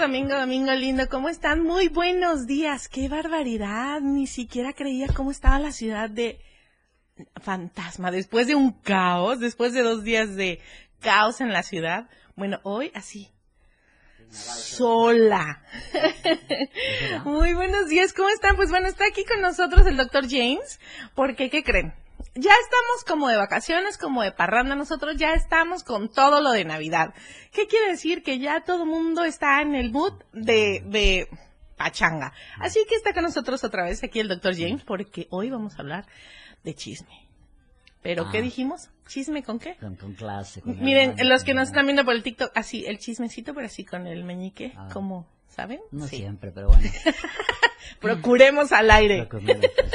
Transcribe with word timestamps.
domingo, 0.00 0.34
domingo 0.34 0.72
lindo, 0.72 1.10
¿cómo 1.10 1.28
están? 1.28 1.62
Muy 1.62 1.88
buenos 1.88 2.46
días, 2.46 2.88
qué 2.88 3.10
barbaridad, 3.10 4.00
ni 4.00 4.26
siquiera 4.26 4.72
creía 4.72 5.08
cómo 5.08 5.30
estaba 5.30 5.58
la 5.58 5.72
ciudad 5.72 6.08
de 6.08 6.40
fantasma, 7.42 8.10
después 8.10 8.46
de 8.46 8.54
un 8.54 8.72
caos, 8.72 9.40
después 9.40 9.74
de 9.74 9.82
dos 9.82 10.02
días 10.02 10.36
de 10.36 10.58
caos 11.00 11.42
en 11.42 11.52
la 11.52 11.62
ciudad. 11.62 12.08
Bueno, 12.34 12.60
hoy 12.62 12.90
así, 12.94 13.28
sola. 14.30 15.62
Muy 17.26 17.52
buenos 17.52 17.88
días, 17.88 18.14
¿cómo 18.14 18.30
están? 18.30 18.56
Pues 18.56 18.70
bueno, 18.70 18.88
está 18.88 19.04
aquí 19.06 19.26
con 19.26 19.42
nosotros 19.42 19.86
el 19.86 19.98
doctor 19.98 20.24
James, 20.26 20.80
porque, 21.14 21.50
¿qué 21.50 21.62
creen? 21.62 21.92
Ya 22.40 22.52
estamos 22.62 23.04
como 23.06 23.28
de 23.28 23.36
vacaciones, 23.36 23.98
como 23.98 24.22
de 24.22 24.32
parranda, 24.32 24.74
nosotros 24.74 25.16
ya 25.16 25.34
estamos 25.34 25.84
con 25.84 26.08
todo 26.08 26.40
lo 26.40 26.50
de 26.52 26.64
Navidad. 26.64 27.14
¿Qué 27.52 27.66
quiere 27.66 27.90
decir? 27.90 28.22
Que 28.22 28.38
ya 28.38 28.62
todo 28.62 28.84
el 28.84 28.88
mundo 28.88 29.24
está 29.24 29.60
en 29.62 29.74
el 29.74 29.90
mood 29.90 30.14
de, 30.32 30.82
de 30.86 31.28
pachanga. 31.76 32.32
Así 32.58 32.80
que 32.88 32.94
está 32.94 33.12
con 33.12 33.22
nosotros 33.24 33.62
otra 33.64 33.84
vez 33.84 34.02
aquí 34.02 34.20
el 34.20 34.28
doctor 34.28 34.56
James, 34.56 34.82
porque 34.82 35.26
hoy 35.30 35.50
vamos 35.50 35.74
a 35.76 35.82
hablar 35.82 36.06
de 36.64 36.74
chisme. 36.74 37.28
¿Pero 38.02 38.30
qué 38.30 38.38
ah. 38.38 38.42
dijimos? 38.42 38.90
¿Chisme 39.06 39.42
con 39.42 39.58
qué? 39.58 39.76
Con, 39.76 39.96
clase. 40.14 40.62
Miren, 40.64 41.16
los 41.28 41.44
que 41.44 41.52
nos 41.52 41.68
están 41.68 41.86
viendo 41.86 42.04
por 42.04 42.14
el 42.14 42.22
TikTok, 42.22 42.52
así, 42.54 42.86
el 42.86 42.98
chismecito, 42.98 43.54
pero 43.54 43.66
así 43.66 43.84
con 43.84 44.06
el 44.06 44.24
meñique, 44.24 44.72
ah. 44.76 44.88
como, 44.92 45.26
¿saben? 45.50 45.80
No 45.90 46.06
siempre, 46.06 46.50
pero 46.52 46.68
bueno. 46.68 46.88
Procuremos 48.00 48.72
al 48.72 48.90
aire. 48.90 49.28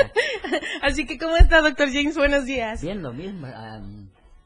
Así 0.82 1.08
que, 1.08 1.18
¿cómo 1.18 1.36
está, 1.38 1.62
doctor 1.62 1.90
James? 1.92 2.16
Buenos 2.16 2.46
días. 2.46 2.82
Bien, 2.82 3.02
lo 3.02 3.14
mismo. 3.14 3.48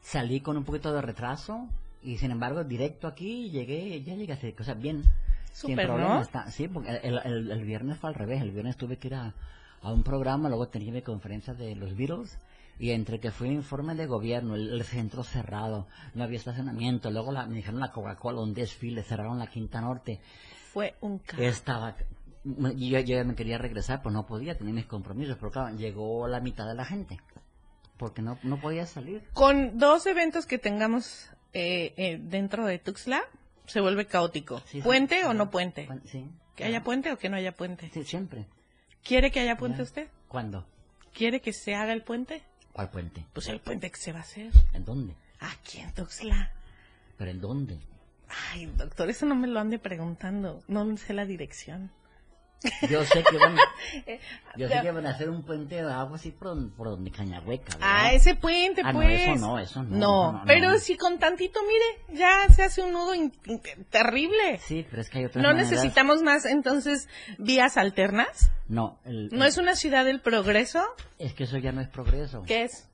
salí 0.00 0.40
con 0.40 0.56
un 0.56 0.64
poquito 0.64 0.92
de 0.94 1.02
retraso 1.02 1.68
y, 2.02 2.16
sin 2.16 2.30
embargo, 2.30 2.64
directo 2.64 3.06
aquí 3.06 3.50
llegué, 3.50 4.02
ya 4.02 4.14
llegué 4.14 4.32
a 4.32 4.60
o 4.60 4.64
sea, 4.64 4.74
bien. 4.74 5.04
sin 5.52 5.76
problema. 5.76 6.24
sí, 6.50 6.68
porque 6.68 7.00
el, 7.02 7.64
viernes 7.64 7.98
fue 7.98 8.10
al 8.10 8.14
revés. 8.14 8.40
El 8.40 8.52
viernes 8.52 8.76
tuve 8.76 8.96
que 8.96 9.08
ir 9.08 9.14
a, 9.14 9.34
un 9.82 10.02
programa, 10.02 10.48
luego 10.48 10.68
tenía 10.68 10.92
mi 10.92 11.02
conferencia 11.02 11.54
de 11.54 11.74
los 11.74 11.96
Beatles 11.96 12.38
y 12.78 12.92
entre 12.92 13.20
que 13.20 13.30
fue 13.30 13.48
un 13.48 13.54
informe 13.54 13.94
de 13.94 14.06
gobierno, 14.06 14.54
el, 14.54 14.82
centro 14.84 15.22
cerrado, 15.22 15.86
no 16.14 16.24
había 16.24 16.38
estacionamiento, 16.38 17.10
luego 17.10 17.30
la, 17.30 17.46
me 17.46 17.56
dijeron 17.56 17.80
la 17.80 17.92
Coca-Cola, 17.92 18.40
un 18.40 18.54
desfile, 18.54 19.02
cerraron 19.02 19.38
la 19.38 19.48
Quinta 19.48 19.82
Norte. 19.82 20.20
Fue 20.72 20.94
un 21.00 21.18
caos. 21.18 21.42
Estaba 21.42 21.96
yo, 22.44 23.00
ya 23.00 23.24
me 23.24 23.34
quería 23.34 23.58
regresar, 23.58 24.02
pues 24.02 24.14
no 24.14 24.26
podía, 24.26 24.56
tenía 24.56 24.72
mis 24.72 24.86
compromisos, 24.86 25.36
pero 25.36 25.50
claro, 25.50 25.76
llegó 25.76 26.26
la 26.26 26.40
mitad 26.40 26.66
de 26.66 26.74
la 26.74 26.84
gente, 26.84 27.18
porque 27.98 28.22
no, 28.22 28.38
no 28.42 28.60
podía 28.60 28.86
salir. 28.86 29.22
Con 29.34 29.78
dos 29.78 30.06
eventos 30.06 30.46
que 30.46 30.58
tengamos 30.58 31.30
eh, 31.52 31.92
eh, 31.96 32.18
dentro 32.20 32.64
de 32.64 32.78
Tuxtla, 32.78 33.22
se 33.66 33.80
vuelve 33.80 34.06
caótico. 34.06 34.62
¿Puente 34.82 35.24
o 35.26 35.34
no 35.34 35.50
puente? 35.50 35.88
Sí. 36.06 36.30
¿Que 36.56 36.64
haya 36.64 36.82
puente 36.82 37.12
o 37.12 37.18
que 37.18 37.28
no 37.28 37.36
haya 37.36 37.52
puente? 37.52 37.90
Sí, 37.92 38.04
siempre. 38.04 38.46
¿Quiere 39.04 39.30
que 39.30 39.40
haya 39.40 39.56
puente 39.56 39.82
usted? 39.82 40.08
¿Cuándo? 40.28 40.66
¿Quiere 41.12 41.40
que 41.40 41.52
se 41.52 41.74
haga 41.74 41.92
el 41.92 42.02
puente? 42.02 42.42
¿Cuál 42.72 42.90
puente? 42.90 43.24
Pues 43.32 43.48
el 43.48 43.60
puente 43.60 43.90
que 43.90 43.98
se 43.98 44.12
va 44.12 44.18
a 44.18 44.22
hacer. 44.22 44.52
¿En 44.72 44.84
dónde? 44.84 45.14
Aquí 45.40 45.78
en 45.78 45.92
Tuxtla. 45.92 46.52
¿Pero 47.16 47.30
en 47.30 47.40
dónde? 47.40 47.80
Ay, 48.52 48.66
doctor, 48.76 49.10
eso 49.10 49.26
no 49.26 49.34
me 49.34 49.48
lo 49.48 49.60
ande 49.60 49.78
preguntando. 49.78 50.62
No 50.68 50.96
sé 50.96 51.14
la 51.14 51.26
dirección. 51.26 51.90
Yo 52.88 53.04
sé 53.04 53.22
que 53.22 53.38
van, 53.38 53.56
yo 54.56 54.68
sé 54.68 54.80
que 54.82 54.90
van 54.90 55.06
a 55.06 55.10
hacer 55.10 55.30
un 55.30 55.42
puente 55.44 55.76
de 55.76 55.90
agua 55.90 56.16
así 56.16 56.30
por, 56.30 56.56
donde 56.76 57.10
Cañahueca. 57.10 57.78
Ah, 57.80 58.12
ese 58.12 58.34
puente, 58.34 58.82
ah, 58.84 58.92
pues. 58.92 59.26
No, 59.28 59.34
eso 59.34 59.46
no, 59.46 59.58
eso 59.58 59.82
no. 59.82 60.32
No, 60.32 60.42
pero 60.46 60.78
si 60.78 60.96
con 60.96 61.18
tantito, 61.18 61.60
mire, 61.62 62.18
ya 62.18 62.48
se 62.52 62.62
hace 62.62 62.82
un 62.82 62.92
nudo 62.92 63.12
terrible. 63.88 64.58
Sí, 64.58 64.86
pero 64.90 65.00
es 65.00 65.08
que 65.08 65.18
hay 65.18 65.24
otras 65.24 65.42
¿No 65.42 65.54
necesitamos 65.54 66.22
más, 66.22 66.44
entonces, 66.44 67.08
vías 67.38 67.78
alternas? 67.78 68.50
No. 68.68 68.98
¿No 69.06 69.44
es 69.46 69.56
una 69.56 69.74
ciudad 69.74 70.04
del 70.04 70.20
progreso? 70.20 70.84
Es 71.18 71.32
que 71.32 71.44
eso 71.44 71.56
ya 71.56 71.72
no 71.72 71.80
es 71.80 71.88
progreso. 71.88 72.42
¿Qué 72.46 72.64
es? 72.64 72.89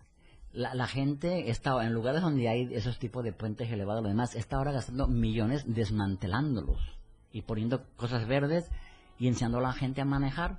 La, 0.56 0.74
la, 0.74 0.86
gente 0.86 1.50
está, 1.50 1.84
en 1.84 1.92
lugares 1.92 2.22
donde 2.22 2.48
hay 2.48 2.74
esos 2.74 2.98
tipos 2.98 3.22
de 3.22 3.32
puentes 3.32 3.70
elevados, 3.70 4.02
lo 4.02 4.08
demás, 4.08 4.34
está 4.34 4.56
ahora 4.56 4.72
gastando 4.72 5.06
millones 5.06 5.64
desmantelándolos 5.66 6.80
y 7.30 7.42
poniendo 7.42 7.84
cosas 7.96 8.26
verdes 8.26 8.70
y 9.18 9.28
enseñando 9.28 9.58
a 9.58 9.62
la 9.62 9.72
gente 9.72 10.00
a 10.00 10.06
manejar. 10.06 10.58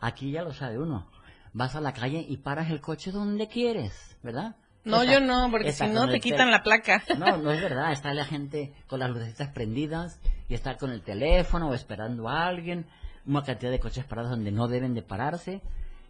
Aquí 0.00 0.30
ya 0.30 0.42
lo 0.42 0.52
sabe 0.52 0.78
uno. 0.78 1.08
Vas 1.52 1.74
a 1.74 1.80
la 1.80 1.92
calle 1.92 2.24
y 2.28 2.36
paras 2.36 2.70
el 2.70 2.80
coche 2.80 3.10
donde 3.10 3.48
quieres, 3.48 4.16
¿verdad? 4.22 4.56
No, 4.84 5.02
yo 5.02 5.18
no, 5.20 5.50
porque 5.50 5.72
si 5.72 5.86
no 5.86 6.08
te 6.08 6.20
quitan 6.20 6.50
la 6.50 6.62
placa. 6.62 7.02
No, 7.18 7.38
no 7.38 7.50
es 7.50 7.60
verdad. 7.60 7.90
Está 7.92 8.12
la 8.12 8.24
gente 8.24 8.74
con 8.86 9.00
las 9.00 9.10
lucecitas 9.10 9.48
prendidas 9.48 10.20
y 10.48 10.54
está 10.54 10.76
con 10.76 10.90
el 10.90 11.02
teléfono 11.02 11.70
o 11.70 11.74
esperando 11.74 12.28
a 12.28 12.46
alguien. 12.46 12.86
Una 13.26 13.42
cantidad 13.42 13.70
de 13.70 13.80
coches 13.80 14.04
parados 14.04 14.30
donde 14.30 14.52
no 14.52 14.68
deben 14.68 14.92
de 14.92 15.02
pararse. 15.02 15.62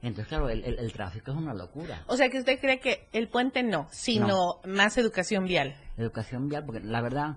Entonces, 0.04 0.26
claro, 0.28 0.48
el, 0.48 0.92
tráfico 0.92 1.32
es 1.32 1.36
una 1.36 1.54
locura. 1.54 2.04
O 2.06 2.16
sea, 2.16 2.28
que 2.28 2.38
usted 2.38 2.60
cree 2.60 2.78
que 2.78 3.08
el 3.12 3.28
puente 3.28 3.62
no, 3.62 3.88
sino 3.90 4.60
más 4.66 4.98
educación 4.98 5.44
vial. 5.44 5.74
Educación 5.96 6.48
vial, 6.48 6.64
porque 6.64 6.80
la 6.80 7.00
verdad, 7.00 7.36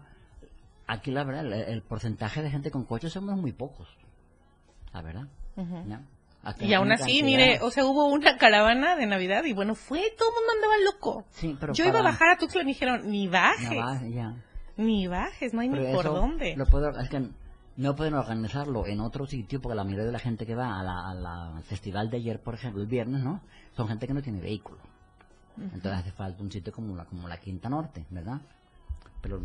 aquí 0.85 1.11
la 1.11 1.23
verdad, 1.23 1.45
el 1.69 1.81
porcentaje 1.81 2.41
de 2.41 2.51
gente 2.51 2.69
con 2.69 2.85
coches 2.85 3.13
somos 3.13 3.37
muy 3.37 3.53
pocos 3.53 3.87
la 4.93 5.01
verdad. 5.01 5.27
Y 6.59 6.73
aún 6.73 6.91
así, 6.91 7.23
mire, 7.23 7.59
o 7.61 7.71
sea, 7.71 7.85
hubo 7.85 8.05
una 8.05 8.37
caravana 8.37 8.95
de 8.95 9.05
Navidad 9.05 9.43
y 9.43 9.53
bueno, 9.53 9.75
fue, 9.75 10.13
todo 10.17 10.29
el 10.29 10.35
mundo 10.35 10.51
andaba 10.55 10.77
loco. 10.85 11.73
Yo 11.73 11.85
iba 11.85 11.99
a 11.99 12.03
bajar 12.03 12.29
a 12.29 12.37
Tuxtla 12.37 12.61
y 12.61 12.65
me 12.65 12.71
dijeron, 12.71 13.11
ni 13.11 13.27
bajes. 13.27 13.79
Ni 14.77 15.07
bajes, 15.07 15.53
no 15.53 15.61
hay 15.61 15.69
ni 15.69 15.93
por 15.93 16.05
dónde. 16.05 16.55
Lo 16.55 16.65
puedo, 16.67 16.89
es 16.99 17.09
que 17.09 17.29
no 17.77 17.95
pueden 17.95 18.15
organizarlo 18.15 18.85
en 18.87 18.99
otro 18.99 19.25
sitio 19.27 19.61
porque 19.61 19.75
la 19.75 19.83
mayoría 19.83 20.05
de 20.05 20.11
la 20.11 20.19
gente 20.19 20.45
que 20.45 20.55
va 20.55 20.79
a 20.79 20.83
la, 20.83 21.55
al 21.55 21.63
festival 21.63 22.09
de 22.09 22.17
ayer, 22.17 22.41
por 22.41 22.55
ejemplo, 22.55 22.81
el 22.81 22.87
viernes, 22.87 23.23
¿no? 23.23 23.41
Son 23.75 23.87
gente 23.87 24.07
que 24.07 24.13
no 24.13 24.21
tiene 24.21 24.41
vehículo. 24.41 24.79
Entonces 25.57 25.93
hace 25.93 26.11
falta 26.11 26.43
un 26.43 26.51
sitio 26.51 26.73
como 26.73 26.95
la, 26.95 27.05
como 27.05 27.27
la 27.27 27.37
Quinta 27.37 27.69
Norte, 27.69 28.05
¿verdad? 28.09 28.41
Pero 29.21 29.41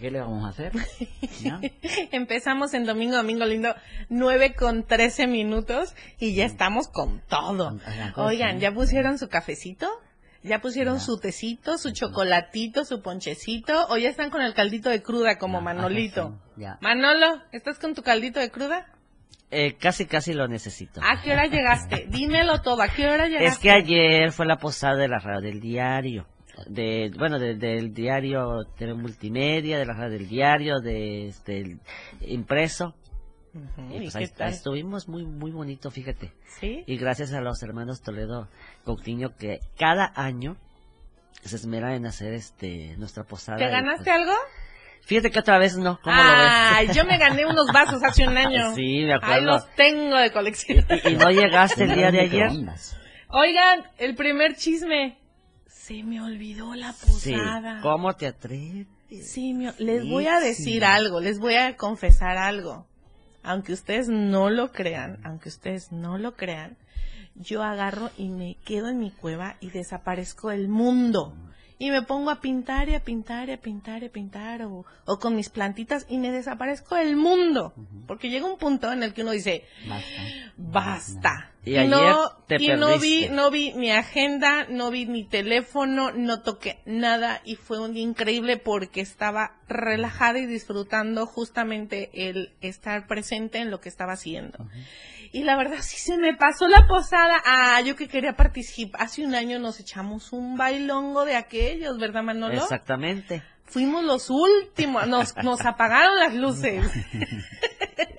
¿Qué 0.00 0.10
le 0.10 0.20
vamos 0.20 0.44
a 0.44 0.48
hacer? 0.48 0.72
Empezamos 2.12 2.74
en 2.74 2.84
domingo, 2.84 3.16
domingo 3.16 3.46
lindo, 3.46 3.74
9 4.10 4.54
con 4.54 4.84
13 4.84 5.26
minutos 5.26 5.94
y 6.18 6.34
ya 6.34 6.44
estamos 6.44 6.88
con 6.88 7.22
todo. 7.28 7.78
Oigan, 8.16 8.60
¿ya 8.60 8.72
pusieron 8.74 9.18
su 9.18 9.28
cafecito? 9.28 9.88
¿Ya 10.46 10.60
pusieron 10.60 11.00
su 11.00 11.18
tecito, 11.18 11.76
su 11.76 11.92
chocolatito, 11.92 12.84
su 12.84 13.02
ponchecito? 13.02 13.86
¿O 13.88 13.96
ya 13.96 14.08
están 14.08 14.30
con 14.30 14.42
el 14.42 14.54
caldito 14.54 14.90
de 14.90 15.02
cruda 15.02 15.38
como 15.38 15.60
Manolito? 15.60 16.38
Manolo, 16.80 17.42
¿estás 17.52 17.78
con 17.78 17.94
tu 17.94 18.02
caldito 18.02 18.38
de 18.38 18.50
cruda? 18.50 18.86
Eh, 19.50 19.76
casi, 19.76 20.06
casi 20.06 20.32
lo 20.32 20.46
necesito. 20.46 21.00
¿A 21.02 21.20
qué 21.20 21.32
hora 21.32 21.46
llegaste? 21.46 22.06
Dímelo 22.10 22.62
todo, 22.62 22.82
¿a 22.82 22.88
qué 22.88 23.08
hora 23.08 23.26
llegaste? 23.26 23.46
Es 23.46 23.58
que 23.58 23.70
ayer 23.70 24.30
fue 24.32 24.46
la 24.46 24.56
posada 24.56 24.96
de 24.96 25.08
la 25.08 25.18
radio 25.18 25.40
del 25.40 25.60
diario 25.60 26.26
de 26.66 27.10
bueno 27.18 27.38
del 27.38 27.92
diario 27.92 28.64
TV 28.78 28.94
Multimedia, 28.94 29.78
de 29.78 29.86
la 29.86 29.92
radio 29.92 30.18
del 30.18 30.28
diario, 30.28 30.80
de 30.80 31.28
este 31.28 31.78
impreso. 32.22 32.94
Y 33.90 34.10
pues 34.10 34.32
estuvimos 34.38 35.08
muy 35.08 35.24
muy 35.24 35.50
bonito, 35.50 35.90
fíjate. 35.90 36.32
Y 36.62 36.96
gracias 36.96 37.32
a 37.32 37.40
los 37.40 37.62
hermanos 37.62 38.02
Toledo 38.02 38.48
Coutinho 38.84 39.36
que 39.36 39.60
cada 39.78 40.12
año 40.14 40.56
se 41.44 41.56
esmeran 41.56 41.92
en 41.92 42.06
hacer 42.06 42.34
este 42.34 42.96
nuestra 42.96 43.24
posada. 43.24 43.58
¿Te 43.58 43.68
ganaste 43.68 44.10
algo? 44.10 44.32
Fíjate 45.06 45.30
que 45.30 45.38
otra 45.38 45.58
vez 45.58 45.76
no. 45.76 46.00
¿Cómo 46.02 46.16
Ay, 46.18 46.88
yo 46.92 47.04
me 47.04 47.16
gané 47.16 47.46
unos 47.46 47.68
vasos 47.72 48.02
hace 48.02 48.26
un 48.26 48.36
año. 48.36 48.56
Sí, 48.74 49.04
me 49.04 49.14
acuerdo. 49.14 49.34
Ahí 49.34 49.44
los 49.44 49.74
tengo 49.76 50.16
de 50.16 50.32
colección. 50.32 50.84
¿Y, 51.04 51.14
no 51.14 51.30
llegaste 51.30 51.84
el 51.84 51.94
día 51.94 52.10
de 52.10 52.20
ayer? 52.20 52.50
Oigan, 53.28 53.84
el 53.98 54.16
primer 54.16 54.56
chisme. 54.56 55.16
Se 55.68 56.02
me 56.02 56.20
olvidó 56.20 56.74
la 56.74 56.92
posada. 56.92 57.80
¿Cómo 57.82 58.14
te 58.14 58.26
atreves? 58.26 58.88
Sí, 59.08 59.54
les 59.78 60.08
voy 60.08 60.26
a 60.26 60.40
decir 60.40 60.84
algo, 60.84 61.20
les 61.20 61.38
voy 61.38 61.54
a 61.54 61.76
confesar 61.76 62.36
algo. 62.36 62.88
Aunque 63.46 63.72
ustedes 63.72 64.08
no 64.08 64.50
lo 64.50 64.72
crean, 64.72 65.20
aunque 65.22 65.48
ustedes 65.48 65.92
no 65.92 66.18
lo 66.18 66.34
crean, 66.34 66.76
yo 67.36 67.62
agarro 67.62 68.10
y 68.18 68.28
me 68.28 68.56
quedo 68.64 68.88
en 68.88 68.98
mi 68.98 69.12
cueva 69.12 69.56
y 69.60 69.70
desaparezco 69.70 70.48
del 70.48 70.66
mundo. 70.66 71.32
Y 71.78 71.90
me 71.90 72.02
pongo 72.02 72.30
a 72.30 72.40
pintar 72.40 72.88
y 72.88 72.94
a 72.94 73.00
pintar 73.00 73.48
y 73.48 73.52
a 73.52 73.60
pintar 73.60 74.02
y 74.02 74.06
a 74.06 74.12
pintar 74.12 74.62
o, 74.62 74.86
o 75.04 75.18
con 75.18 75.36
mis 75.36 75.50
plantitas 75.50 76.06
y 76.08 76.18
me 76.18 76.30
desaparezco 76.30 76.94
del 76.94 77.16
mundo. 77.16 77.74
Porque 78.06 78.30
llega 78.30 78.46
un 78.46 78.56
punto 78.56 78.90
en 78.92 79.02
el 79.02 79.12
que 79.12 79.22
uno 79.22 79.32
dice, 79.32 79.64
basta. 80.56 81.52
Y, 81.64 81.76
ayer 81.76 81.90
no, 81.90 82.30
te 82.46 82.62
y 82.62 82.68
no 82.68 82.98
vi, 82.98 83.28
no 83.28 83.50
vi 83.50 83.74
mi 83.74 83.90
agenda, 83.90 84.66
no 84.68 84.90
vi 84.90 85.04
mi 85.04 85.24
teléfono, 85.24 86.12
no 86.12 86.42
toqué 86.42 86.78
nada 86.86 87.42
y 87.44 87.56
fue 87.56 87.80
un 87.80 87.92
día 87.92 88.04
increíble 88.04 88.56
porque 88.56 89.00
estaba 89.00 89.56
relajada 89.68 90.38
y 90.38 90.46
disfrutando 90.46 91.26
justamente 91.26 92.10
el 92.28 92.52
estar 92.60 93.08
presente 93.08 93.58
en 93.58 93.70
lo 93.70 93.80
que 93.80 93.88
estaba 93.88 94.12
haciendo. 94.12 94.66
Y 95.36 95.44
la 95.44 95.54
verdad 95.54 95.76
sí 95.82 95.98
se 95.98 96.16
me 96.16 96.34
pasó 96.34 96.66
la 96.66 96.86
posada. 96.86 97.42
Ah, 97.44 97.78
yo 97.82 97.94
que 97.94 98.08
quería 98.08 98.32
participar. 98.32 99.02
Hace 99.02 99.22
un 99.22 99.34
año 99.34 99.58
nos 99.58 99.78
echamos 99.80 100.32
un 100.32 100.56
bailongo 100.56 101.26
de 101.26 101.36
aquellos, 101.36 101.98
¿verdad, 101.98 102.22
Manolo? 102.22 102.54
Exactamente. 102.54 103.42
Fuimos 103.64 104.02
los 104.02 104.30
últimos, 104.30 105.06
nos, 105.06 105.36
nos 105.42 105.60
apagaron 105.66 106.18
las 106.18 106.34
luces. 106.34 106.90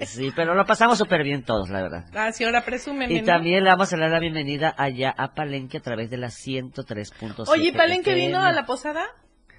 Sí, 0.05 0.31
pero 0.35 0.55
lo 0.55 0.65
pasamos 0.65 0.97
súper 0.97 1.23
bien 1.23 1.43
todos, 1.43 1.69
la 1.69 1.81
verdad. 1.81 2.05
Ah, 2.15 2.31
sí, 2.31 2.43
ahora 2.43 2.63
presúmeme, 2.63 3.13
Y 3.13 3.23
también 3.23 3.63
le 3.63 3.69
vamos 3.69 3.91
a 3.91 3.97
dar 3.97 4.09
la 4.09 4.19
bienvenida 4.19 4.73
allá 4.77 5.13
a 5.15 5.33
Palenque 5.33 5.77
a 5.77 5.81
través 5.81 6.09
de 6.09 6.17
la 6.17 6.27
103.7. 6.27 7.47
Oye, 7.47 7.73
¿Palenque 7.73 8.11
FM. 8.11 8.27
vino 8.27 8.39
a 8.39 8.51
la 8.53 8.65
posada? 8.65 9.05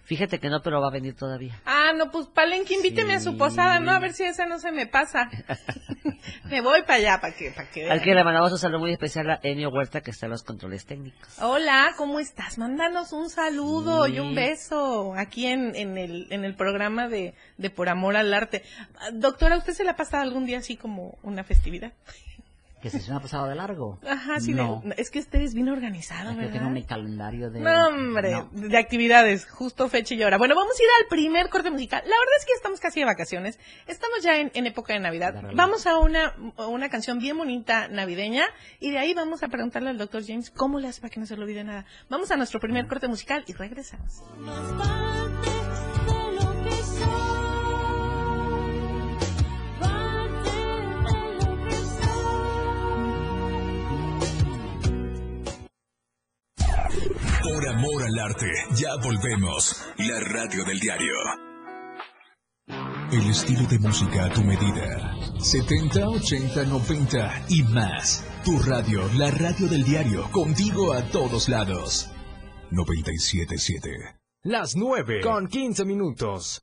Fíjate 0.09 0.41
que 0.41 0.49
no, 0.49 0.63
pero 0.63 0.81
va 0.81 0.89
a 0.89 0.91
venir 0.91 1.15
todavía. 1.15 1.61
Ah, 1.67 1.93
no, 1.95 2.11
pues 2.11 2.27
Palenque, 2.29 2.73
invíteme 2.73 3.13
a 3.13 3.21
su 3.21 3.37
posada, 3.37 3.79
¿no? 3.79 3.91
A 3.93 3.99
ver 3.99 4.15
si 4.15 4.25
esa 4.25 4.47
no 4.47 4.59
se 4.59 4.73
me 4.73 4.87
pasa. 4.87 5.29
me 6.45 6.63
voy 6.63 6.81
para 6.81 6.95
allá, 6.95 7.21
para 7.21 7.35
que, 7.37 7.51
para 7.51 7.69
que 7.71 7.91
Al 7.91 7.99
que 8.01 8.07
vean. 8.07 8.17
le 8.17 8.25
mandamos 8.25 8.51
un 8.53 8.59
saludo 8.59 8.79
muy 8.81 8.93
especial 8.93 9.29
a 9.31 9.39
Enio 9.43 9.69
Huerta, 9.69 10.01
que 10.01 10.11
está 10.11 10.25
en 10.25 10.33
los 10.33 10.43
controles 10.45 10.87
técnicos. 10.87 11.29
Hola, 11.43 11.93
¿cómo 11.99 12.21
estás? 12.21 12.57
Mándanos 12.57 13.13
un 13.13 13.29
saludo 13.29 14.07
Sí. 14.07 14.15
y 14.15 14.19
un 14.21 14.35
beso 14.35 15.13
aquí 15.15 15.45
en, 15.47 15.77
en, 15.77 15.99
el, 15.99 16.27
en 16.31 16.47
el 16.47 16.55
programa 16.55 17.07
de, 17.09 17.35
de 17.59 17.69
Por 17.69 17.91
Amor 17.91 18.17
al 18.17 18.33
Arte. 18.33 18.63
Ah, 18.99 19.11
Doctora, 19.13 19.59
¿usted 19.59 19.75
se 19.75 19.85
la 19.85 19.91
ha 19.91 19.97
pasado 19.97 20.23
algún 20.23 20.47
día 20.47 20.57
así 20.59 20.79
como 20.79 21.19
una 21.23 21.45
festividad? 21.45 21.93
Que 22.81 22.91
se 22.91 23.11
me 23.11 23.17
ha 23.17 23.21
pasado 23.21 23.47
de 23.49 23.57
largo. 23.57 23.99
Ajá, 24.09 24.39
sí, 24.39 24.53
de- 24.53 24.63
no. 24.63 24.83
es 24.97 25.11
que 25.11 25.19
usted 25.19 25.41
es 25.41 25.53
bien 25.53 25.69
organizado, 25.69 26.31
Es 26.31 26.37
¿verdad? 26.37 26.53
tengo 26.53 26.71
mi 26.71 26.85
calendario 26.85 27.51
de... 27.51 27.59
No, 27.61 27.89
hombre, 27.89 28.31
No. 28.31 28.49
de 28.53 28.79
actividades, 28.79 29.47
justo 29.51 29.89
fecha 29.89 30.15
y 30.15 30.23
hora. 30.23 30.39
Bueno, 30.39 30.55
vamos 30.55 30.75
a 30.79 30.83
ir 30.83 30.89
al 31.03 31.09
primer 31.09 31.49
corte 31.49 31.71
musical. 31.73 32.01
La 32.05 32.11
verdad 32.11 32.35
es 32.39 32.47
que 32.47 32.53
estamos 32.53 32.79
casi 32.79 33.01
de 33.01 33.07
vacaciones. 33.07 33.59
Estamos 33.89 34.23
ya 34.23 34.37
en, 34.39 34.53
en 34.55 34.67
época 34.67 34.93
de 34.93 35.01
Navidad. 35.01 35.35
De. 35.35 35.55
Vamos 35.55 35.87
a 35.89 35.99
una, 35.99 36.35
una 36.69 36.89
canción 36.89 37.19
bien 37.19 37.37
bonita 37.37 37.89
navideña 37.89 38.45
y 38.79 38.93
de 38.93 38.99
ahí 38.99 39.13
vamos 39.13 39.43
a 39.43 39.49
preguntarle 39.49 39.91
al 39.91 39.99
doctor 39.99 40.23
James 40.25 40.51
cómo 40.51 40.79
le 40.79 40.87
hace 40.87 41.01
para 41.01 41.11
que 41.11 41.19
no 41.19 41.27
se 41.27 41.37
le 41.37 41.43
olvide 41.43 41.65
nada. 41.65 41.85
Vamos 42.09 42.31
a 42.31 42.37
nuestro 42.37 42.61
primer 42.61 42.87
corte 42.87 43.09
musical 43.09 43.43
y 43.49 43.55
regresamos. 43.55 44.23
Al 58.19 58.31
arte, 58.31 58.53
ya 58.75 58.97
volvemos. 59.03 59.85
La 59.99 60.21
radio 60.21 60.65
del 60.65 60.79
diario. 60.79 61.15
El 63.13 63.31
estilo 63.31 63.63
de 63.69 63.79
música 63.79 64.27
a 64.27 64.31
tu 64.31 64.43
medida. 64.43 65.15
70, 65.41 66.09
80, 66.09 66.65
90 66.65 67.45
y 67.49 67.63
más. 67.65 68.25
Tu 68.45 68.59
radio, 68.61 69.09
la 69.17 69.31
radio 69.31 69.67
del 69.69 69.85
diario, 69.85 70.31
contigo 70.31 70.93
a 70.93 71.03
todos 71.11 71.49
lados. 71.49 72.11
977. 72.71 73.91
Las 74.45 74.77
9 74.77 75.21
con 75.23 75.47
15 75.49 75.85
minutos. 75.85 76.63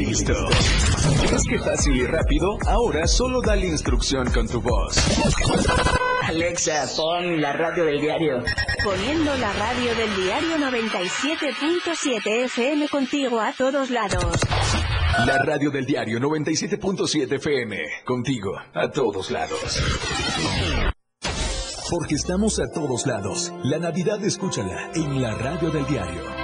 listo. 0.05 0.33
¿Crees 1.25 1.43
que 1.43 1.59
fácil 1.59 1.95
y 1.95 2.05
rápido? 2.05 2.57
Ahora 2.67 3.07
solo 3.07 3.41
dale 3.41 3.67
instrucción 3.67 4.29
con 4.31 4.47
tu 4.47 4.61
voz. 4.61 4.97
Alexa, 6.23 6.85
pon 6.95 7.41
la 7.41 7.53
radio 7.53 7.85
del 7.85 8.01
diario. 8.01 8.43
Poniendo 8.83 9.35
la 9.37 9.53
radio 9.53 9.95
del 9.95 10.15
diario 10.15 10.57
97.7 10.57 12.45
FM 12.45 12.87
contigo 12.89 13.39
a 13.39 13.53
todos 13.53 13.89
lados. 13.89 14.39
La 15.25 15.37
radio 15.39 15.69
del 15.71 15.85
diario 15.85 16.19
97.7 16.19 17.33
FM. 17.33 17.77
Contigo, 18.05 18.51
a 18.73 18.89
todos 18.89 19.29
lados. 19.29 19.81
Porque 21.89 22.15
estamos 22.15 22.59
a 22.59 22.71
todos 22.73 23.05
lados. 23.05 23.51
La 23.63 23.77
Navidad 23.77 24.23
escúchala 24.23 24.91
en 24.95 25.21
la 25.21 25.35
radio 25.35 25.69
del 25.69 25.85
diario. 25.85 26.40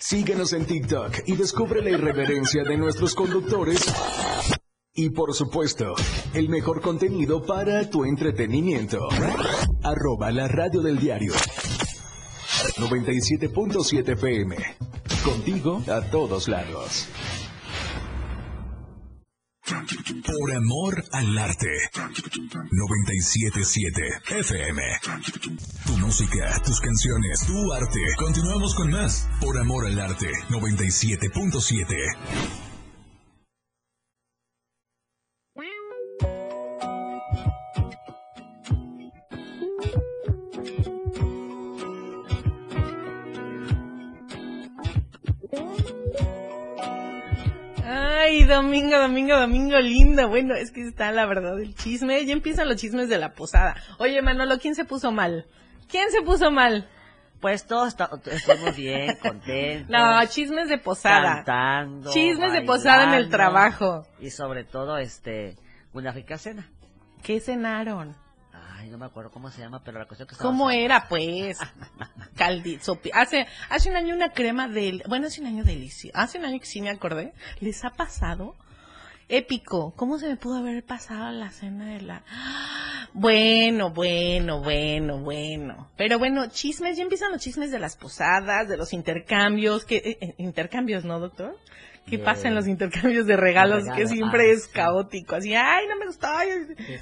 Síguenos 0.00 0.52
en 0.52 0.64
TikTok 0.64 1.22
y 1.26 1.34
descubre 1.34 1.82
la 1.82 1.90
irreverencia 1.90 2.62
de 2.62 2.76
nuestros 2.76 3.16
conductores. 3.16 3.84
Y 4.94 5.10
por 5.10 5.34
supuesto, 5.34 5.94
el 6.34 6.48
mejor 6.48 6.80
contenido 6.80 7.44
para 7.44 7.90
tu 7.90 8.04
entretenimiento. 8.04 9.08
Arroba 9.82 10.30
la 10.30 10.46
radio 10.46 10.82
del 10.82 11.00
diario. 11.00 11.32
97.7 12.76 14.12
FM. 14.12 14.56
Contigo 15.24 15.82
a 15.88 16.00
todos 16.00 16.46
lados. 16.46 17.08
Por 19.68 20.54
amor 20.54 21.04
al 21.12 21.36
arte. 21.36 21.68
977 22.70 24.00
FM. 24.40 24.82
Tu 25.86 25.96
música, 25.98 26.62
tus 26.64 26.80
canciones, 26.80 27.44
tu 27.46 27.72
arte. 27.72 28.00
Continuamos 28.16 28.74
con 28.74 28.90
más. 28.90 29.28
Por 29.40 29.58
amor 29.58 29.86
al 29.86 30.00
arte. 30.00 30.30
97.7. 30.48 32.67
Ay, 48.28 48.44
domingo, 48.44 48.98
domingo, 48.98 49.38
domingo 49.38 49.78
lindo. 49.78 50.28
Bueno, 50.28 50.54
es 50.54 50.70
que 50.70 50.82
está 50.82 51.12
la 51.12 51.24
verdad 51.24 51.58
el 51.58 51.74
chisme. 51.74 52.26
Ya 52.26 52.34
empiezan 52.34 52.68
los 52.68 52.76
chismes 52.76 53.08
de 53.08 53.16
la 53.16 53.32
posada. 53.32 53.74
Oye, 53.98 54.20
Manolo, 54.20 54.58
¿quién 54.58 54.74
se 54.74 54.84
puso 54.84 55.10
mal? 55.12 55.46
¿Quién 55.88 56.10
se 56.10 56.20
puso 56.20 56.50
mal? 56.50 56.86
Pues 57.40 57.66
todos 57.66 57.96
estamos 58.26 58.76
bien, 58.76 59.16
contentos. 59.22 59.88
No, 59.88 60.22
chismes 60.26 60.68
de 60.68 60.76
posada. 60.76 61.36
Cantando. 61.36 62.12
Chismes 62.12 62.52
de 62.52 62.62
posada 62.66 63.04
en 63.04 63.14
el 63.14 63.30
trabajo. 63.30 64.06
Y 64.20 64.28
sobre 64.28 64.64
todo, 64.64 64.98
este, 64.98 65.56
una 65.94 66.12
rica 66.12 66.36
cena. 66.36 66.68
¿Qué 67.22 67.40
cenaron? 67.40 68.14
Ay, 68.88 68.92
no 68.92 68.98
me 68.98 69.04
acuerdo 69.04 69.30
cómo 69.30 69.50
se 69.50 69.60
llama, 69.60 69.82
pero 69.84 69.98
la 69.98 70.06
cuestión 70.06 70.26
que 70.26 70.32
estaba 70.34 70.48
¿Cómo 70.50 70.64
sabrosa. 70.70 70.80
era, 70.80 71.08
pues? 71.08 71.58
Caldito. 72.36 72.98
Hace, 73.12 73.46
hace 73.68 73.90
un 73.90 73.96
año 73.96 74.14
una 74.14 74.32
crema 74.32 74.66
de... 74.66 75.02
Bueno, 75.06 75.26
hace 75.26 75.42
un 75.42 75.46
año 75.48 75.62
delicioso. 75.62 76.16
Hace 76.18 76.38
un 76.38 76.46
año 76.46 76.58
que 76.58 76.64
sí 76.66 76.80
me 76.80 76.88
acordé. 76.88 77.34
¿Les 77.60 77.84
ha 77.84 77.90
pasado? 77.90 78.54
Épico. 79.28 79.92
¿Cómo 79.94 80.18
se 80.18 80.26
me 80.28 80.36
pudo 80.36 80.56
haber 80.56 80.82
pasado 80.84 81.30
la 81.32 81.50
cena 81.50 81.84
de 81.84 82.00
la... 82.00 82.22
Bueno, 83.12 83.90
bueno, 83.90 84.62
bueno, 84.62 85.18
bueno. 85.18 85.90
Pero 85.98 86.18
bueno, 86.18 86.46
chismes. 86.48 86.96
Ya 86.96 87.02
empiezan 87.02 87.30
los 87.32 87.42
chismes 87.42 87.70
de 87.70 87.78
las 87.78 87.96
posadas, 87.96 88.68
de 88.68 88.78
los 88.78 88.94
intercambios. 88.94 89.84
que 89.84 89.96
eh, 89.96 90.18
eh, 90.22 90.34
Intercambios, 90.38 91.04
¿no, 91.04 91.20
doctor? 91.20 91.58
¿Qué 92.06 92.16
De- 92.16 92.24
pasa 92.24 92.48
en 92.48 92.54
los 92.54 92.66
intercambios 92.66 93.26
de 93.26 93.36
regalos? 93.36 93.84
Que 93.94 94.06
siempre 94.06 94.50
ah, 94.50 94.54
es 94.54 94.64
sí. 94.64 94.70
caótico. 94.72 95.34
Así, 95.36 95.54
ay, 95.54 95.86
no 95.88 95.96
me 95.98 96.06
gustó. 96.06 96.26
ay". 96.28 96.48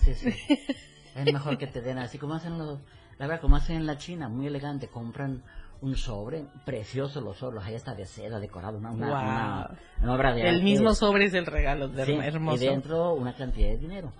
Sí, 0.03 0.15
sí, 0.15 0.33
sí. 0.33 0.59
Es 1.17 1.33
mejor 1.33 1.57
que 1.59 1.67
te 1.67 1.81
den 1.81 1.99
así 1.99 2.19
como 2.19 2.35
hacen 2.35 2.59
los, 2.59 2.79
la 3.19 3.27
verdad, 3.27 3.41
como 3.41 3.57
hacen 3.57 3.77
en 3.77 3.87
la 3.87 3.97
China, 3.99 4.29
muy 4.29 4.47
elegante, 4.47 4.89
compran 4.89 5.43
un 5.81 5.95
sobre, 5.97 6.45
precioso 6.65 7.21
los 7.21 7.37
sobres, 7.39 7.63
ahí 7.65 7.75
está 7.75 7.95
de 7.95 8.07
seda 8.07 8.41
decorado, 8.41 8.79
una, 8.79 8.91
una, 8.91 9.07
Guau. 9.09 9.23
una- 9.23 9.71
una 10.03 10.15
obra 10.15 10.33
de 10.35 10.43
El 10.43 10.49
arte. 10.57 10.63
mismo 10.65 10.95
sobre 10.95 11.27
es 11.27 11.35
el 11.35 11.47
regalo, 11.47 11.89
de 11.89 12.05
Sí, 12.07 12.13
hermoso. 12.13 12.63
Y 12.65 12.67
dentro 12.69 13.13
una 13.15 13.35
cantidad 13.35 13.69
de 13.69 13.79
dinero, 13.79 14.13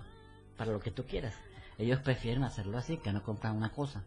para 0.55 0.71
lo 0.71 0.79
que 0.79 0.91
tú 0.91 1.03
quieras. 1.05 1.33
Ellos 1.79 1.99
prefieren 1.99 2.43
hacerlo 2.43 2.77
así, 2.77 2.97
que 2.97 3.11
no 3.11 3.21
compran 3.23 3.55
una 3.55 3.69
cosa. 3.71 4.03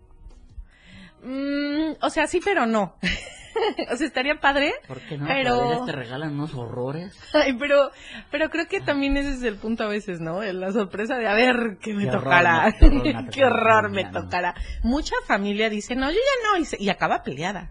Mm, 1.22 1.92
o 2.02 2.10
sea, 2.10 2.26
sí, 2.26 2.40
pero 2.44 2.66
no. 2.66 2.94
o 3.92 3.96
sea, 3.96 4.06
estaría 4.06 4.40
padre. 4.40 4.72
¿Por 4.86 5.00
qué 5.00 5.18
no? 5.18 5.26
Pero- 5.26 5.84
te 5.84 5.92
regalan 5.92 6.32
unos 6.34 6.54
horrores. 6.54 7.18
Ay, 7.34 7.52
pero, 7.54 7.90
pero 8.30 8.48
creo 8.50 8.66
que 8.68 8.80
también 8.80 9.16
ese 9.16 9.32
es 9.34 9.42
el 9.42 9.56
punto 9.56 9.84
a 9.84 9.88
veces, 9.88 10.20
¿no? 10.20 10.42
La 10.42 10.72
sorpresa 10.72 11.16
de 11.16 11.28
a 11.28 11.34
ver 11.34 11.78
qué 11.80 11.92
me 11.94 12.04
Qué 12.04 12.10
tocará. 12.10 12.72
qué 12.78 12.86
horror 12.86 13.02
me 13.04 13.28
qué 13.30 13.44
horror 13.44 13.90
me 13.90 14.04
tocará. 14.06 14.54
Mucha 14.82 15.14
familia 15.26 15.68
dice, 15.68 15.94
no, 15.96 16.10
yo 16.10 16.16
ya 16.16 16.48
no, 16.52 16.58
y, 16.58 16.64
se- 16.64 16.82
y 16.82 16.88
acaba 16.88 17.22
peleada. 17.22 17.70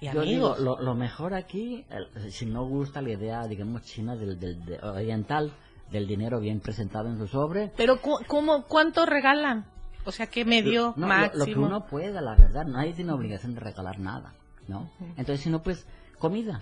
Y 0.00 0.10
Yo 0.10 0.22
digo, 0.22 0.56
lo, 0.58 0.80
lo 0.80 0.94
mejor 0.94 1.34
aquí, 1.34 1.84
el- 1.90 2.32
si 2.32 2.46
no 2.46 2.64
gusta 2.64 3.02
la 3.02 3.10
idea, 3.10 3.46
digamos, 3.46 3.82
china 3.82 4.16
del, 4.16 4.40
del- 4.40 4.64
de- 4.64 4.78
oriental, 4.78 5.52
del 5.90 6.06
dinero 6.06 6.40
bien 6.40 6.60
presentado 6.60 7.08
en 7.10 7.18
su 7.18 7.26
sobre, 7.26 7.70
Pero, 7.76 8.00
cu- 8.00 8.20
¿cómo, 8.26 8.64
¿cuánto 8.66 9.04
regalan? 9.04 9.66
O 10.04 10.12
sea, 10.12 10.26
¿qué 10.28 10.44
medio 10.44 10.94
no, 10.96 11.02
lo- 11.02 11.06
máximo? 11.08 11.38
Lo, 11.38 11.44
que 11.46 11.58
uno 11.58 11.86
pueda, 11.86 12.20
la 12.20 12.34
verdad, 12.34 12.64
nadie 12.66 12.92
tiene 12.94 13.12
obligación 13.12 13.54
de 13.54 13.60
regalar 13.60 13.98
nada, 13.98 14.32
¿no? 14.68 14.90
Entonces, 15.16 15.40
si 15.40 15.50
no, 15.50 15.62
pues, 15.62 15.86
comida. 16.18 16.60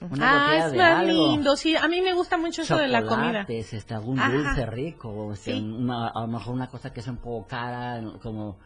Una 0.00 0.50
ah, 0.50 0.66
es 0.68 0.74
más 0.76 1.06
lindo, 1.06 1.56
sí. 1.56 1.74
A 1.74 1.88
mí 1.88 2.02
me 2.02 2.12
gusta 2.12 2.36
mucho 2.36 2.62
eso 2.62 2.76
de 2.76 2.86
la 2.86 3.04
comida. 3.06 3.46
este, 3.48 3.94
algún 3.94 4.18
Ajá. 4.20 4.30
dulce 4.30 4.66
rico, 4.66 5.08
o 5.28 5.34
sea, 5.34 5.54
Sí. 5.54 5.60
una- 5.62 6.08
a 6.08 6.20
lo 6.20 6.26
mejor 6.26 6.54
una 6.54 6.68
cosa 6.68 6.92
que 6.92 7.00
es 7.00 7.06
un 7.08 7.16
poco 7.16 7.46
cara, 7.46 8.02
como 8.22 8.58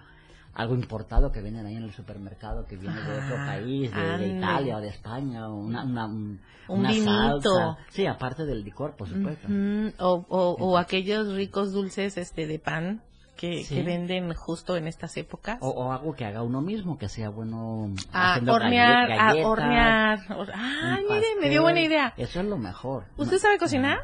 algo 0.55 0.75
importado 0.75 1.31
que 1.31 1.41
venden 1.41 1.65
ahí 1.67 1.77
en 1.77 1.85
el 1.85 1.93
supermercado, 1.93 2.67
que 2.67 2.77
viene 2.77 2.97
de 3.01 3.13
otro 3.19 3.37
Ah, 3.39 3.47
país, 3.47 3.95
de, 3.95 4.19
de. 4.19 4.27
Italia 4.39 4.77
o 4.79 4.81
de 4.81 4.89
España, 4.89 5.49
o 5.49 5.55
una, 5.55 5.85
una, 5.85 6.07
un- 6.07 6.41
Un 6.67 6.81
una 6.81 6.93
salsa. 6.93 7.77
Sí, 7.91 8.05
aparte 8.07 8.45
del 8.45 8.65
licor, 8.65 8.97
por 8.97 9.09
supuesto. 9.09 9.47
Ujú, 9.47 9.93
o, 10.01 10.27
o, 10.29 10.57
o 10.59 10.79
aquellos 10.79 11.33
ricos 11.35 11.73
dulces 11.73 12.17
este 12.19 12.49
de 12.49 12.59
pan 12.59 13.03
que, 13.41 13.65
Sí. 13.65 13.77
que 13.77 13.83
venden 13.83 14.35
justo 14.35 14.77
en 14.77 14.87
estas 14.87 15.17
épocas. 15.17 15.57
O, 15.63 15.71
o 15.71 15.93
algo 15.93 16.15
que 16.15 16.27
haga 16.27 16.43
uno 16.43 16.61
mismo, 16.61 16.99
que 16.99 17.09
sea 17.09 17.31
bueno 17.31 17.89
a 18.13 18.33
haciendo 18.33 18.53
hornear, 18.53 19.09
galle- 19.09 19.19
a 19.19 19.25
galletas, 19.29 19.47
hornear. 19.51 20.19
hor- 20.29 20.49
un 20.49 20.55
Ay, 20.55 21.05
mire, 21.09 21.27
me 21.41 21.49
dio 21.49 21.63
buena 21.63 21.81
idea. 21.81 22.13
Eso 22.19 22.41
es 22.41 22.47
lo 22.47 22.59
mejor. 22.59 23.05
¿Usted 23.17 23.39
sabe 23.39 23.57
cocinar? 23.57 24.01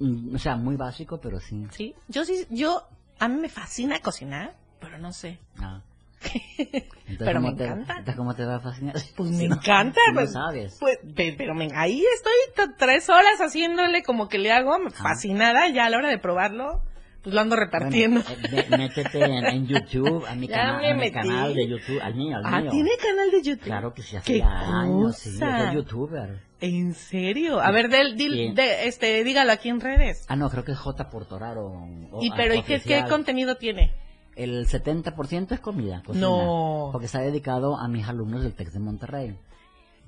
Mm, 0.00 0.34
O 0.34 0.38
sea, 0.38 0.56
muy 0.56 0.74
básico, 0.76 1.20
pero 1.20 1.38
sí. 1.38 1.64
Sí. 1.70 1.94
Yo 2.08 2.24
sí, 2.24 2.44
yo, 2.50 2.82
a 3.20 3.28
mí 3.28 3.40
me 3.40 3.48
fascina 3.48 4.00
cocinar, 4.00 4.54
pero 4.80 4.98
no 4.98 5.12
sé. 5.12 5.38
Ah. 5.60 5.80
Entonces, 6.58 7.18
Pero 7.18 7.34
¿cómo 7.40 7.50
me 7.52 7.56
te- 7.56 7.64
encanta. 7.64 7.92
entonces, 7.98 8.16
¿Cómo 8.16 8.34
te 8.34 8.44
va 8.44 8.56
a 8.56 8.60
fascinar? 8.60 8.94
Pues 9.16 9.30
me 9.30 9.48
no- 9.48 9.54
encanta, 9.56 10.00
si 10.06 10.12
no 10.12 10.20
pues, 10.20 10.32
sabes. 10.32 10.76
pues, 10.80 10.98
pe- 11.14 11.34
pero 11.38 11.54
me- 11.54 11.68
ahí 11.76 12.02
estoy 12.16 12.66
tres 12.78 13.08
horas 13.10 13.40
haciéndole 13.40 14.02
como 14.02 14.28
que 14.28 14.38
le 14.38 14.50
hago, 14.52 14.76
fascinada, 14.90 15.68
ya 15.68 15.86
a 15.86 15.90
la 15.90 15.98
hora 15.98 16.08
de 16.10 16.18
probarlo, 16.18 16.80
pues 17.22 17.34
lo 17.34 17.40
ando 17.40 17.56
repartiendo. 17.56 18.20
Bueno, 18.22 18.48
eh, 18.58 18.66
métete 18.76 19.24
en, 19.24 19.44
en 19.46 19.66
YouTube, 19.66 20.26
a 20.26 20.34
mi, 20.34 20.46
Ya 20.48 20.54
cana- 20.56 20.78
me 20.80 20.88
a 20.90 20.94
mi 20.94 21.00
metí. 21.00 21.12
canal 21.12 21.54
de 21.54 21.68
YouTube, 21.68 22.00
al 22.02 22.14
mío, 22.14 22.36
al 22.38 22.42
ah, 22.46 22.60
mío. 22.60 22.70
¿tiene 22.70 22.90
canal 23.00 23.30
de 23.30 23.42
YouTube? 23.42 23.64
Claro 23.64 23.94
que 23.94 24.02
sí, 24.02 24.16
hace 24.16 24.32
¡Qué 24.32 24.38
ya 24.40 24.48
años, 24.80 25.16
sí, 25.16 25.36
soy 25.38 25.74
youtuber. 25.74 26.40
¿En 26.60 26.94
serio? 26.94 27.60
A 27.60 27.70
ver, 27.72 27.88
del, 27.88 28.16
de, 28.16 28.86
este, 28.86 29.24
dígalo 29.24 29.50
aquí 29.52 29.68
en 29.68 29.80
redes. 29.80 30.24
Ah, 30.28 30.36
no, 30.36 30.48
creo 30.50 30.64
que 30.64 30.72
es 30.72 30.78
J. 30.78 31.10
Portoraro. 31.10 31.66
o- 32.12 32.18
y 32.22 32.30
pero, 32.32 32.54
¿y 32.54 32.62
qué, 32.62 33.04
contenido 33.08 33.56
tiene? 33.56 33.92
El 34.36 34.66
70% 34.66 35.52
es 35.52 35.60
comida, 35.60 36.02
cocina. 36.06 36.26
No. 36.26 36.88
Porque 36.92 37.06
está 37.06 37.20
dedicado 37.20 37.76
a 37.76 37.86
mis 37.88 38.06
alumnos 38.08 38.42
del 38.42 38.54
TEC 38.54 38.70
de 38.70 38.78
Monterrey, 38.78 39.36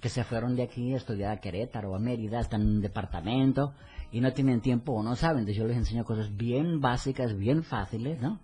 que 0.00 0.08
se 0.08 0.24
fueron 0.24 0.54
de 0.56 0.62
aquí 0.62 0.94
a 0.94 0.96
estudiar 0.96 1.32
a 1.32 1.40
Querétaro 1.40 1.94
a 1.94 1.98
Mérida, 1.98 2.40
están 2.40 2.62
en 2.62 2.68
un 2.68 2.80
departamento 2.82 3.74
y 4.14 4.20
no 4.20 4.32
tienen 4.32 4.60
tiempo 4.60 4.92
o 4.92 5.02
no 5.02 5.16
saben. 5.16 5.40
Entonces 5.40 5.56
yo 5.56 5.66
les 5.66 5.76
enseño 5.76 6.04
cosas 6.04 6.36
bien 6.36 6.80
básicas, 6.80 7.36
bien 7.36 7.64
fáciles, 7.64 8.20
¿no? 8.20 8.38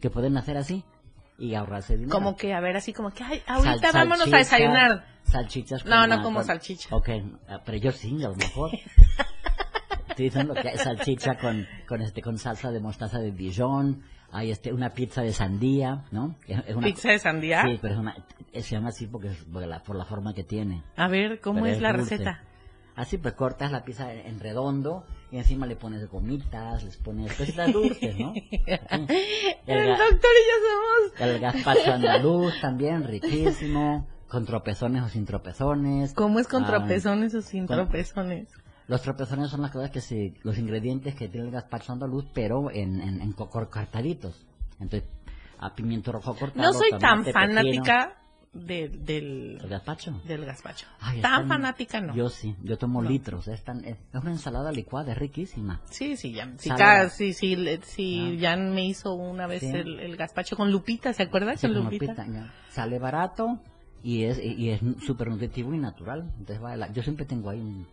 Que 0.00 0.10
pueden 0.10 0.36
hacer 0.36 0.58
así 0.58 0.84
y 1.38 1.54
ahorrarse 1.54 1.94
dinero. 1.96 2.14
Como 2.14 2.36
que, 2.36 2.52
a 2.52 2.60
ver, 2.60 2.76
así 2.76 2.92
como 2.92 3.10
que, 3.10 3.24
ay, 3.24 3.42
ahorita 3.46 3.90
Sal- 3.90 4.08
vámonos 4.08 4.32
a 4.32 4.36
desayunar. 4.36 5.06
Salchichas 5.24 5.86
No, 5.86 6.06
no 6.06 6.22
como 6.22 6.40
con- 6.40 6.44
salchicha. 6.46 6.94
Ok, 6.94 7.08
ah, 7.48 7.60
pero 7.64 7.78
yo 7.78 7.90
sí, 7.90 8.22
a 8.22 8.28
lo 8.28 8.36
mejor. 8.36 8.70
Estoy 10.10 10.26
diciendo 10.26 10.54
que 10.54 10.68
hay 10.68 10.76
salchicha 10.78 11.36
con, 11.38 11.66
con, 11.88 12.00
este, 12.02 12.22
con 12.22 12.38
salsa 12.38 12.70
de 12.70 12.78
mostaza 12.80 13.18
de 13.18 13.32
Dijon, 13.32 14.02
hay 14.30 14.50
este, 14.50 14.72
una 14.72 14.90
pizza 14.90 15.22
de 15.22 15.32
sandía, 15.32 16.04
¿no? 16.12 16.36
Es, 16.46 16.60
es 16.68 16.76
una- 16.76 16.86
¿Pizza 16.86 17.10
de 17.10 17.18
sandía? 17.18 17.62
Sí, 17.62 17.78
pero 17.80 17.94
es 17.94 18.00
una, 18.00 18.14
eh, 18.52 18.62
se 18.62 18.76
llama 18.76 18.90
así 18.90 19.06
porque, 19.06 19.28
es- 19.28 19.44
porque 19.52 19.66
la, 19.66 19.82
por 19.82 19.96
la 19.96 20.04
forma 20.04 20.34
que 20.34 20.44
tiene. 20.44 20.82
A 20.96 21.08
ver, 21.08 21.40
¿cómo 21.40 21.62
Pero 21.62 21.74
es 21.74 21.80
la 21.82 21.92
dulce. 21.94 22.18
receta? 22.18 22.42
Así 22.96 23.18
pues 23.18 23.34
cortas 23.34 23.72
la 23.72 23.84
pizza 23.84 24.12
en, 24.12 24.38
redondo 24.38 25.04
y 25.32 25.38
encima 25.38 25.66
le 25.66 25.74
pones 25.74 26.08
gomitas, 26.08 26.84
les 26.84 26.96
pones 26.96 27.32
cositas 27.34 27.72
dulces, 27.72 28.16
¿no? 28.18 28.32
El, 28.66 29.06
El 29.66 29.88
doctor 29.88 30.30
y 30.30 30.44
yo 30.46 30.56
somos... 30.68 31.20
el 31.20 31.40
gazpacho 31.40 31.92
andaluz 31.92 32.60
también, 32.60 33.02
riquísimo, 33.04 34.06
con 34.28 34.44
tropezones 34.46 35.02
o 35.02 35.08
sin 35.08 35.24
tropezones. 35.26 36.14
¿Cómo 36.14 36.38
es 36.38 36.46
con 36.46 36.62
Ah, 36.64 36.66
tropezones 36.68 37.34
o 37.34 37.42
sin 37.42 37.66
con- 37.66 37.76
tropezones? 37.78 38.48
Los 38.86 39.02
tropezones 39.02 39.50
son 39.50 39.62
las 39.62 39.70
cosas 39.72 39.90
que 39.90 40.00
se, 40.00 40.34
los 40.42 40.58
ingredientes 40.58 41.14
que 41.14 41.28
tiene 41.28 41.46
el 41.46 41.52
gazpacho 41.52 41.92
andaluz, 41.92 42.26
pero 42.34 42.70
en, 42.70 43.00
en, 43.00 43.22
en 43.22 43.32
co- 43.32 43.48
cor- 43.50 43.70
cortaditos. 43.70 44.46
Entonces, 44.78 45.08
a 45.58 45.74
pimiento 45.74 46.12
rojo 46.12 46.36
cortado. 46.36 46.62
No 46.62 46.72
soy 46.72 46.90
tan 46.98 47.24
fanática 47.24 48.14
de- 48.54 48.88
del. 48.88 49.58
¿El 49.62 49.68
gazpacho? 49.68 50.20
del 50.26 50.44
gazpacho. 50.44 50.86
Ay, 51.00 51.20
tan 51.20 51.48
fanática 51.48 52.00
no. 52.00 52.14
Yo 52.14 52.28
sí, 52.28 52.54
yo 52.62 52.78
tomo 52.78 53.02
No. 53.02 53.08
litros. 53.10 53.48
Es, 53.48 53.62
tan- 53.64 53.84
es 53.84 53.96
una 54.14 54.30
ensalada 54.30 54.70
licuada, 54.72 55.12
es 55.12 55.18
riquísima. 55.18 55.80
Sí, 55.90 56.16
sí, 56.16 56.32
ya, 56.32 56.52
sí, 56.58 56.68
Salada. 56.68 57.02
ca- 57.04 57.08
sí, 57.10 57.32
sí, 57.32 57.56
sí, 57.82 58.32
Ah. 58.36 58.40
ya 58.40 58.56
me 58.56 58.86
hizo 58.86 59.14
una 59.14 59.46
vez 59.46 59.60
Sí. 59.60 59.66
el, 59.68 59.98
el 60.00 60.16
gazpacho 60.16 60.56
con 60.56 60.70
Lupita, 60.70 61.12
¿se 61.12 61.24
acuerda? 61.24 61.56
Sí, 61.56 61.66
con 61.66 61.74
con 61.74 61.84
Lupita. 61.84 62.06
lupita, 62.12 62.26
ya. 62.26 62.52
Sale 62.70 62.98
barato 62.98 63.58
y 64.02 64.24
es 64.24 64.38
y 64.42 64.70
es 64.70 64.80
súper 65.06 65.28
nutritivo 65.28 65.74
y 65.74 65.78
natural. 65.78 66.30
Entonces, 66.38 66.60
la- 66.78 66.92
yo 66.92 67.02
siempre 67.02 67.24
tengo 67.26 67.50
ahí 67.50 67.60
un, 67.60 67.86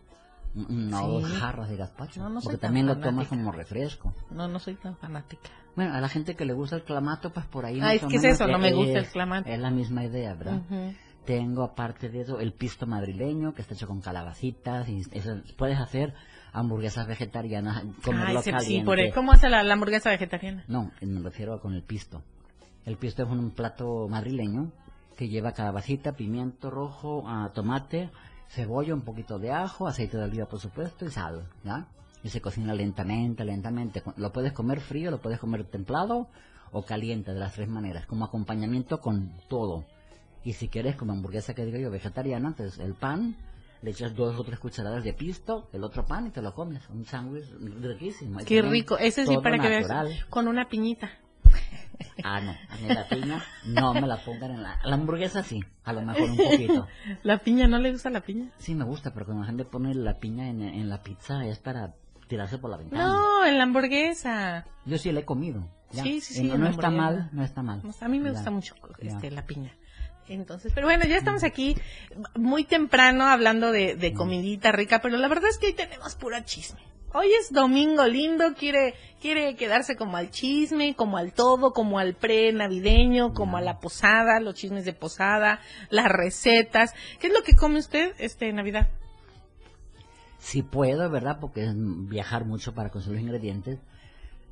un- 0.54 0.86
una 0.86 1.02
o 1.02 1.20
Sí. 1.20 1.22
dos 1.30 1.38
jarras 1.40 1.68
de 1.70 1.76
gazpacho. 1.76 2.20
No, 2.20 2.28
no 2.28 2.40
soy 2.40 2.44
porque 2.44 2.58
tan 2.58 2.68
también 2.68 2.86
lo 2.86 2.94
tomas 2.96 3.26
fanática. 3.28 3.36
como 3.36 3.52
refresco. 3.52 4.14
No, 4.30 4.48
no 4.48 4.58
soy 4.58 4.74
tan 4.74 4.96
fanática. 4.96 5.48
Bueno, 5.76 5.94
a 5.94 6.00
la 6.00 6.08
gente 6.08 6.34
que 6.36 6.44
le 6.44 6.52
gusta 6.52 6.76
el 6.76 6.82
clamato, 6.84 7.30
pues 7.32 7.46
por 7.46 7.64
ahí 7.64 7.80
Ah, 7.80 7.94
es 7.94 8.02
o 8.02 8.08
que 8.08 8.16
es 8.16 8.24
eso, 8.24 8.46
no 8.46 8.58
me 8.58 8.72
gusta 8.72 8.98
el 8.98 9.04
es- 9.04 9.10
clamato. 9.10 9.48
Es 9.48 9.58
la 9.58 9.70
misma 9.70 10.04
idea, 10.04 10.34
¿verdad? 10.34 10.56
Ujú. 10.68 10.92
Tengo, 11.24 11.62
aparte 11.62 12.08
de 12.08 12.20
eso, 12.22 12.40
el 12.40 12.52
pisto 12.52 12.86
madrileño, 12.86 13.54
que 13.54 13.62
está 13.62 13.74
hecho 13.74 13.86
con 13.86 14.00
calabacitas. 14.00 14.88
Y 14.88 15.02
eso, 15.12 15.36
puedes 15.56 15.78
hacer 15.78 16.12
hamburguesas 16.52 17.06
vegetarianas, 17.06 17.84
comerlo 18.04 18.38
Ay, 18.40 18.44
sí, 18.44 18.50
sí, 18.50 18.50
caliente. 18.50 18.84
por 18.84 18.98
ahí. 18.98 19.10
¿Cómo 19.12 19.32
hace 19.32 19.48
la, 19.48 19.62
la 19.62 19.72
hamburguesa 19.74 20.10
vegetariana? 20.10 20.64
No, 20.68 20.90
me 21.00 21.20
refiero 21.20 21.54
a 21.54 21.60
con 21.60 21.72
el 21.74 21.82
pisto. 21.82 22.22
El 22.84 22.96
pisto 22.98 23.22
es 23.22 23.30
un 23.30 23.52
plato 23.52 24.08
madrileño 24.08 24.72
que 25.16 25.28
lleva 25.28 25.52
calabacita, 25.52 26.12
pimiento 26.12 26.68
rojo, 26.70 27.22
ah, 27.26 27.50
tomate, 27.54 28.10
cebolla, 28.52 28.94
un 28.94 29.00
poquito 29.00 29.38
de 29.38 29.50
ajo, 29.50 29.88
aceite 29.88 30.18
de 30.18 30.24
oliva, 30.24 30.46
por 30.46 30.60
supuesto, 30.60 31.06
y 31.06 31.10
sal, 31.10 31.48
¿ya? 31.64 31.86
Y 32.22 32.28
se 32.28 32.40
cocina 32.40 32.74
lentamente, 32.74 33.44
lentamente. 33.44 34.02
Lo 34.16 34.32
puedes 34.32 34.52
comer 34.52 34.80
frío, 34.80 35.10
lo 35.10 35.20
puedes 35.20 35.40
comer 35.40 35.64
templado 35.64 36.28
o 36.70 36.84
caliente, 36.84 37.32
de 37.32 37.40
las 37.40 37.54
tres 37.54 37.68
maneras, 37.68 38.06
como 38.06 38.24
acompañamiento 38.24 39.00
con 39.00 39.32
todo. 39.48 39.84
Y 40.44 40.52
si 40.52 40.68
quieres, 40.68 40.96
como 40.96 41.12
hamburguesa 41.12 41.54
que 41.54 41.64
digo 41.64 41.78
yo, 41.78 41.90
vegetariana, 41.90 42.48
entonces 42.48 42.78
el 42.78 42.94
pan, 42.94 43.36
le 43.80 43.90
echas 43.90 44.14
dos 44.14 44.38
o 44.38 44.44
tres 44.44 44.58
cucharadas 44.58 45.02
de 45.02 45.12
pisto, 45.12 45.68
el 45.72 45.82
otro 45.82 46.04
pan 46.04 46.26
y 46.26 46.30
te 46.30 46.42
lo 46.42 46.54
comes. 46.54 46.88
Un 46.90 47.04
sándwich 47.04 47.46
riquísimo. 47.80 48.40
Qué 48.46 48.62
rico. 48.62 48.98
Ese 48.98 49.26
sí, 49.26 49.36
para 49.42 49.58
que 49.58 49.68
veas. 49.68 50.24
Con 50.28 50.46
una 50.46 50.68
piñita. 50.68 51.10
Ah, 52.24 52.40
no, 52.40 52.50
a 52.52 52.76
mí 52.76 52.88
la 52.88 53.08
piña 53.08 53.42
no 53.66 53.94
me 53.94 54.06
la 54.06 54.16
pongan 54.18 54.50
en 54.52 54.62
la... 54.62 54.78
La 54.84 54.94
hamburguesa 54.94 55.42
sí, 55.42 55.60
a 55.84 55.92
lo 55.92 56.02
mejor 56.02 56.30
un 56.30 56.36
poquito. 56.36 56.86
¿La 57.22 57.38
piña 57.38 57.66
no 57.66 57.78
le 57.78 57.92
gusta 57.92 58.10
la 58.10 58.20
piña? 58.20 58.50
Sí 58.58 58.74
me 58.74 58.84
gusta, 58.84 59.12
pero 59.12 59.26
cuando 59.26 59.42
la 59.42 59.46
gente 59.48 59.64
pone 59.64 59.94
la 59.94 60.18
piña 60.18 60.48
en, 60.48 60.62
en 60.62 60.88
la 60.88 61.02
pizza 61.02 61.44
es 61.46 61.58
para 61.58 61.94
tirarse 62.28 62.58
por 62.58 62.70
la 62.70 62.76
ventana. 62.78 63.04
No, 63.06 63.44
en 63.44 63.58
la 63.58 63.64
hamburguesa. 63.64 64.64
Yo 64.84 64.98
sí 64.98 65.12
la 65.12 65.20
he 65.20 65.24
comido. 65.24 65.68
ya. 65.90 66.02
Sí, 66.02 66.20
sí, 66.20 66.34
sí, 66.34 66.42
no, 66.44 66.56
no 66.58 66.68
está 66.68 66.90
mal, 66.90 67.28
no 67.32 67.44
está 67.44 67.62
mal. 67.62 67.82
A 68.00 68.08
mí 68.08 68.18
me 68.18 68.26
Ya, 68.30 68.32
gusta 68.32 68.50
mucho 68.50 68.74
este, 68.98 69.30
la 69.30 69.44
piña. 69.44 69.72
Entonces, 70.28 70.72
pero 70.74 70.86
bueno, 70.86 71.04
ya 71.04 71.16
estamos 71.18 71.42
aquí 71.44 71.76
muy 72.36 72.64
temprano 72.64 73.26
hablando 73.26 73.72
de, 73.72 73.96
de 73.96 74.12
comidita 74.14 74.72
rica, 74.72 75.00
pero 75.02 75.16
la 75.18 75.28
verdad 75.28 75.50
es 75.50 75.58
que 75.58 75.66
hoy 75.66 75.72
tenemos 75.74 76.14
pura 76.14 76.44
chisme. 76.44 76.80
Hoy 77.14 77.26
es 77.38 77.52
domingo 77.52 78.06
lindo, 78.06 78.54
quiere, 78.58 78.94
quiere 79.20 79.54
quedarse 79.54 79.96
como 79.96 80.16
al 80.16 80.30
chisme, 80.30 80.94
como 80.96 81.18
al 81.18 81.34
todo, 81.34 81.74
como 81.74 81.98
al 81.98 82.14
pre-navideño, 82.14 83.34
como 83.34 83.58
a 83.58 83.60
la 83.60 83.80
posada, 83.80 84.40
los 84.40 84.54
chismes 84.54 84.86
de 84.86 84.94
posada, 84.94 85.60
las 85.90 86.10
recetas. 86.10 86.94
¿Qué 87.20 87.26
es 87.26 87.32
lo 87.34 87.42
que 87.42 87.54
come 87.54 87.80
usted 87.80 88.14
este 88.18 88.50
Navidad? 88.54 88.88
Si 90.38 90.62
puedo, 90.62 91.10
¿verdad? 91.10 91.36
Porque 91.38 91.64
es 91.64 91.74
viajar 91.76 92.46
mucho 92.46 92.74
para 92.74 92.88
conseguir 92.88 93.18
los 93.18 93.26
ingredientes. 93.26 93.78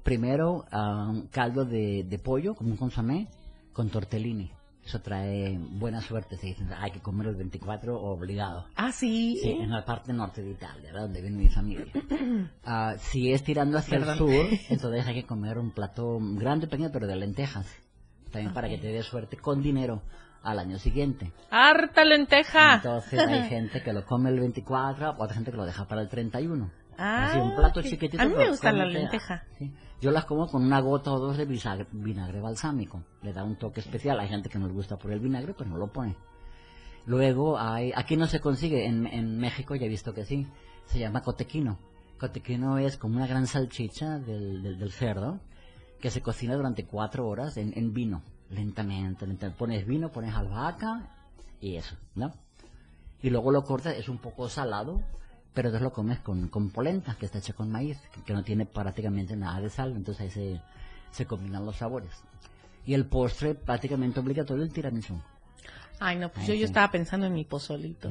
Primero, 0.02 0.66
un 0.70 1.28
caldo 1.28 1.64
de, 1.64 2.04
de 2.04 2.18
pollo, 2.18 2.54
como 2.54 2.72
un 2.72 2.76
consomé, 2.76 3.28
con 3.72 3.88
tortellini. 3.88 4.52
Eso 4.90 5.00
trae 5.02 5.56
buena 5.56 6.00
suerte, 6.00 6.36
se 6.36 6.48
dice. 6.48 6.64
Hay 6.76 6.90
que 6.90 6.98
comer 7.00 7.28
el 7.28 7.36
24 7.36 7.96
obligado. 7.96 8.66
Ah, 8.74 8.90
sí. 8.90 9.38
Sí, 9.40 9.50
en 9.52 9.70
la 9.70 9.84
parte 9.84 10.12
norte 10.12 10.42
de 10.42 10.50
Italia, 10.50 10.90
¿verdad? 10.90 11.02
Donde 11.02 11.20
viene 11.20 11.36
mi 11.36 11.48
familia. 11.48 11.86
Ah, 12.64 12.94
si 12.98 13.32
es 13.32 13.44
tirando 13.44 13.78
hacia 13.78 13.98
Perdón. 14.00 14.12
el 14.14 14.18
sur, 14.18 14.58
entonces 14.70 15.06
hay 15.06 15.14
que 15.14 15.26
comer 15.26 15.58
un 15.58 15.70
plato 15.70 16.18
grande, 16.20 16.66
pequeño, 16.66 16.90
pero 16.92 17.06
de 17.06 17.14
lentejas. 17.14 17.66
también 18.32 18.52
para 18.52 18.68
que 18.68 18.78
te 18.78 18.88
dé 18.88 19.02
suerte 19.04 19.36
con 19.36 19.62
dinero 19.62 20.02
al 20.42 20.58
año 20.58 20.78
siguiente. 20.78 21.32
Harta 21.50 22.04
lenteja. 22.04 22.74
Entonces 22.76 23.20
hay 23.20 23.42
gente 23.48 23.80
que 23.84 23.92
lo 23.92 24.04
come 24.04 24.30
el 24.30 24.40
24, 24.40 25.14
otra 25.18 25.34
gente 25.34 25.52
que 25.52 25.56
lo 25.56 25.66
deja 25.66 25.86
para 25.86 26.00
el 26.02 26.08
31. 26.08 26.68
Ah, 26.98 27.26
Así 27.26 27.38
un 27.38 27.54
plato 27.54 27.78
ok. 27.80 27.86
chiquitito. 27.86 28.20
A 28.22 28.26
mí 28.26 28.34
me 28.36 28.48
gusta 28.48 28.72
la 28.72 28.86
lenteja. 28.86 29.44
sí. 29.56 29.72
Yo 30.00 30.10
las 30.10 30.24
como 30.24 30.48
con 30.48 30.64
una 30.64 30.80
gota 30.80 31.12
o 31.12 31.18
dos 31.18 31.36
de 31.36 31.44
vinagre, 31.44 32.40
balsámico. 32.40 33.02
Le 33.22 33.34
da 33.34 33.44
un 33.44 33.56
toque 33.56 33.80
especial. 33.80 34.18
Hay 34.18 34.28
gente 34.28 34.48
que 34.48 34.58
no 34.58 34.66
le 34.66 34.72
gusta 34.72 34.96
por 34.96 35.12
el 35.12 35.20
vinagre, 35.20 35.52
pues 35.52 35.68
no 35.68 35.76
lo 35.76 35.92
pone. 35.92 36.16
Luego 37.06 37.58
hay, 37.58 37.92
aquí 37.94 38.16
no 38.16 38.26
se 38.26 38.40
consigue, 38.40 38.86
en, 38.86 39.38
México 39.38 39.74
ya 39.74 39.86
he 39.86 39.88
visto 39.88 40.14
que 40.14 40.24
sí, 40.24 40.46
se 40.86 40.98
llama 40.98 41.22
cotequino. 41.22 41.78
Cotequino 42.18 42.78
es 42.78 42.96
como 42.96 43.16
una 43.16 43.26
gran 43.26 43.46
salchicha 43.46 44.18
del, 44.18 44.92
cerdo 44.92 45.40
que 46.00 46.10
se 46.10 46.22
cocina 46.22 46.54
durante 46.54 46.86
cuatro 46.86 47.26
horas 47.28 47.56
en, 47.56 47.76
en 47.76 47.92
vino, 47.92 48.22
lentamente, 48.50 49.26
lentamente. 49.26 49.58
Pones 49.58 49.86
vino, 49.86 50.10
pones 50.10 50.34
albahaca 50.34 51.10
y 51.60 51.76
eso, 51.76 51.96
¿no? 52.14 52.32
Y 53.22 53.30
luego 53.30 53.50
lo 53.50 53.64
cortas, 53.64 53.96
es 53.96 54.08
un 54.08 54.18
poco 54.18 54.48
salado, 54.48 55.02
pero 55.54 55.68
entonces 55.68 55.82
lo 55.82 55.92
comes 55.92 56.18
con, 56.20 56.48
con 56.48 56.70
polenta, 56.70 57.16
que 57.18 57.26
está 57.26 57.38
hecha 57.38 57.52
con 57.52 57.70
maíz, 57.70 57.98
que, 58.14 58.22
que 58.22 58.32
no 58.32 58.42
tiene 58.42 58.66
prácticamente 58.66 59.36
nada 59.36 59.60
de 59.60 59.70
sal, 59.70 59.94
entonces 59.96 60.22
ahí 60.22 60.30
se, 60.30 60.60
se 61.10 61.26
combinan 61.26 61.64
los 61.66 61.76
sabores. 61.76 62.10
Y 62.86 62.94
el 62.94 63.06
postre 63.06 63.54
prácticamente 63.54 64.20
obligatorio 64.20 64.62
el 64.62 64.72
tiramisú. 64.72 65.20
Ay, 65.98 66.18
no, 66.18 66.30
pues 66.30 66.46
yo, 66.46 66.54
yo 66.54 66.64
estaba 66.64 66.90
pensando 66.90 67.26
en 67.26 67.34
mi 67.34 67.44
pozolito. 67.44 68.10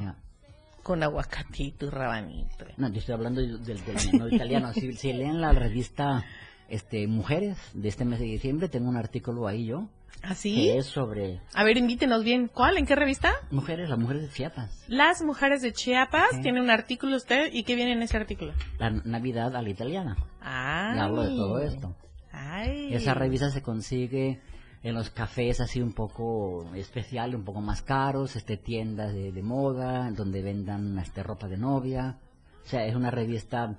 Con 0.82 1.02
aguacatito 1.02 1.86
y 1.86 1.90
rabanito. 1.90 2.66
No, 2.76 2.88
yo 2.88 3.00
estoy 3.00 3.14
hablando 3.14 3.40
del, 3.40 3.62
del 3.64 3.80
menú 4.12 4.28
italiano. 4.28 4.72
Si, 4.72 4.92
si 4.94 5.12
leen 5.12 5.40
la 5.40 5.52
revista 5.52 6.24
este, 6.68 7.06
Mujeres 7.08 7.58
de 7.74 7.88
este 7.88 8.04
mes 8.04 8.20
de 8.20 8.26
diciembre, 8.26 8.68
tengo 8.68 8.88
un 8.88 8.96
artículo 8.96 9.48
ahí 9.48 9.66
yo, 9.66 9.88
¿Así? 10.22 10.54
que 10.54 10.78
es 10.78 10.86
sobre 10.86 11.40
A 11.54 11.64
ver, 11.64 11.78
invítenos 11.78 12.24
bien. 12.24 12.48
¿Cuál? 12.48 12.76
¿En 12.76 12.86
qué 12.86 12.94
revista? 12.94 13.32
mujeres, 13.50 13.88
las 13.88 13.98
mujeres 13.98 14.22
de 14.22 14.28
Chiapas. 14.28 14.84
Las 14.88 15.22
mujeres 15.22 15.62
de 15.62 15.72
Chiapas. 15.72 16.28
Sí. 16.32 16.42
Tiene 16.42 16.60
un 16.60 16.70
artículo 16.70 17.16
usted. 17.16 17.50
¿Y 17.52 17.64
qué 17.64 17.74
viene 17.74 17.92
en 17.92 18.02
ese 18.02 18.16
artículo? 18.16 18.52
La 18.78 18.90
Navidad 18.90 19.56
a 19.56 19.62
la 19.62 19.70
italiana. 19.70 20.16
Ah. 20.42 20.92
Hablo 20.98 21.22
de 21.22 21.28
todo 21.30 21.58
esto. 21.60 21.96
Ay. 22.32 22.94
Esa 22.94 23.14
revista 23.14 23.50
se 23.50 23.62
consigue 23.62 24.40
en 24.82 24.94
los 24.94 25.10
cafés 25.10 25.60
así 25.60 25.80
un 25.80 25.92
poco 25.92 26.70
especial, 26.74 27.34
un 27.34 27.44
poco 27.44 27.60
más 27.60 27.82
caros, 27.82 28.36
este 28.36 28.56
tiendas 28.56 29.12
de, 29.12 29.32
de 29.32 29.42
moda, 29.42 30.10
donde 30.10 30.42
vendan 30.42 30.98
este 30.98 31.22
ropa 31.22 31.48
de 31.48 31.58
novia. 31.58 32.18
O 32.64 32.68
sea, 32.68 32.86
es 32.86 32.94
una 32.94 33.10
revista 33.10 33.76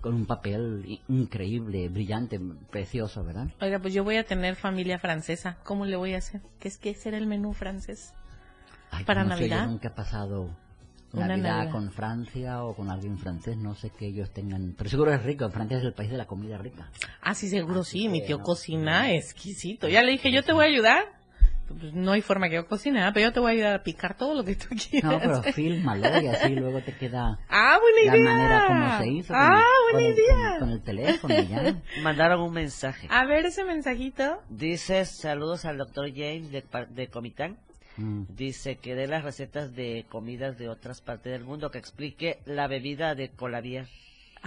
con 0.00 0.14
un 0.14 0.26
papel 0.26 1.00
increíble, 1.08 1.88
brillante, 1.88 2.40
precioso, 2.70 3.24
¿verdad? 3.24 3.48
Oiga, 3.60 3.78
pues 3.78 3.92
yo 3.94 4.04
voy 4.04 4.16
a 4.16 4.24
tener 4.24 4.56
familia 4.56 4.98
francesa. 4.98 5.58
¿Cómo 5.64 5.84
le 5.86 5.96
voy 5.96 6.14
a 6.14 6.18
hacer? 6.18 6.40
¿Qué 6.60 6.68
es 6.68 6.78
que 6.78 6.94
será 6.94 7.16
el 7.18 7.26
menú 7.26 7.52
francés? 7.52 8.14
Ay, 8.90 9.04
¿Para 9.04 9.24
no 9.24 9.30
sé, 9.30 9.34
Navidad? 9.48 9.64
yo 9.64 9.70
nunca 9.70 9.88
he 9.88 9.90
pasado 9.92 10.50
Navidad, 11.12 11.36
Navidad. 11.38 11.70
con 11.72 11.90
Francia 11.92 12.62
o 12.64 12.74
con 12.74 12.90
alguien 12.90 13.18
francés, 13.18 13.56
no 13.56 13.74
sé 13.74 13.90
que 13.90 14.06
ellos 14.06 14.30
tengan, 14.32 14.74
pero 14.76 14.90
seguro 14.90 15.12
es 15.14 15.22
rico, 15.22 15.48
Francia 15.50 15.78
es 15.78 15.84
el 15.84 15.92
país 15.94 16.10
de 16.10 16.16
la 16.18 16.26
comida 16.26 16.58
rica. 16.58 16.90
Ah, 17.22 17.34
sí, 17.34 17.48
seguro 17.48 17.80
Así 17.80 18.00
sí. 18.02 18.08
Mi 18.08 18.24
tío 18.24 18.38
no. 18.38 18.44
cocina 18.44 19.12
exquisito. 19.14 19.88
Ya 19.88 20.02
le 20.02 20.12
dije, 20.12 20.30
yo 20.30 20.42
te 20.44 20.52
voy 20.52 20.64
a 20.66 20.68
ayudar. 20.68 21.04
Pues 21.68 21.92
no 21.94 22.12
hay 22.12 22.22
forma 22.22 22.48
que 22.48 22.54
yo 22.54 22.66
cocine, 22.66 23.02
¿ah? 23.02 23.10
pero 23.12 23.26
yo 23.28 23.32
te 23.32 23.40
voy 23.40 23.50
a 23.50 23.54
ayudar 23.54 23.74
a 23.74 23.82
picar 23.82 24.16
todo 24.16 24.34
lo 24.34 24.44
que 24.44 24.54
tú 24.54 24.68
quieras. 24.90 25.10
No, 25.12 25.18
pero 25.20 25.42
fílmalo 25.42 26.22
y 26.22 26.26
así 26.28 26.54
luego 26.54 26.80
te 26.80 26.92
queda 26.96 27.38
Ah, 27.48 27.78
buena 27.80 28.12
la 28.12 28.16
idea. 28.18 28.32
manera 28.32 28.66
como 28.68 28.98
se 28.98 29.08
hizo. 29.08 29.28
con- 29.34 29.36
Ah, 29.42 29.62
con, 29.90 29.92
buena 30.00 30.08
el, 30.08 30.14
idea. 30.14 30.50
con- 30.50 30.58
con 30.60 30.70
el 30.70 30.82
teléfono 30.82 31.34
y 31.38 31.46
ya. 31.48 31.82
Mandaron 32.02 32.40
un 32.40 32.52
mensaje. 32.52 33.08
A 33.10 33.24
ver 33.26 33.46
ese 33.46 33.64
mensajito. 33.64 34.40
Dice 34.48 35.04
saludos 35.04 35.64
al 35.64 35.78
doctor 35.78 36.08
James 36.14 36.50
de, 36.52 36.62
pa- 36.62 36.86
de 36.86 37.08
Comitán. 37.08 37.56
Mm. 37.96 38.24
Dice 38.28 38.76
que 38.76 38.94
dé 38.94 39.06
las 39.06 39.24
recetas 39.24 39.74
de 39.74 40.04
comidas 40.08 40.58
de 40.58 40.68
otras 40.68 41.00
partes 41.00 41.32
del 41.32 41.44
mundo, 41.44 41.70
que 41.70 41.78
explique 41.78 42.40
la 42.44 42.68
bebida 42.68 43.14
de 43.14 43.30
colavier. 43.30 43.86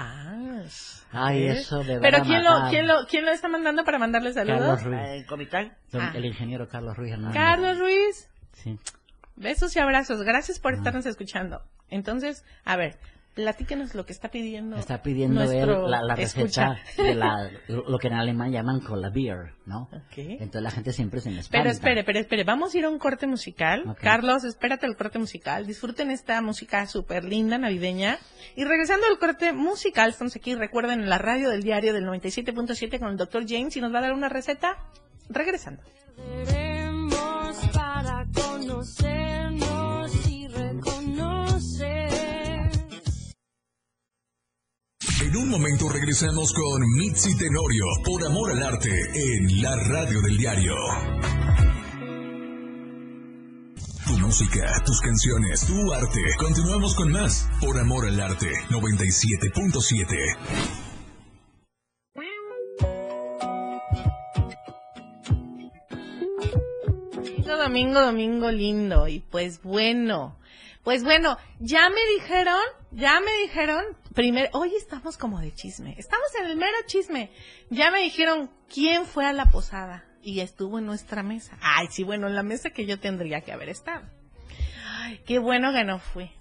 Ah. 0.01 0.61
Ay, 1.11 1.43
¿eh? 1.43 1.51
eso 1.59 1.83
me 1.83 1.99
Pero 1.99 2.23
¿quién 2.23 2.43
lo, 2.43 2.69
quién, 2.69 2.87
lo, 2.87 3.05
¿quién 3.07 3.25
lo 3.25 3.31
está 3.31 3.47
mandando 3.47 3.83
para 3.83 3.97
mandarle 3.99 4.31
saludos? 4.33 4.59
Carlos 4.59 4.83
Ruiz. 4.83 4.99
Ah, 4.99 5.15
En 5.15 5.25
Comitán. 5.25 5.73
Don- 5.91 6.01
Ah. 6.01 6.11
El 6.15 6.25
ingeniero 6.25 6.67
Carlos 6.69 6.95
Ruiz 6.97 7.13
Hernández. 7.13 7.35
Carlos 7.35 7.79
Ruiz. 7.79 8.29
Sí. 8.53 8.77
Besos 9.35 9.75
y 9.75 9.79
abrazos. 9.79 10.21
Gracias 10.23 10.59
Ah. 10.59 10.61
por 10.61 10.73
estarnos 10.73 11.05
escuchando. 11.05 11.63
Entonces, 11.89 12.45
a 12.65 12.75
ver, 12.77 12.97
platíquenos 13.33 13.95
lo 13.95 14.05
que 14.05 14.13
está 14.13 14.29
pidiendo. 14.29 14.75
Está 14.75 15.01
pidiendo 15.01 15.41
él 15.43 15.67
la, 15.89 16.01
la 16.01 16.13
escucha. 16.15 16.73
receta 16.73 17.03
de 17.03 17.15
la, 17.15 17.51
lo 17.67 17.97
que 17.97 18.07
en 18.07 18.13
alemán 18.13 18.51
llaman 18.51 18.81
cola 18.81 19.09
beer, 19.09 19.53
¿no? 19.65 19.83
Ok. 19.93 20.17
Entonces 20.17 20.61
la 20.61 20.71
gente 20.71 20.91
siempre 20.91 21.21
se 21.21 21.29
me 21.29 21.39
espanta. 21.39 21.63
Pero 21.63 21.71
espere, 21.71 22.03
pero 22.03 22.19
espere, 22.19 22.43
vamos 22.43 22.73
a 22.73 22.77
ir 22.77 22.85
a 22.85 22.89
un 22.89 22.99
corte 22.99 23.27
musical. 23.27 23.83
Ok. 23.87 23.99
Carlos, 23.99 24.43
espérate 24.43 24.85
el 24.85 24.95
corte 24.95 25.19
musical. 25.19 25.65
Disfruten 25.65 26.11
esta 26.11 26.41
música 26.41 26.85
súper 26.87 27.23
linda, 27.23 27.57
navideña. 27.57 28.19
Y 28.55 28.65
regresando 28.65 29.07
al 29.07 29.19
corte 29.19 29.53
musical, 29.53 30.09
estamos 30.09 30.35
aquí, 30.35 30.55
recuerden, 30.55 31.01
en 31.01 31.09
la 31.09 31.17
radio 31.17 31.49
del 31.49 31.63
diario 31.63 31.93
del 31.93 32.05
97.7 32.05 32.99
con 32.99 33.09
el 33.09 33.17
doctor 33.17 33.45
James 33.47 33.75
y 33.77 33.81
nos 33.81 33.93
va 33.93 33.99
a 33.99 34.01
dar 34.01 34.13
una 34.13 34.29
receta. 34.29 34.77
Regresando. 35.29 35.83
Veremos 36.47 37.55
para 37.71 38.25
conocernos 38.33 39.18
En 45.29 45.37
un 45.37 45.49
momento 45.49 45.87
regresamos 45.87 46.51
con 46.53 46.81
Mitzi 46.97 47.37
Tenorio 47.37 47.85
por 48.03 48.25
Amor 48.25 48.49
al 48.49 48.63
Arte 48.63 48.89
en 48.89 49.61
la 49.61 49.75
radio 49.75 50.21
del 50.21 50.35
diario. 50.39 50.73
Tu 54.07 54.17
música, 54.17 54.73
tus 54.83 54.99
canciones, 55.01 55.67
tu 55.67 55.93
arte. 55.93 56.19
Continuamos 56.39 56.95
con 56.95 57.11
más 57.11 57.47
por 57.61 57.77
Amor 57.77 58.07
al 58.07 58.19
Arte 58.19 58.47
97.7. 58.71 60.35
Domingo, 67.45 68.01
domingo, 68.01 68.49
lindo. 68.49 69.07
Y 69.07 69.19
pues 69.19 69.61
bueno, 69.61 70.39
pues 70.83 71.03
bueno, 71.03 71.37
ya 71.59 71.87
me 71.91 72.03
dijeron, 72.15 72.57
ya 72.89 73.19
me 73.19 73.31
dijeron, 73.43 73.85
primero, 74.13 74.49
hoy 74.53 74.73
estamos 74.75 75.17
como 75.17 75.39
de 75.39 75.53
chisme, 75.53 75.95
estamos 75.97 76.27
en 76.39 76.47
el 76.47 76.57
mero 76.57 76.77
chisme. 76.85 77.31
Ya 77.69 77.91
me 77.91 78.01
dijeron 78.01 78.49
quién 78.73 79.05
fue 79.05 79.25
a 79.25 79.33
la 79.33 79.45
posada 79.45 80.05
y 80.21 80.39
estuvo 80.39 80.79
en 80.79 80.85
nuestra 80.85 81.23
mesa. 81.23 81.57
Ay, 81.61 81.87
sí, 81.89 82.03
bueno, 82.03 82.27
en 82.27 82.35
la 82.35 82.43
mesa 82.43 82.69
que 82.69 82.85
yo 82.85 82.99
tendría 82.99 83.41
que 83.41 83.51
haber 83.51 83.69
estado. 83.69 84.05
Ay, 85.01 85.21
qué 85.25 85.39
bueno 85.39 85.73
que 85.73 85.83
no 85.83 85.99
fui. 85.99 86.31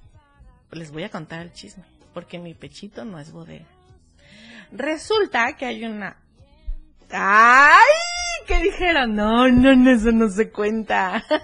Les 0.73 0.91
voy 0.91 1.05
a 1.05 1.09
contar 1.09 1.41
el 1.41 1.53
chisme, 1.53 1.85
porque 2.13 2.39
mi 2.39 2.55
pechito 2.55 3.05
no 3.05 3.19
es 3.19 3.33
bodega. 3.33 3.67
Resulta 4.71 5.57
que 5.57 5.65
hay 5.65 5.85
una 5.85 6.19
¡Ay! 7.11 7.79
¿Qué 8.47 8.63
dijeron? 8.63 9.15
No, 9.15 9.49
no, 9.49 9.75
no, 9.75 9.91
eso 9.91 10.13
no 10.13 10.29
se 10.29 10.51
cuenta. 10.51 11.25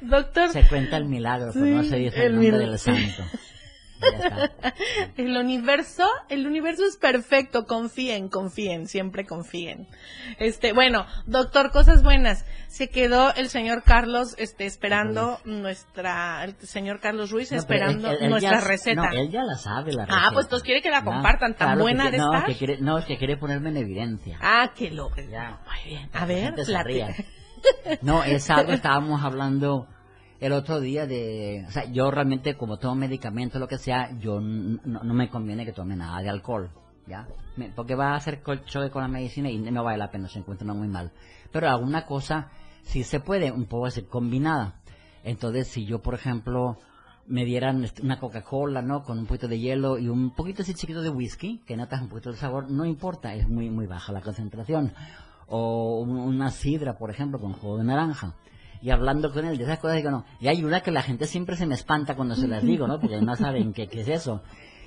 Doctor, 0.00 0.50
Se 0.50 0.66
cuenta 0.66 0.96
el 0.96 1.04
milagro, 1.06 1.50
pero 1.52 1.66
no 1.66 1.82
Sí, 1.82 1.90
se 1.90 1.96
dice 1.96 2.26
el 2.26 2.26
el 2.26 2.34
nombre 2.34 2.58
del 2.58 2.78
santo. 2.78 3.24
El 5.16 5.36
universo, 5.36 6.04
el 6.28 6.46
universo 6.46 6.84
es 6.86 6.96
perfecto, 6.96 7.64
confíen, 7.66 8.28
confíen, 8.28 8.86
siempre 8.86 9.26
confíen. 9.26 9.88
Este, 10.38 10.72
bueno, 10.72 11.06
doctor, 11.26 11.70
cosas 11.70 12.02
buenas. 12.02 12.44
Se 12.68 12.88
quedó 12.88 13.34
el 13.34 13.48
señor 13.48 13.82
Carlos, 13.82 14.34
este, 14.38 14.66
esperando 14.66 15.40
nuestra, 15.44 16.44
el 16.44 16.54
señor 16.56 17.00
Carlos 17.00 17.30
Ruiz 17.30 17.50
No, 17.50 17.58
esperando 17.58 18.08
él- 18.10 18.16
él- 18.18 18.24
él 18.24 18.30
nuestra 18.30 18.60
ya- 18.60 18.66
receta. 18.66 19.10
No, 19.10 19.12
él 19.12 19.30
ya 19.30 19.42
la 19.42 19.56
sabe, 19.56 19.92
la 19.92 20.06
Ah, 20.08 20.30
pues, 20.32 20.46
entonces 20.46 20.64
quiere 20.64 20.82
que 20.82 20.90
la 20.90 21.02
compartan, 21.04 21.54
tan 21.54 21.68
claro 21.68 21.76
que 21.78 21.82
buena 21.82 22.02
quiere- 22.04 22.18
de 22.18 22.22
no, 22.22 22.32
estar. 22.34 22.46
que 22.46 22.56
quiere, 22.56 22.78
no, 22.80 22.98
es 22.98 23.04
que 23.04 23.18
quiere 23.18 23.36
ponerme 23.36 23.70
en 23.70 23.78
evidencia. 23.78 24.38
Ah, 24.40 24.72
que 24.74 24.90
lo, 24.90 25.10
Ya. 25.16 25.60
muy 25.66 25.90
bien. 25.90 26.10
La 26.12 26.20
A 26.20 26.26
ver, 26.26 26.54
ría. 26.84 27.08
No, 28.02 28.22
es 28.22 28.48
algo, 28.50 28.72
estábamos 28.72 29.24
hablando 29.24 29.88
el 30.40 30.52
otro 30.52 30.80
día 30.80 31.06
de, 31.06 31.64
o 31.66 31.70
sea, 31.70 31.84
yo 31.90 32.10
realmente 32.10 32.56
como 32.56 32.78
tomo 32.78 32.94
medicamento, 32.94 33.58
lo 33.58 33.68
que 33.68 33.78
sea, 33.78 34.16
yo 34.18 34.40
no, 34.40 35.02
no 35.02 35.14
me 35.14 35.28
conviene 35.30 35.64
que 35.64 35.72
tome 35.72 35.96
nada 35.96 36.20
de 36.22 36.28
alcohol, 36.28 36.70
¿ya? 37.06 37.26
Me- 37.56 37.70
porque 37.70 37.94
va 37.94 38.12
a 38.12 38.16
hacer 38.16 38.42
choque 38.66 38.90
con 38.90 39.02
la 39.02 39.08
medicina 39.08 39.50
y 39.50 39.58
no 39.58 39.82
vale 39.84 39.98
la 39.98 40.10
pena, 40.10 40.28
se 40.28 40.38
encuentra 40.38 40.72
muy 40.72 40.88
mal. 40.88 41.12
Pero 41.50 41.68
alguna 41.68 42.06
cosa 42.06 42.50
sí 42.82 43.02
se 43.04 43.20
puede, 43.20 43.50
un 43.50 43.66
poco 43.66 43.86
así, 43.86 44.02
combinada. 44.02 44.80
Entonces, 45.24 45.66
si 45.68 45.84
yo, 45.86 46.00
por 46.00 46.14
ejemplo, 46.14 46.78
me 47.26 47.44
dieran 47.44 47.84
una 48.02 48.18
Coca-Cola, 48.20 48.80
¿no? 48.80 49.02
Con 49.02 49.18
un 49.18 49.26
poquito 49.26 49.48
de 49.48 49.58
hielo 49.58 49.98
y 49.98 50.08
un 50.08 50.30
poquito 50.30 50.62
así 50.62 50.72
chiquito 50.74 51.02
de 51.02 51.10
whisky, 51.10 51.58
que 51.66 51.76
notas 51.76 52.00
un 52.00 52.08
poquito 52.08 52.30
el 52.30 52.36
sabor, 52.36 52.70
no 52.70 52.84
importa, 52.86 53.34
es 53.34 53.48
muy, 53.48 53.68
muy 53.70 53.86
baja 53.86 54.12
la 54.12 54.20
concentración. 54.20 54.92
O 55.48 56.00
un- 56.00 56.18
una 56.18 56.50
sidra, 56.50 56.96
por 56.96 57.10
ejemplo, 57.10 57.40
con 57.40 57.52
jugo 57.54 57.78
de 57.78 57.84
naranja. 57.84 58.34
Y 58.82 58.90
hablando 58.90 59.32
con 59.32 59.44
él 59.44 59.58
de 59.58 59.64
esas 59.64 59.78
cosas, 59.78 59.96
digo, 59.96 60.10
no. 60.10 60.24
Y 60.40 60.48
hay 60.48 60.64
una 60.64 60.80
que 60.80 60.90
la 60.90 61.02
gente 61.02 61.26
siempre 61.26 61.56
se 61.56 61.66
me 61.66 61.74
espanta 61.74 62.14
cuando 62.16 62.34
se 62.36 62.46
las 62.48 62.62
digo, 62.62 62.86
¿no? 62.86 63.00
Porque 63.00 63.20
no 63.20 63.34
saben 63.36 63.72
qué, 63.72 63.88
qué 63.88 64.02
es 64.02 64.08
eso. 64.08 64.42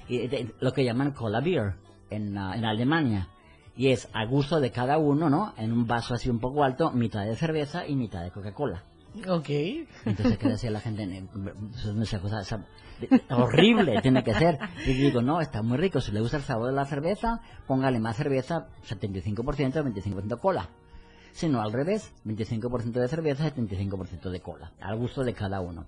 Y 0.07 0.27
de- 0.27 0.53
lo 0.59 0.73
que 0.73 0.83
llaman 0.83 1.11
cola 1.11 1.41
beer 1.41 1.75
en, 2.09 2.37
ah, 2.37 2.55
en 2.55 2.65
Alemania. 2.65 3.27
Y 3.75 3.89
es 3.89 4.09
a 4.13 4.25
gusto 4.25 4.59
de 4.59 4.71
cada 4.71 4.97
uno, 4.97 5.29
¿no? 5.29 5.53
En 5.57 5.71
un 5.71 5.87
vaso 5.87 6.13
así 6.13 6.29
un 6.29 6.39
poco 6.39 6.63
alto, 6.63 6.91
mitad 6.91 7.25
de 7.25 7.35
cerveza 7.35 7.87
y 7.87 7.95
mitad 7.95 8.21
de 8.23 8.31
Coca-Cola. 8.31 8.83
Ok. 9.27 9.49
Entonces, 10.05 10.37
¿qué 10.37 10.47
decía 10.49 10.71
la 10.71 10.79
gente? 10.79 11.03
Eso 11.03 11.89
es 12.01 12.11
una 12.13 12.21
cosa 12.21 12.41
esa- 12.41 12.65
horrible, 13.29 14.01
tiene 14.01 14.23
que 14.23 14.33
ser. 14.33 14.57
Y 14.85 14.93
digo, 14.93 15.21
no, 15.21 15.41
está 15.41 15.61
muy 15.61 15.77
rico. 15.77 15.99
Si 16.01 16.11
le 16.11 16.21
gusta 16.21 16.37
el 16.37 16.43
sabor 16.43 16.67
de 16.67 16.73
la 16.75 16.85
cerveza, 16.85 17.41
póngale 17.67 17.99
más 17.99 18.15
cerveza, 18.15 18.67
75%, 18.87 19.83
25% 19.83 20.39
cola. 20.39 20.69
Si 21.33 21.47
no, 21.49 21.61
al 21.61 21.71
revés, 21.71 22.13
25% 22.25 22.91
de 22.99 23.07
cerveza, 23.07 23.53
75% 23.55 24.29
de 24.29 24.39
cola. 24.41 24.71
Al 24.81 24.97
gusto 24.97 25.23
de 25.23 25.33
cada 25.33 25.61
uno. 25.61 25.85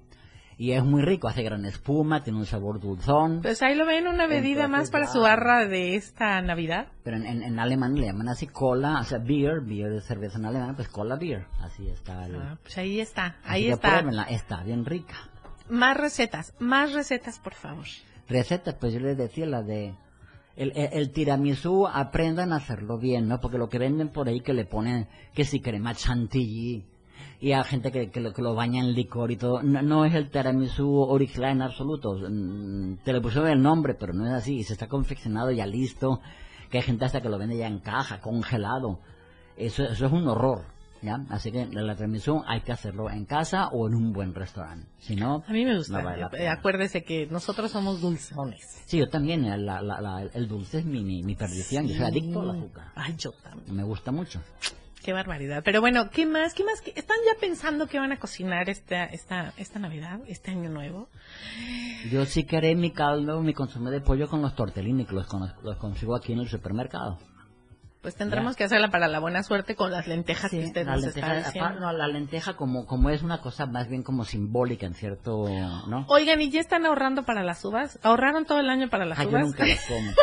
Y 0.56 0.74
es 0.74 0.84
muy 0.84 1.02
rico, 1.02 1.28
hace 1.28 1.42
gran 1.42 1.66
espuma, 1.66 2.24
tiene 2.24 2.38
un 2.38 2.46
sabor 2.46 2.80
dulzón. 2.80 3.42
Pues 3.42 3.64
ahí 3.64 3.74
lo 3.76 3.88
ven, 3.88 4.08
una 4.08 4.28
bebida 4.28 4.68
más 4.68 4.88
Entonces, 4.88 4.92
para 4.92 5.06
ya. 5.08 5.12
su 5.12 5.20
barra 5.22 5.66
de 5.66 5.96
esta 5.96 6.40
Navidad. 6.44 6.88
Pero 7.04 7.18
en, 7.18 7.26
en, 7.26 7.42
en 7.44 7.60
alemán 7.60 7.96
le 7.96 8.06
llaman 8.06 8.30
así 8.30 8.46
cola, 8.46 9.00
o 9.00 9.04
sea, 9.04 9.18
beer, 9.18 9.62
beer 9.62 9.90
de 9.92 10.02
cerveza 10.02 10.38
en 10.38 10.46
alemán, 10.46 10.76
pues 10.76 10.90
cola 10.90 11.16
beer. 11.16 11.48
Así 11.60 11.88
está. 11.90 12.26
El, 12.28 12.36
Ah, 12.36 12.58
pues 12.62 12.78
ahí 12.78 13.00
está, 13.00 13.38
ahí 13.44 13.68
está. 13.70 13.90
pruébenla, 13.90 14.24
está 14.26 14.62
bien 14.64 14.86
rica. 14.86 15.16
Más 15.70 15.98
recetas, 15.98 16.54
más 16.60 16.94
recetas, 16.94 17.40
por 17.40 17.56
favor. 17.56 17.86
recetas, 18.30 18.76
pues 18.76 18.94
yo 18.94 19.00
les 19.00 19.18
decía 19.18 19.48
la 19.48 19.64
de 19.64 19.96
el, 20.56 20.72
el, 20.76 21.12
tiramisú, 21.12 21.88
aprendan 21.88 22.54
a 22.54 22.58
hacerlo 22.58 22.98
bien, 22.98 23.28
¿no? 23.28 23.40
Porque 23.40 23.58
lo 23.58 23.70
que 23.70 23.80
venden 23.80 24.10
por 24.10 24.28
ahí 24.28 24.42
que 24.42 24.54
le 24.54 24.66
ponen 24.66 25.08
que 25.34 25.46
si 25.46 25.60
crema 25.60 25.96
chantilly 25.96 26.86
y 27.40 27.52
a 27.52 27.64
gente 27.64 27.92
que, 27.92 28.10
que, 28.10 28.22
lo, 28.22 28.34
que 28.34 28.42
lo 28.42 28.56
baña 28.56 28.80
en 28.82 28.94
licor 28.94 29.32
y 29.32 29.38
todo, 29.38 29.62
no, 29.64 29.82
no 29.82 30.06
es 30.06 30.14
el 30.14 30.30
tiramisú 30.30 31.02
original 31.02 31.52
en 31.52 31.62
absoluto. 31.64 32.18
Mm, 32.18 32.98
Te 33.04 33.14
le 33.14 33.22
pusieron 33.22 33.50
el 33.50 33.62
nombre, 33.62 33.96
pero 33.96 34.14
no 34.14 34.26
es 34.26 34.32
así. 34.32 34.64
Se 34.64 34.74
está 34.74 34.88
confeccionado 34.88 35.52
ya 35.52 35.66
listo, 35.66 36.22
que 36.70 36.78
hay 36.78 36.84
gente 36.84 37.06
hasta 37.06 37.22
que 37.22 37.30
lo 37.30 37.38
vende 37.38 37.58
ya 37.58 37.68
en 37.68 37.80
caja, 37.80 38.22
congelado. 38.22 39.00
Eso, 39.58 39.84
eso 39.84 40.06
es 40.06 40.12
un 40.12 40.28
horror. 40.28 40.73
¿Ya? 41.04 41.20
Así 41.30 41.52
que 41.52 41.66
la 41.66 41.96
tiramisú 41.96 42.42
hay 42.48 42.62
que 42.62 42.72
hacerlo 42.72 43.10
en 43.10 43.26
casa 43.26 43.68
o 43.68 43.88
en 43.88 43.94
un 43.96 44.14
buen 44.14 44.34
restaurante. 44.34 44.88
Si 45.00 45.16
no, 45.18 45.44
A 45.46 45.52
mí 45.52 45.66
me 45.66 45.76
gusta. 45.76 45.98
no 45.98 46.04
vale 46.06 46.26
Eh. 46.40 46.48
Acuérdese 46.48 47.04
que 47.04 47.28
nosotros 47.28 47.72
somos 47.72 48.00
dulzones. 48.00 48.82
Sí, 48.86 48.98
yo 49.00 49.10
también, 49.10 49.44
eh, 49.46 49.58
la- 49.58 49.82
la- 49.82 50.00
la- 50.00 50.22
el 50.34 50.48
dulce 50.48 50.80
es 50.80 50.86
mi, 50.86 51.04
mi, 51.04 51.22
mi 51.22 51.36
perdición, 51.36 51.88
yo 51.88 51.96
soy 51.96 52.06
adicto 52.06 52.40
al 52.42 52.52
azúcar, 52.52 52.86
Ay, 52.96 53.16
yo 53.18 53.32
también. 53.44 53.76
me 53.76 53.84
gusta 53.84 54.12
mucho. 54.14 54.42
Qué 55.04 55.12
barbaridad. 55.12 55.62
Pero 55.66 55.82
bueno, 55.82 56.10
¿qué 56.10 56.26
más? 56.26 56.54
¿Qué 56.54 56.64
más? 56.64 56.80
¿Qué- 56.80 56.94
¿Están 56.96 57.18
ya 57.26 57.38
pensando 57.38 57.88
qué 57.88 58.00
van 58.00 58.14
a 58.14 58.20
cocinar 58.20 58.70
esta, 58.70 59.04
esta, 59.04 59.54
esta 59.58 59.78
Navidad, 59.78 60.22
este 60.28 60.52
año 60.52 60.70
nuevo? 60.70 61.10
Yo 62.10 62.26
sí 62.26 62.46
que 62.46 62.56
haré 62.56 62.74
mi 62.76 62.92
caldo, 62.92 63.42
mi 63.42 63.54
consumo 63.54 63.90
de 63.90 64.00
pollo 64.00 64.30
con 64.30 64.42
los 64.42 64.56
tortellini, 64.56 65.04
que 65.06 65.14
los, 65.14 65.28
los 65.64 65.76
consigo 65.76 66.16
aquí 66.16 66.32
en 66.32 66.40
el 66.40 66.48
supermercado. 66.48 67.20
Pues 68.04 68.16
tendremos 68.16 68.56
que 68.56 68.66
hacerla 68.66 68.90
para 68.92 69.08
la 69.08 69.20
buena 69.20 69.42
suerte 69.44 69.76
con 69.76 69.90
las 69.92 70.08
lentejas 70.08 70.52
que 70.52 70.66
usted 70.66 70.86
la 70.86 70.92
nos 70.98 71.06
lenteja, 71.06 71.38
está 71.38 71.48
diciendo. 71.48 71.80
no, 71.80 71.94
la 71.94 72.08
lenteja 72.08 72.56
como, 72.56 72.86
como 72.86 73.10
es 73.10 73.24
una 73.24 73.40
cosa 73.42 73.66
más 73.66 73.88
bien 73.88 74.04
como 74.04 74.26
simbólica 74.26 74.86
en 74.86 74.94
cierto, 74.94 75.46
¿no? 75.88 76.06
Oigan, 76.10 76.42
¿y 76.42 76.52
ya 76.52 76.60
están 76.60 76.86
ahorrando 76.86 77.24
para 77.24 77.44
las 77.44 77.64
uvas? 77.66 77.98
¿Ahorraron 78.04 78.46
todo 78.46 78.60
el 78.60 78.70
año 78.70 78.90
para 78.90 79.06
las 79.06 79.18
Ah, 79.20 79.24
yo 79.24 79.30
uvas? 79.30 79.46
nunca 79.46 79.66
las 79.66 79.80
como. 79.88 80.12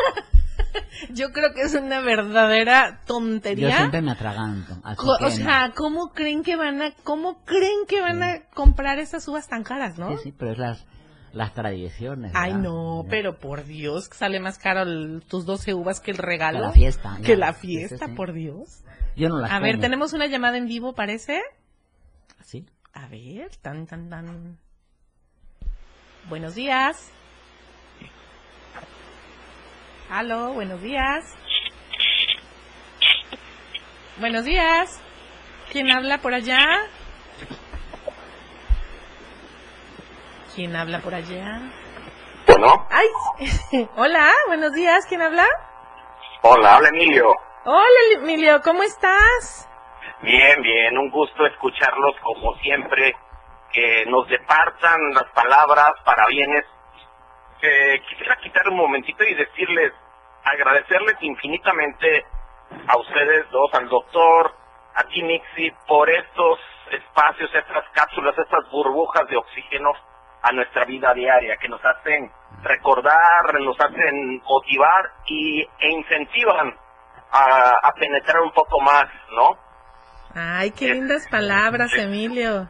Yo 1.09 1.31
creo 1.31 1.53
que 1.53 1.61
es 1.63 1.73
una 1.73 1.99
verdadera 2.01 2.99
Yo 3.01 3.05
tontería. 3.07 3.75
siempre 3.77 4.01
me 4.01 4.11
atraganto. 4.11 4.73
o 4.83 5.19
no. 5.19 5.29
sea, 5.31 5.71
¿cómo 5.75 6.11
creen 6.13 6.43
que 6.43 6.55
van 6.55 6.81
a, 6.81 6.91
cómo 7.03 7.43
creen 7.43 7.85
que 7.87 7.99
van 8.01 8.21
a 8.23 8.41
comprar 8.53 8.99
esas 8.99 9.27
uvas 9.27 9.47
tan 9.47 9.63
caras, 9.63 9.97
no? 9.97 10.09
Sí, 10.17 10.23
sí, 10.25 10.31
pero 10.31 10.51
es 10.51 10.57
las, 10.59 10.85
las 11.33 11.53
tradiciones. 11.53 12.31
Ay, 12.35 12.53
no, 12.53 13.05
pero 13.09 13.37
por 13.37 13.63
Dios, 13.65 14.09
sale 14.13 14.39
más 14.39 14.57
caro 14.57 14.81
el- 14.81 15.23
tus 15.27 15.45
12 15.45 15.73
uvas 15.73 15.99
que 15.99 16.11
el 16.11 16.17
regalo. 16.17 16.59
Que 16.59 16.65
la 16.65 16.71
fiesta, 16.71 17.17
Que 17.25 17.35
la 17.37 17.53
fiesta, 17.53 18.07
sí, 18.07 18.13
por 18.13 18.33
Dios. 18.33 18.83
Yo 19.15 19.29
no 19.29 19.39
las 19.39 19.51
A 19.51 19.59
ver, 19.59 19.79
tenemos 19.79 20.13
una 20.13 20.27
llamada 20.27 20.57
en 20.57 20.67
vivo, 20.67 20.93
parece. 20.93 21.41
¿Sí? 22.43 22.65
A 22.93 23.07
ver, 23.07 23.55
tan, 23.61 23.85
tan, 23.87 24.09
tan. 24.09 24.57
Buenos 26.29 26.55
días. 26.55 27.11
Aló, 30.09 30.53
buenos 30.53 30.81
días. 30.81 31.23
Buenos 34.19 34.43
días. 34.45 34.99
¿Quién 35.71 35.89
habla 35.89 36.17
por 36.19 36.33
allá? 36.33 36.65
¿Quién 40.55 40.75
habla 40.75 40.99
por 40.99 41.13
allá? 41.13 41.61
Bueno, 42.45 42.85
¡Ay! 42.89 43.07
Hola, 43.95 44.31
buenos 44.47 44.73
días. 44.73 45.05
¿Quién 45.07 45.21
habla? 45.21 45.45
hola, 46.41 46.75
habla 46.75 46.89
Emilio. 46.89 47.33
Hola, 47.63 47.99
Emilio, 48.15 48.61
¿cómo 48.63 48.83
estás? 48.83 49.69
Bien, 50.21 50.61
bien, 50.61 50.97
un 50.97 51.09
gusto 51.11 51.45
escucharlos 51.45 52.15
como 52.21 52.55
siempre, 52.57 53.15
que 53.71 54.05
nos 54.07 54.27
departan 54.27 55.13
las 55.13 55.25
palabras 55.33 55.93
para 56.03 56.25
bienes. 56.27 56.65
Eh, 57.61 58.01
quisiera 58.09 58.35
quitar 58.37 58.67
un 58.67 58.77
momentito 58.77 59.23
y 59.23 59.35
decirles, 59.35 59.93
agradecerles 60.43 61.15
infinitamente 61.21 62.25
a 62.87 62.97
ustedes 62.97 63.49
dos, 63.51 63.73
al 63.73 63.87
doctor, 63.87 64.53
a 64.95 65.03
ti 65.03 65.21
Nixie, 65.21 65.73
por 65.87 66.09
estos 66.09 66.59
espacios, 66.91 67.49
estas 67.53 67.85
cápsulas, 67.93 68.37
estas 68.37 68.69
burbujas 68.71 69.27
de 69.29 69.37
oxígeno 69.37 69.91
a 70.43 70.51
nuestra 70.51 70.85
vida 70.85 71.13
diaria, 71.13 71.57
que 71.57 71.67
nos 71.69 71.81
hacen 71.85 72.31
recordar, 72.63 73.53
nos 73.61 73.79
hacen 73.79 74.41
motivar 74.43 75.05
y, 75.25 75.61
e 75.79 75.89
incentivan 75.89 76.75
a, 77.31 77.73
a 77.83 77.91
penetrar 77.93 78.41
un 78.41 78.51
poco 78.51 78.79
más, 78.81 79.05
¿no? 79.35 79.57
Ay, 80.35 80.71
qué 80.71 80.93
lindas 80.93 81.27
palabras, 81.29 81.93
Emilio. 81.93 82.67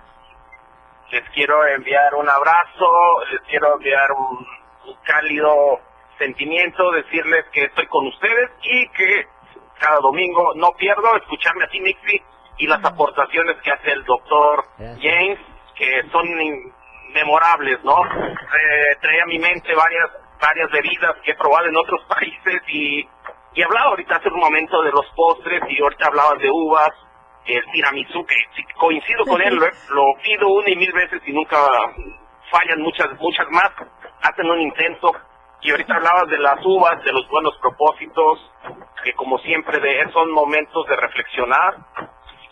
Les 1.11 1.29
quiero 1.31 1.65
enviar 1.67 2.15
un 2.15 2.27
abrazo, 2.29 2.87
les 3.31 3.41
quiero 3.49 3.73
enviar 3.75 4.11
un, 4.13 4.47
un 4.87 4.95
cálido 5.03 5.79
sentimiento, 6.17 6.91
decirles 6.91 7.45
que 7.51 7.63
estoy 7.65 7.87
con 7.87 8.07
ustedes 8.07 8.49
y 8.63 8.87
que 8.89 9.25
cada 9.79 9.99
domingo 9.99 10.53
no 10.55 10.71
pierdo 10.77 11.15
escucharme 11.17 11.65
a 11.65 11.67
ti, 11.67 11.79
Nixie, 11.79 12.23
y 12.57 12.67
las 12.67 12.83
aportaciones 12.85 13.57
que 13.63 13.71
hace 13.71 13.91
el 13.91 14.03
doctor. 14.05 14.65
James, 15.01 15.39
que 15.75 16.03
son 16.11 16.27
in- 16.41 16.73
memorables, 17.13 17.83
¿no? 17.83 18.03
Eh, 18.03 18.97
trae 19.01 19.21
a 19.21 19.25
mi 19.25 19.39
mente 19.39 19.73
varias 19.75 20.09
varias 20.41 20.71
bebidas 20.71 21.15
que 21.23 21.31
he 21.31 21.35
probado 21.35 21.67
en 21.67 21.77
otros 21.77 22.03
países 22.09 22.61
y, 22.67 23.07
y 23.53 23.61
hablaba 23.61 23.91
ahorita 23.91 24.15
hace 24.15 24.29
un 24.29 24.39
momento 24.39 24.81
de 24.81 24.91
los 24.91 25.05
postres 25.15 25.61
y 25.69 25.81
ahorita 25.81 26.07
hablabas 26.07 26.39
de 26.39 26.49
uvas, 26.49 26.91
el 27.45 27.63
tiramisú, 27.71 28.25
que 28.25 28.35
sí, 28.55 28.63
coincido 28.77 29.25
con 29.25 29.41
él, 29.41 29.55
lo, 29.55 29.65
lo 29.65 30.13
pido 30.21 30.47
una 30.47 30.69
y 30.69 30.75
mil 30.75 30.91
veces 30.91 31.21
y 31.25 31.33
nunca 31.33 31.57
fallan 32.51 32.81
muchas, 32.81 33.07
muchas 33.19 33.49
más, 33.49 33.71
hacen 34.21 34.49
un 34.49 34.61
intento. 34.61 35.11
Y 35.61 35.71
ahorita 35.71 35.95
hablabas 35.95 36.27
de 36.27 36.39
las 36.39 36.59
uvas, 36.65 37.03
de 37.03 37.13
los 37.13 37.27
buenos 37.29 37.55
propósitos, 37.57 38.51
que 39.03 39.13
como 39.13 39.37
siempre 39.39 39.79
de, 39.79 40.11
son 40.11 40.31
momentos 40.31 40.87
de 40.87 40.95
reflexionar, 40.95 41.77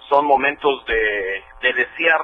son 0.09 0.25
momentos 0.25 0.85
de, 0.85 1.43
de 1.61 1.73
desear 1.73 2.21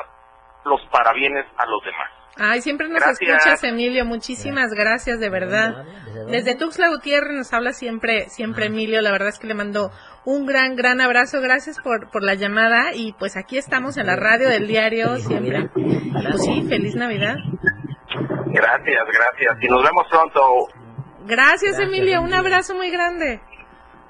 los 0.65 0.81
parabienes 0.87 1.45
a 1.57 1.65
los 1.65 1.83
demás. 1.83 2.11
Ay, 2.37 2.61
siempre 2.61 2.89
nos 2.89 2.99
Gracias. 3.01 3.21
escuchas, 3.21 3.63
Emilio. 3.63 4.03
Muchísimas 4.05 4.71
gracias, 4.73 5.19
de 5.19 5.29
verdad. 5.29 5.85
¿Desde 6.29 6.55
Tuxtla 6.55 6.89
Gutiérrez 6.89 7.33
nos 7.33 7.53
habla 7.53 7.71
siempre, 7.71 8.29
siempre 8.29 8.65
Emilio. 8.65 9.01
La 9.01 9.11
verdad 9.11 9.29
es 9.29 9.39
que 9.39 9.47
le 9.47 9.53
mando 9.53 9.91
un 10.25 10.45
gran, 10.45 10.75
gran 10.75 10.99
abrazo. 10.99 11.39
Gracias 11.39 11.79
por, 11.79 12.09
por 12.11 12.23
la 12.23 12.33
llamada. 12.33 12.93
Y 12.93 13.13
pues 13.13 13.37
aquí 13.37 13.57
estamos 13.57 13.95
en 13.97 14.07
la 14.07 14.15
radio 14.17 14.49
del 14.49 14.67
diario 14.67 15.11
Feliz 15.11 15.27
siempre. 15.27 15.69
Pues 15.73 16.41
sí, 16.43 16.61
feliz 16.67 16.95
Navidad. 16.95 17.35
Gracias, 18.47 19.03
gracias. 19.13 19.57
Y 19.63 19.67
nos 19.67 19.83
vemos 19.83 20.05
pronto. 20.09 20.41
Gracias, 21.25 21.79
Emilio. 21.79 22.21
Un 22.21 22.33
abrazo 22.33 22.75
muy 22.75 22.89
grande. 22.91 23.39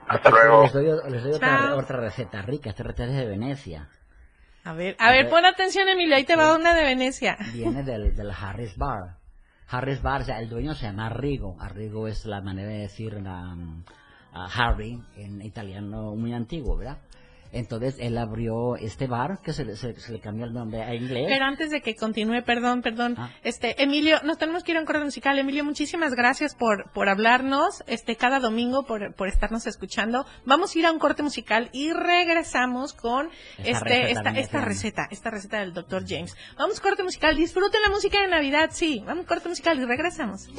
Hasta 0.08 0.30
luego. 0.30 0.64
Les 0.64 0.74
doy, 0.74 0.86
les 1.12 1.24
doy 1.24 1.34
otra, 1.34 1.58
Chao. 1.60 1.78
otra 1.80 1.98
receta 2.00 2.42
rica, 2.42 2.70
esta 2.72 2.84
receta 2.84 3.06
es 3.06 3.16
de 3.18 3.26
Venecia. 3.26 3.88
A 4.66 4.74
ver, 4.74 4.96
a 4.98 5.12
ver, 5.12 5.30
pon 5.30 5.46
atención, 5.46 5.88
Emilio. 5.88 6.16
Ahí 6.16 6.24
te 6.24 6.36
va 6.36 6.56
una 6.56 6.74
de 6.74 6.84
Venecia. 6.84 7.38
Viene 7.54 7.84
del, 7.84 8.16
del 8.16 8.32
Harris 8.32 8.76
Bar. 8.76 9.18
Harris 9.68 10.02
Bar, 10.02 10.22
o 10.22 10.26
sea, 10.26 10.40
el 10.40 10.50
dueño 10.50 10.74
se 10.74 10.88
llama 10.88 11.06
Arrigo. 11.06 11.56
Arrigo 11.60 12.08
es 12.08 12.26
la 12.26 12.42
manera 12.42 12.70
de 12.70 12.80
decir 12.80 13.16
um, 13.16 13.84
a 14.34 14.46
Harry 14.46 15.00
en 15.18 15.44
italiano 15.44 16.16
muy 16.16 16.34
antiguo, 16.34 16.78
¿verdad? 16.78 16.98
Entonces 17.52 17.96
él 18.00 18.18
abrió 18.18 18.76
este 18.76 19.08
bar 19.08 19.40
que 19.42 19.54
se, 19.54 19.64
le- 19.66 19.76
se- 19.78 20.00
se 20.00 20.12
le 20.12 20.20
cambió 20.20 20.46
el 20.46 20.54
nombre 20.54 20.84
a 20.84 20.94
inglés. 20.94 21.26
Pero 21.30 21.46
antes 21.46 21.70
de 21.72 21.82
que 21.82 21.96
continúe, 21.96 22.44
perdón, 22.44 22.82
perdón. 22.82 23.16
Ah. 23.18 23.30
Este, 23.44 23.82
Emilio, 23.82 24.20
nos 24.24 24.38
tenemos 24.38 24.64
que 24.64 24.72
ir 24.72 24.78
a 24.78 24.82
un 24.82 24.86
corte 24.86 25.04
musical. 25.04 25.40
Emilio, 25.40 25.64
muchísimas 25.64 26.14
gracias 26.16 26.54
por, 26.56 26.92
por 26.92 27.08
hablarnos, 27.10 27.84
este, 27.88 28.16
cada 28.18 28.40
domingo, 28.40 28.84
por, 28.86 29.14
por 29.16 29.28
estarnos 29.28 29.68
escuchando. 29.68 30.26
Vamos 30.46 30.76
a 30.76 30.80
ir 30.80 30.86
a 30.86 30.92
un 30.92 31.00
corte 31.00 31.24
musical 31.24 31.70
y 31.72 31.94
regresamos 31.94 32.94
con 32.94 33.30
Esta 33.58 33.72
este, 33.72 33.90
receta 33.90 34.10
esta, 34.10 34.40
esta 34.40 34.62
receta, 34.62 35.08
esta 35.12 35.30
receta 35.32 35.60
del 35.60 35.74
doctor 35.74 36.04
James. 36.08 36.36
Vamos 36.58 36.80
corte 36.82 37.04
musical, 37.04 37.36
disfruten 37.38 37.82
la 37.82 37.90
música 37.90 38.22
de 38.22 38.28
Navidad, 38.28 38.70
sí. 38.74 39.02
Vamos 39.06 39.26
corte 39.26 39.48
musical 39.50 39.80
y 39.80 39.86
regresamos. 39.86 40.50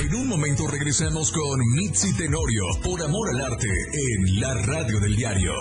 En 0.00 0.12
un 0.12 0.26
momento 0.26 0.66
regresamos 0.66 1.30
con 1.30 1.60
Mitzi 1.76 2.16
Tenorio 2.16 2.64
por 2.82 3.00
Amor 3.00 3.28
al 3.30 3.40
Arte 3.52 3.68
en 3.68 4.40
la 4.40 4.52
radio 4.54 4.98
del 4.98 5.14
diario. 5.14 5.52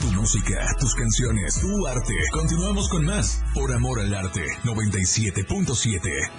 Tu 0.00 0.06
música, 0.06 0.66
tus 0.80 0.92
canciones, 0.96 1.60
tu 1.60 1.86
arte. 1.86 2.14
Continuamos 2.32 2.88
con 2.88 3.04
más 3.04 3.44
por 3.54 3.72
Amor 3.72 4.00
al 4.00 4.12
Arte 4.12 4.44
97.7. 4.64 6.30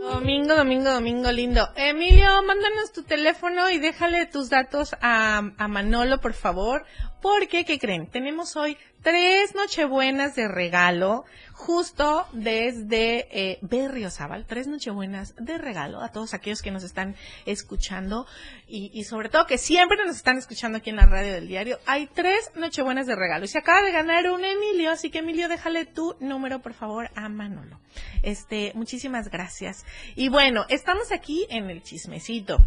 Domingo, 0.00 0.54
domingo, 0.54 0.90
domingo 0.90 1.32
lindo. 1.32 1.68
Emilio, 1.74 2.42
mándanos 2.44 2.92
tu 2.92 3.02
teléfono 3.02 3.68
y 3.70 3.78
déjale 3.78 4.26
tus 4.26 4.48
datos 4.48 4.94
a, 5.00 5.38
a 5.58 5.68
Manolo, 5.68 6.20
por 6.20 6.34
favor. 6.34 6.84
Porque, 7.20 7.64
¿qué 7.64 7.78
creen? 7.78 8.08
Tenemos 8.08 8.56
hoy 8.56 8.78
tres 9.02 9.54
nochebuenas 9.54 10.34
de 10.34 10.48
regalo, 10.48 11.24
justo 11.52 12.26
desde 12.32 13.28
eh, 13.30 13.58
Berriozábal. 13.62 14.46
Tres 14.46 14.66
nochebuenas 14.66 15.34
de 15.36 15.58
regalo 15.58 16.00
a 16.00 16.10
todos 16.10 16.34
aquellos 16.34 16.62
que 16.62 16.70
nos 16.70 16.84
están 16.84 17.16
escuchando 17.46 18.26
y, 18.68 19.04
sobre 19.04 19.28
todo 19.28 19.46
que 19.46 19.58
siempre 19.58 19.98
nos 20.06 20.16
están 20.16 20.38
escuchando 20.38 20.78
aquí 20.78 20.90
en 20.90 20.96
la 20.96 21.06
radio 21.06 21.32
del 21.32 21.48
diario. 21.48 21.78
Hay 21.86 22.06
tres 22.06 22.50
nochebuenas 22.54 23.06
de 23.06 23.16
regalo 23.16 23.44
y 23.44 23.48
se 23.48 23.58
acaba 23.58 23.82
de 23.82 23.92
ganar 23.92 24.30
un 24.30 24.44
Emilio, 24.44 24.90
así 24.90 25.10
que 25.10 25.18
Emilio, 25.18 25.48
déjale 25.48 25.86
tu 25.86 26.16
número, 26.20 26.60
por 26.60 26.74
favor, 26.74 27.10
a 27.14 27.28
Manolo. 27.28 27.80
Este, 28.22 28.72
muchísimas 28.74 29.30
gracias. 29.30 29.84
Y 30.14 30.28
bueno, 30.28 30.64
estamos 30.68 31.12
aquí 31.12 31.46
en 31.50 31.70
el 31.70 31.82
chismecito. 31.82 32.58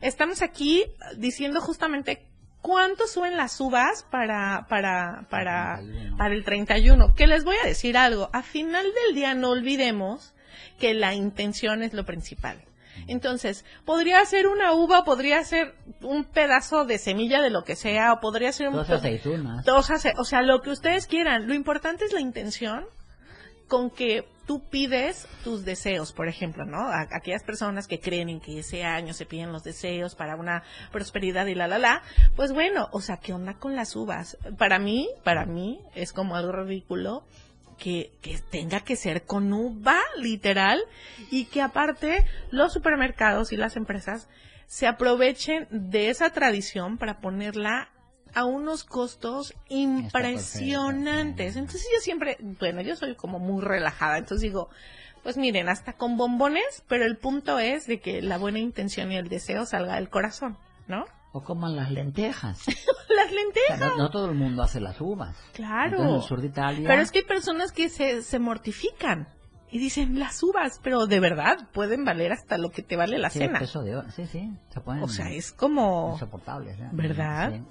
Estamos 0.00 0.42
aquí 0.42 0.84
diciendo 1.16 1.60
justamente 1.60 2.26
cuánto 2.64 3.06
suben 3.06 3.36
las 3.36 3.60
uvas 3.60 4.04
para, 4.10 4.64
para, 4.70 5.26
para, 5.28 5.82
para 6.16 6.34
el 6.34 6.44
31. 6.44 7.14
Que 7.14 7.26
les 7.26 7.44
voy 7.44 7.56
a 7.62 7.66
decir 7.66 7.98
algo. 7.98 8.30
A 8.32 8.42
final 8.42 8.86
del 9.04 9.14
día 9.14 9.34
no 9.34 9.50
olvidemos 9.50 10.32
que 10.78 10.94
la 10.94 11.12
intención 11.12 11.82
es 11.82 11.92
lo 11.92 12.06
principal. 12.06 12.64
Entonces, 13.06 13.66
podría 13.84 14.24
ser 14.24 14.46
una 14.46 14.72
uva, 14.72 15.04
podría 15.04 15.44
ser 15.44 15.74
un 16.00 16.24
pedazo 16.24 16.86
de 16.86 16.96
semilla 16.96 17.42
de 17.42 17.50
lo 17.50 17.64
que 17.64 17.76
sea, 17.76 18.14
o 18.14 18.20
podría 18.20 18.50
ser 18.52 18.68
un... 18.68 18.76
Dos 18.76 18.88
aceitunas. 18.88 19.64
Dos 19.66 19.90
ace- 19.90 20.14
o 20.16 20.24
sea, 20.24 20.40
lo 20.40 20.62
que 20.62 20.70
ustedes 20.70 21.06
quieran. 21.06 21.46
Lo 21.46 21.52
importante 21.52 22.06
es 22.06 22.14
la 22.14 22.20
intención 22.20 22.86
con 23.74 23.90
que 23.90 24.24
tú 24.46 24.60
pides 24.70 25.26
tus 25.42 25.64
deseos, 25.64 26.12
por 26.12 26.28
ejemplo, 26.28 26.64
¿no? 26.64 26.78
A- 26.78 27.08
aquellas 27.10 27.42
personas 27.42 27.88
que 27.88 27.98
creen 27.98 28.28
en 28.28 28.40
que 28.40 28.60
ese 28.60 28.84
año 28.84 29.12
se 29.14 29.26
piden 29.26 29.50
los 29.50 29.64
deseos 29.64 30.14
para 30.14 30.36
una 30.36 30.62
prosperidad 30.92 31.46
y 31.46 31.56
la 31.56 31.66
la 31.66 31.78
la, 31.78 32.02
pues 32.36 32.52
bueno, 32.52 32.88
o 32.92 33.00
sea, 33.00 33.16
¿qué 33.16 33.32
onda 33.32 33.54
con 33.54 33.74
las 33.74 33.96
uvas? 33.96 34.38
Para 34.56 34.78
mí, 34.78 35.08
para 35.24 35.44
mí 35.44 35.80
es 35.96 36.12
como 36.12 36.36
algo 36.36 36.52
ridículo 36.52 37.24
que, 37.78 38.12
que 38.22 38.38
tenga 38.38 38.78
que 38.80 38.94
ser 38.94 39.24
con 39.24 39.52
uva, 39.52 39.98
literal, 40.18 40.80
y 41.32 41.46
que 41.46 41.60
aparte 41.60 42.24
los 42.52 42.72
supermercados 42.72 43.50
y 43.52 43.56
las 43.56 43.74
empresas 43.76 44.28
se 44.68 44.86
aprovechen 44.86 45.66
de 45.70 46.10
esa 46.10 46.30
tradición 46.30 46.96
para 46.96 47.18
ponerla 47.20 47.88
a 48.34 48.44
unos 48.44 48.84
costos 48.84 49.54
impresionantes. 49.68 51.56
Entonces 51.56 51.86
yo 51.94 52.00
siempre, 52.00 52.36
bueno, 52.60 52.80
yo 52.80 52.96
soy 52.96 53.14
como 53.14 53.38
muy 53.38 53.62
relajada, 53.62 54.18
entonces 54.18 54.42
digo, 54.42 54.68
pues 55.22 55.36
miren, 55.36 55.68
hasta 55.68 55.94
con 55.94 56.16
bombones, 56.16 56.82
pero 56.88 57.04
el 57.04 57.16
punto 57.16 57.58
es 57.58 57.86
de 57.86 58.00
que 58.00 58.22
la 58.22 58.38
buena 58.38 58.58
intención 58.58 59.10
y 59.12 59.16
el 59.16 59.28
deseo 59.28 59.66
salga 59.66 59.96
del 59.96 60.10
corazón, 60.10 60.56
¿no? 60.86 61.04
O 61.32 61.42
coman 61.42 61.74
las 61.76 61.90
lentejas. 61.90 62.62
Las 63.14 63.26
O 63.26 63.30
sea, 63.30 63.36
lentejas. 63.44 63.80
no, 63.80 63.96
no 63.96 64.10
todo 64.10 64.26
el 64.28 64.34
mundo 64.34 64.62
hace 64.64 64.80
las 64.80 65.00
uvas. 65.00 65.36
Claro. 65.52 65.98
Entonces, 65.98 66.08
en 66.10 66.14
el 66.16 66.22
sur 66.22 66.40
de 66.40 66.46
Italia. 66.48 66.88
Pero 66.88 67.00
es 67.00 67.12
que 67.12 67.20
hay 67.20 67.24
personas 67.24 67.70
que 67.70 67.88
se, 67.88 68.22
se 68.22 68.38
mortifican 68.40 69.28
y 69.70 69.78
dicen 69.78 70.18
las 70.18 70.42
uvas, 70.42 70.80
pero 70.82 71.06
de 71.06 71.20
verdad 71.20 71.68
pueden 71.72 72.04
valer 72.04 72.32
hasta 72.32 72.58
lo 72.58 72.70
que 72.70 72.82
te 72.82 72.96
vale 72.96 73.18
la 73.18 73.30
sí, 73.30 73.38
cena. 73.38 73.60
peso 73.60 73.82
de. 73.82 74.02
Sí, 74.16 74.26
sí. 74.26 74.52
Se 74.70 74.80
ponen 74.80 75.04
O 75.04 75.08
sea, 75.08 75.30
es 75.30 75.52
como... 75.52 76.10
insoportables. 76.14 76.76
¿eh? 76.80 76.88
¿Verdad? 76.92 77.52
Sí. 77.52 77.62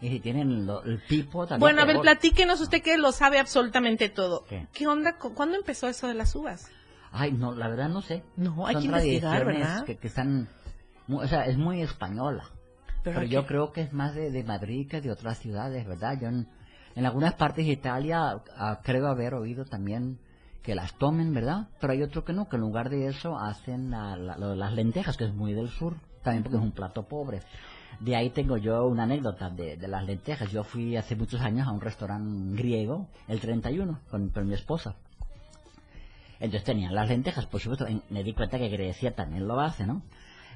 Y 0.00 0.08
si 0.10 0.20
tienen 0.20 0.64
lo- 0.66 0.82
el 0.84 1.00
pipo 1.02 1.46
también. 1.46 1.60
Bueno, 1.60 1.82
a 1.82 1.84
ver, 1.84 2.00
platíquenos 2.00 2.60
usted 2.60 2.82
que 2.82 2.96
lo 2.98 3.10
sabe 3.12 3.38
absolutamente 3.38 4.08
todo. 4.08 4.44
¿Qué? 4.72 4.86
onda? 4.86 5.16
cu- 5.18 5.34
¿Cuándo 5.34 5.56
empezó 5.56 5.88
eso 5.88 6.06
de 6.06 6.14
las 6.14 6.34
uvas? 6.36 6.70
Ay, 7.10 7.32
no, 7.32 7.52
la 7.54 7.68
verdad 7.68 7.88
no 7.88 8.02
sé. 8.02 8.22
No, 8.36 8.66
hay 8.66 8.74
Son 8.74 8.82
que 8.82 8.86
investigar, 8.88 9.44
¿verdad? 9.44 9.84
Que, 9.84 9.96
que 9.96 10.06
están. 10.08 10.48
o 11.08 11.26
sea, 11.26 11.46
es 11.46 11.56
muy 11.58 11.80
española. 11.82 12.44
Pero, 13.02 13.22
yo 13.22 13.46
creo 13.46 13.72
que 13.72 13.80
es 13.82 13.92
más 13.92 14.14
de, 14.14 14.30
de 14.30 14.44
Madrid 14.44 14.86
que 14.88 15.00
de 15.00 15.10
otras 15.10 15.38
ciudades, 15.38 15.86
¿verdad? 15.86 16.18
Yo 16.20 16.28
en, 16.28 16.46
en 16.94 17.06
algunas 17.06 17.34
partes 17.34 17.64
de 17.66 17.72
Italia 17.72 18.40
ah, 18.56 18.80
creo 18.84 19.06
haber 19.06 19.34
oído 19.34 19.64
también 19.64 20.18
que 20.62 20.74
las 20.74 20.96
tomen, 20.98 21.32
¿verdad? 21.32 21.68
Pero 21.80 21.92
hay 21.94 22.02
otro 22.02 22.24
que 22.24 22.32
no, 22.34 22.48
que 22.48 22.56
en 22.56 22.62
lugar 22.62 22.90
de 22.90 23.06
eso 23.06 23.38
hacen 23.38 23.90
la- 23.90 24.16
las 24.16 24.72
lentejas, 24.74 25.16
que 25.16 25.24
es 25.24 25.32
muy 25.32 25.54
del 25.54 25.68
sur, 25.70 25.96
también 26.22 26.42
porque 26.42 26.58
es 26.58 26.62
un 26.62 26.72
plato 26.72 27.04
pobre. 27.08 27.40
De 28.00 28.14
ahí 28.14 28.30
tengo 28.30 28.56
yo 28.56 28.86
una 28.86 29.02
anécdota 29.04 29.50
de, 29.50 29.76
de 29.76 29.88
las 29.88 30.04
lentejas. 30.04 30.50
Yo 30.52 30.62
fui 30.62 30.96
hace 30.96 31.16
muchos 31.16 31.40
años 31.40 31.66
a 31.66 31.72
un 31.72 31.80
restaurante 31.80 32.56
griego, 32.56 33.08
el 33.26 33.40
31, 33.40 34.00
con, 34.10 34.28
con 34.30 34.46
mi 34.46 34.54
esposa. 34.54 34.94
Entonces 36.40 36.64
tenían 36.64 36.94
las 36.94 37.08
lentejas, 37.08 37.46
por 37.46 37.60
supuesto, 37.60 37.86
me 38.10 38.22
di 38.22 38.32
cuenta 38.32 38.58
que 38.58 38.68
Grecia 38.68 39.14
también 39.14 39.48
lo 39.48 39.58
hace, 39.60 39.86
¿no? 39.86 40.02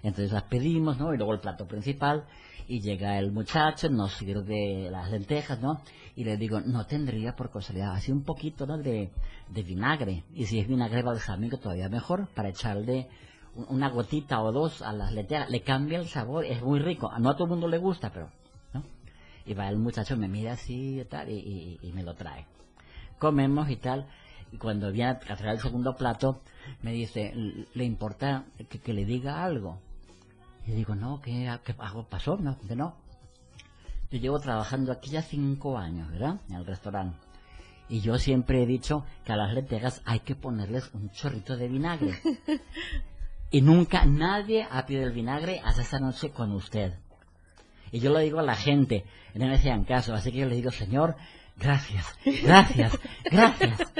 Entonces 0.02 0.33
las 0.33 0.44
pedimos, 0.44 0.98
¿no? 0.98 1.12
Y 1.12 1.16
luego 1.16 1.33
el 1.33 1.40
plato 1.40 1.66
principal, 1.66 2.24
y 2.68 2.81
llega 2.81 3.18
el 3.18 3.33
muchacho, 3.33 3.88
nos 3.88 4.12
sirve 4.14 4.88
las 4.90 5.11
lentejas, 5.11 5.61
¿no? 5.61 5.81
Y 6.14 6.24
le 6.24 6.37
digo, 6.37 6.61
no 6.61 6.87
tendría 6.87 7.35
por 7.35 7.50
casualidad 7.50 7.94
así 7.94 8.12
un 8.12 8.22
poquito, 8.22 8.66
¿no? 8.66 8.78
De, 8.78 9.11
de 9.48 9.62
vinagre. 9.62 10.24
Y 10.35 10.46
si 10.46 10.61
es 10.61 10.68
vinagre 10.68 11.02
balsámico, 11.02 11.59
todavía 11.59 11.88
mejor, 11.88 12.28
para 12.35 12.50
echarle 12.50 13.09
una 13.54 13.88
gotita 13.90 14.42
o 14.42 14.52
dos 14.52 14.82
a 14.82 14.92
las 14.92 15.12
lentejas. 15.12 15.50
Le 15.50 15.62
cambia 15.62 15.98
el 15.98 16.08
sabor, 16.08 16.44
es 16.44 16.62
muy 16.62 16.78
rico. 16.80 17.10
No 17.18 17.30
a 17.30 17.34
todo 17.34 17.44
el 17.44 17.50
mundo 17.50 17.68
le 17.68 17.78
gusta, 17.78 18.10
pero. 18.12 18.30
Y 19.44 19.54
va 19.54 19.68
el 19.68 19.76
muchacho, 19.76 20.16
me 20.16 20.28
mira 20.28 20.52
así 20.52 21.00
y 21.00 21.04
tal, 21.04 21.28
y, 21.28 21.78
me 21.94 22.02
lo 22.04 22.14
trae 22.14 22.46
comemos 23.18 23.70
y 23.70 23.76
tal. 23.76 24.06
Y 24.52 24.56
cuando 24.56 24.90
viene 24.92 25.10
a 25.12 25.18
traer 25.18 25.54
el 25.54 25.60
segundo 25.60 25.94
plato, 25.96 26.40
me 26.82 26.92
dice, 26.92 27.30
"L- 27.30 27.66
¿le 27.74 27.84
importa 27.84 28.44
que, 28.68 28.78
que 28.80 28.92
le 28.92 29.04
diga 29.04 29.44
algo? 29.44 29.78
Y 30.66 30.72
digo, 30.72 30.94
no, 30.94 31.20
¿qué, 31.20 31.56
qué 31.64 31.74
algo 31.78 32.04
pasó? 32.04 32.36
No, 32.36 32.58
que 32.58 32.76
no. 32.76 32.94
Yo 34.10 34.18
llevo 34.18 34.38
trabajando 34.40 34.92
aquí 34.92 35.10
ya 35.10 35.22
cinco 35.22 35.78
años, 35.78 36.10
¿verdad? 36.10 36.40
En 36.48 36.56
el 36.56 36.66
restaurante. 36.66 37.16
Y 37.88 38.00
yo 38.00 38.18
siempre 38.18 38.62
he 38.62 38.66
dicho 38.66 39.04
que 39.24 39.32
a 39.32 39.36
las 39.36 39.54
lentejas 39.54 40.02
hay 40.04 40.20
que 40.20 40.34
ponerles 40.34 40.90
un 40.92 41.10
chorrito 41.10 41.56
de 41.56 41.68
vinagre. 41.68 42.14
y 43.52 43.60
nunca 43.60 44.04
nadie 44.04 44.66
ha 44.68 44.84
pedido 44.86 45.04
el 45.06 45.12
vinagre 45.12 45.60
hasta 45.64 45.82
esta 45.82 46.00
noche 46.00 46.30
con 46.30 46.50
usted. 46.52 46.94
Y 47.92 48.00
yo 48.00 48.10
lo 48.10 48.18
digo 48.18 48.40
a 48.40 48.42
la 48.42 48.56
gente, 48.56 49.04
y 49.34 49.38
no 49.38 49.46
me 49.46 49.54
hacían 49.54 49.84
caso, 49.84 50.14
así 50.14 50.32
que 50.32 50.38
yo 50.38 50.46
le 50.46 50.56
digo, 50.56 50.70
Señor, 50.70 51.14
gracias, 51.56 52.06
gracias, 52.42 52.98
gracias. 53.30 53.92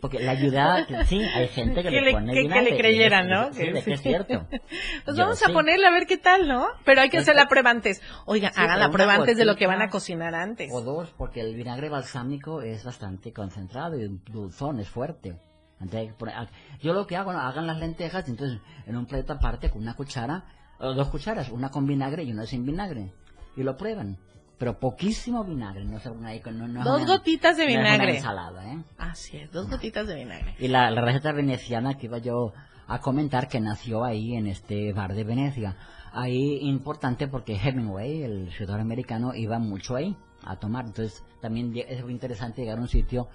Porque 0.00 0.20
la 0.20 0.30
ayuda, 0.30 0.86
sí, 1.06 1.20
hay 1.20 1.48
gente 1.48 1.82
que, 1.82 1.88
Que 1.90 2.00
le 2.00 2.12
pone 2.12 2.26
que- 2.32 2.34
que 2.34 2.42
vinagre. 2.42 2.70
le 2.70 2.76
creyeran, 2.76 3.26
y- 3.26 3.30
¿no? 3.30 3.52
Sí, 3.52 3.62
que 3.84 3.92
es 3.94 4.00
cierto. 4.02 4.46
Pues 5.04 5.16
Yo 5.16 5.24
vamos 5.24 5.42
a 5.42 5.48
ponerle 5.52 5.86
a 5.88 5.90
ver 5.90 6.06
qué 6.06 6.18
tal, 6.18 6.46
¿no? 6.46 6.66
Pero 6.84 7.00
hay 7.00 7.08
que 7.08 7.16
Pues, 7.16 7.24
hacer 7.24 7.34
la 7.34 7.46
prueba 7.48 7.70
antes. 7.70 8.00
Oigan, 8.26 8.52
sí, 8.52 8.60
hagan 8.60 8.78
la 8.78 8.90
prueba 8.90 9.14
antes 9.14 9.36
de 9.36 9.44
lo 9.44 9.56
que 9.56 9.66
van 9.66 9.82
a 9.82 9.88
cocinar 9.88 10.34
antes. 10.36 10.70
O 10.72 10.82
dos, 10.82 11.12
porque 11.18 11.40
el 11.40 11.56
vinagre 11.56 11.88
balsámico 11.88 12.62
es 12.62 12.84
bastante 12.84 13.32
concentrado 13.32 13.98
y 13.98 14.06
dulzón, 14.30 14.78
es 14.78 14.88
fuerte. 14.88 15.34
Entonces, 15.80 16.00
hay 16.00 16.06
que 16.08 16.14
poner- 16.14 16.34
ah, 16.36 16.48
yo 16.80 16.92
lo 16.92 17.06
que 17.06 17.16
hago, 17.16 17.32
no, 17.32 17.38
hagan 17.40 17.66
las 17.66 17.78
lentejas, 17.78 18.28
entonces 18.28 18.60
en 18.86 18.96
un 18.96 19.06
plato 19.06 19.32
aparte 19.32 19.70
con 19.70 19.82
una 19.82 19.94
cuchara, 19.94 20.44
o 20.80 20.92
dos 20.94 21.08
cucharas, 21.08 21.50
una 21.50 21.70
con 21.70 21.86
vinagre 21.86 22.22
y 22.24 22.32
una 22.32 22.46
sin 22.46 22.64
vinagre. 22.64 23.12
Y 23.56 23.62
lo 23.62 23.76
prueban. 23.76 24.16
Pero 24.58 24.78
poquísimo 24.80 25.44
vinagre, 25.44 25.84
no. 25.84 25.98
No, 25.98 26.66
no 26.68 26.78
es 26.80 26.84
Dos 26.84 27.02
una- 27.02 27.06
gotitas 27.16 27.56
de 27.56 27.64
no 27.64 27.70
es 27.70 27.76
una 27.78 27.92
vinagre. 27.92 28.16
ensalada, 28.16 28.72
¿eh? 28.72 28.78
Así 28.98 29.36
es, 29.36 29.52
dos 29.52 29.68
gotitas 29.70 30.06
de 30.08 30.16
vinagre. 30.16 30.56
Y 30.58 30.66
la, 30.68 30.90
la 30.90 31.00
receta 31.00 31.30
veneciana 31.32 31.94
que 31.96 32.06
iba 32.06 32.18
yo 32.18 32.52
a 32.88 33.00
comentar 33.00 33.46
que 33.48 33.60
nació 33.60 34.02
ahí 34.04 34.34
en 34.34 34.46
este 34.48 34.92
bar 34.92 35.14
de 35.14 35.22
Venecia. 35.22 35.76
Ahí 36.12 36.58
importante 36.62 37.28
porque 37.28 37.54
Hemingway, 37.56 38.22
el 38.22 38.48
escritor 38.48 38.80
americano, 38.80 39.32
iba 39.34 39.58
mucho 39.60 39.94
ahí 39.94 40.16
a 40.42 40.56
tomar. 40.56 40.86
Entonces 40.86 41.22
también 41.40 41.72
es 41.76 42.02
muy 42.02 42.12
interesante 42.12 42.62
llegar 42.62 42.78
a 42.78 42.80
un 42.80 42.88
sitio 42.88 43.28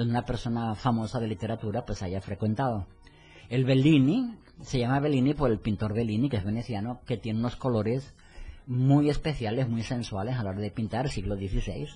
donde 0.00 0.12
una 0.18 0.24
persona 0.24 0.74
famosa 0.74 1.20
de 1.20 1.28
literatura 1.28 1.84
pues 1.84 2.02
haya 2.02 2.20
frecuentado. 2.20 2.86
El 3.48 3.64
Bellini, 3.64 4.36
se 4.62 4.78
llama 4.78 5.00
Bellini 5.00 5.34
por 5.34 5.50
el 5.50 5.58
pintor 5.58 5.94
Bellini, 5.94 6.28
que 6.28 6.36
es 6.38 6.44
veneciano, 6.44 7.00
que 7.06 7.16
tiene 7.16 7.38
unos 7.40 7.56
colores 7.56 8.14
muy 8.66 9.10
especiales, 9.10 9.68
muy 9.68 9.82
sensuales 9.82 10.36
a 10.36 10.42
la 10.44 10.50
hora 10.50 10.60
de 10.60 10.70
pintar, 10.70 11.08
siglo 11.08 11.36
XVI 11.36 11.88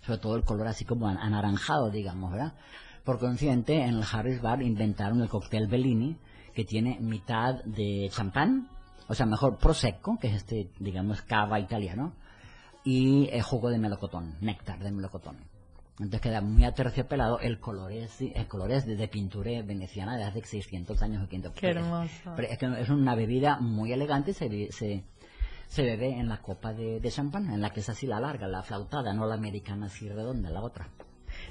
sobre 0.00 0.20
todo 0.20 0.36
el 0.36 0.44
color 0.44 0.68
así 0.68 0.86
como 0.86 1.06
an- 1.08 1.18
anaranjado, 1.18 1.90
digamos, 1.90 2.32
¿verdad? 2.32 2.54
Por 3.04 3.18
consiguiente, 3.18 3.82
en 3.82 3.96
el 3.96 4.04
Harris 4.10 4.40
Bar 4.40 4.62
inventaron 4.62 5.20
el 5.20 5.28
cóctel 5.28 5.66
Bellini, 5.66 6.16
que 6.54 6.64
tiene 6.64 6.98
mitad 7.00 7.62
de 7.64 8.08
champán, 8.10 8.68
o 9.06 9.14
sea, 9.14 9.26
mejor 9.26 9.58
prosecco, 9.58 10.18
que 10.18 10.28
es 10.28 10.34
este, 10.36 10.70
digamos, 10.78 11.20
cava 11.22 11.60
italiano, 11.60 12.14
y 12.84 13.28
eh, 13.32 13.42
jugo 13.42 13.68
de 13.68 13.78
melocotón, 13.78 14.36
néctar 14.40 14.78
de 14.78 14.92
melocotón. 14.92 15.36
Entonces 16.00 16.20
queda 16.20 16.40
muy 16.40 16.64
aterciopelado. 16.64 17.40
El 17.40 17.58
color 17.58 17.90
es, 17.92 18.20
el 18.20 18.46
color 18.46 18.70
es 18.70 18.86
de, 18.86 19.08
pintura 19.08 19.50
veneciana 19.62 20.16
de 20.16 20.24
hace 20.24 20.44
600 20.44 21.02
años 21.02 21.24
o 21.24 21.28
500 21.28 21.52
Qué 21.60 21.68
hermoso. 21.70 22.32
Pero 22.36 22.48
es, 22.48 22.58
que 22.58 22.66
es 22.80 22.88
una 22.88 23.14
bebida 23.14 23.58
muy 23.58 23.92
elegante, 23.92 24.32
se, 24.32 24.48
be- 24.48 24.70
se, 24.70 25.02
se 25.66 25.82
bebe 25.82 26.10
en 26.18 26.28
la 26.28 26.40
copa 26.40 26.72
de, 26.72 27.00
de 27.00 27.10
champán, 27.10 27.50
en 27.52 27.60
la 27.60 27.70
que 27.70 27.80
es 27.80 27.88
así 27.88 28.06
la 28.06 28.20
larga, 28.20 28.46
la 28.46 28.62
flautada, 28.62 29.12
no 29.12 29.26
la 29.26 29.34
americana 29.34 29.86
así 29.86 30.08
redonda, 30.08 30.50
la 30.50 30.62
otra. 30.62 30.88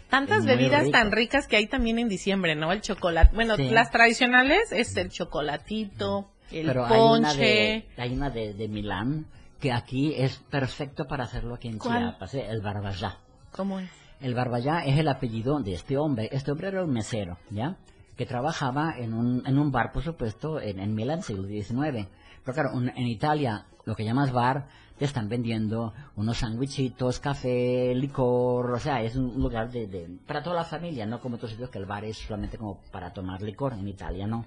Tantas 0.09 0.45
bebidas 0.45 0.81
rico. 0.85 0.91
tan 0.97 1.11
ricas 1.11 1.47
que 1.47 1.55
hay 1.57 1.67
también 1.67 1.99
en 1.99 2.07
diciembre, 2.09 2.55
¿no? 2.55 2.71
El 2.71 2.81
chocolate. 2.81 3.35
Bueno, 3.35 3.55
Sí. 3.57 3.69
las 3.69 3.91
tradicionales 3.91 4.71
es 4.71 4.95
el 4.97 5.09
chocolatito, 5.09 6.31
el 6.51 6.67
Pero 6.67 6.85
hay 6.85 6.91
una, 6.91 7.27
ponche. 7.29 7.41
de, 7.43 7.87
hay 7.97 8.13
una 8.13 8.29
de, 8.29 8.53
de 8.53 8.67
Milán 8.69 9.25
que 9.59 9.71
aquí 9.71 10.13
es 10.15 10.37
perfecto 10.49 11.05
para 11.07 11.25
hacerlo 11.25 11.55
aquí 11.55 11.67
en 11.67 11.77
¿Cuál? 11.79 11.99
Chiapas, 12.11 12.33
¿eh? 12.35 12.45
el 12.49 12.61
barbajá. 12.61 13.17
¿Cómo 13.51 13.79
es? 13.79 13.89
El 14.19 14.33
Barballá 14.33 14.83
es 14.85 14.97
el 14.97 15.07
apellido 15.07 15.59
de 15.59 15.73
este 15.73 15.97
hombre. 15.97 16.29
Este 16.31 16.51
hombre 16.51 16.69
era 16.69 16.83
un 16.83 16.91
mesero, 16.91 17.37
¿ya? 17.49 17.77
Que 18.15 18.25
trabajaba 18.25 18.95
en 18.97 19.13
un, 19.13 19.43
en 19.45 19.59
un 19.59 19.71
bar, 19.71 19.91
por 19.91 20.03
supuesto, 20.03 20.59
en, 20.59 20.79
en 20.79 20.95
Milán, 20.95 21.21
siglo 21.21 21.47
XIX. 21.47 22.07
Pero 22.43 22.53
claro, 22.53 22.69
un- 22.73 22.89
en 22.89 23.07
Italia, 23.07 23.65
lo 23.85 23.95
que 23.95 24.03
llamas 24.05 24.31
bar, 24.31 24.67
te 24.97 25.05
están 25.05 25.29
vendiendo 25.29 25.93
unos 26.15 26.37
sándwichitos, 26.39 27.19
café, 27.19 27.93
licor, 27.93 28.71
o 28.71 28.79
sea, 28.79 29.03
es 29.03 29.15
un 29.15 29.39
lugar 29.39 29.69
de, 29.69 29.85
de- 29.85 30.09
para 30.25 30.41
toda 30.41 30.55
la 30.55 30.63
familia, 30.63 31.05
no 31.05 31.19
como 31.19 31.35
otros 31.35 31.51
sitios 31.51 31.69
que 31.69 31.77
el 31.77 31.85
bar 31.85 32.03
es 32.03 32.17
solamente 32.17 32.57
como 32.57 32.81
para 32.91 33.13
tomar 33.13 33.41
licor, 33.43 33.73
en 33.73 33.87
Italia 33.87 34.25
no. 34.25 34.45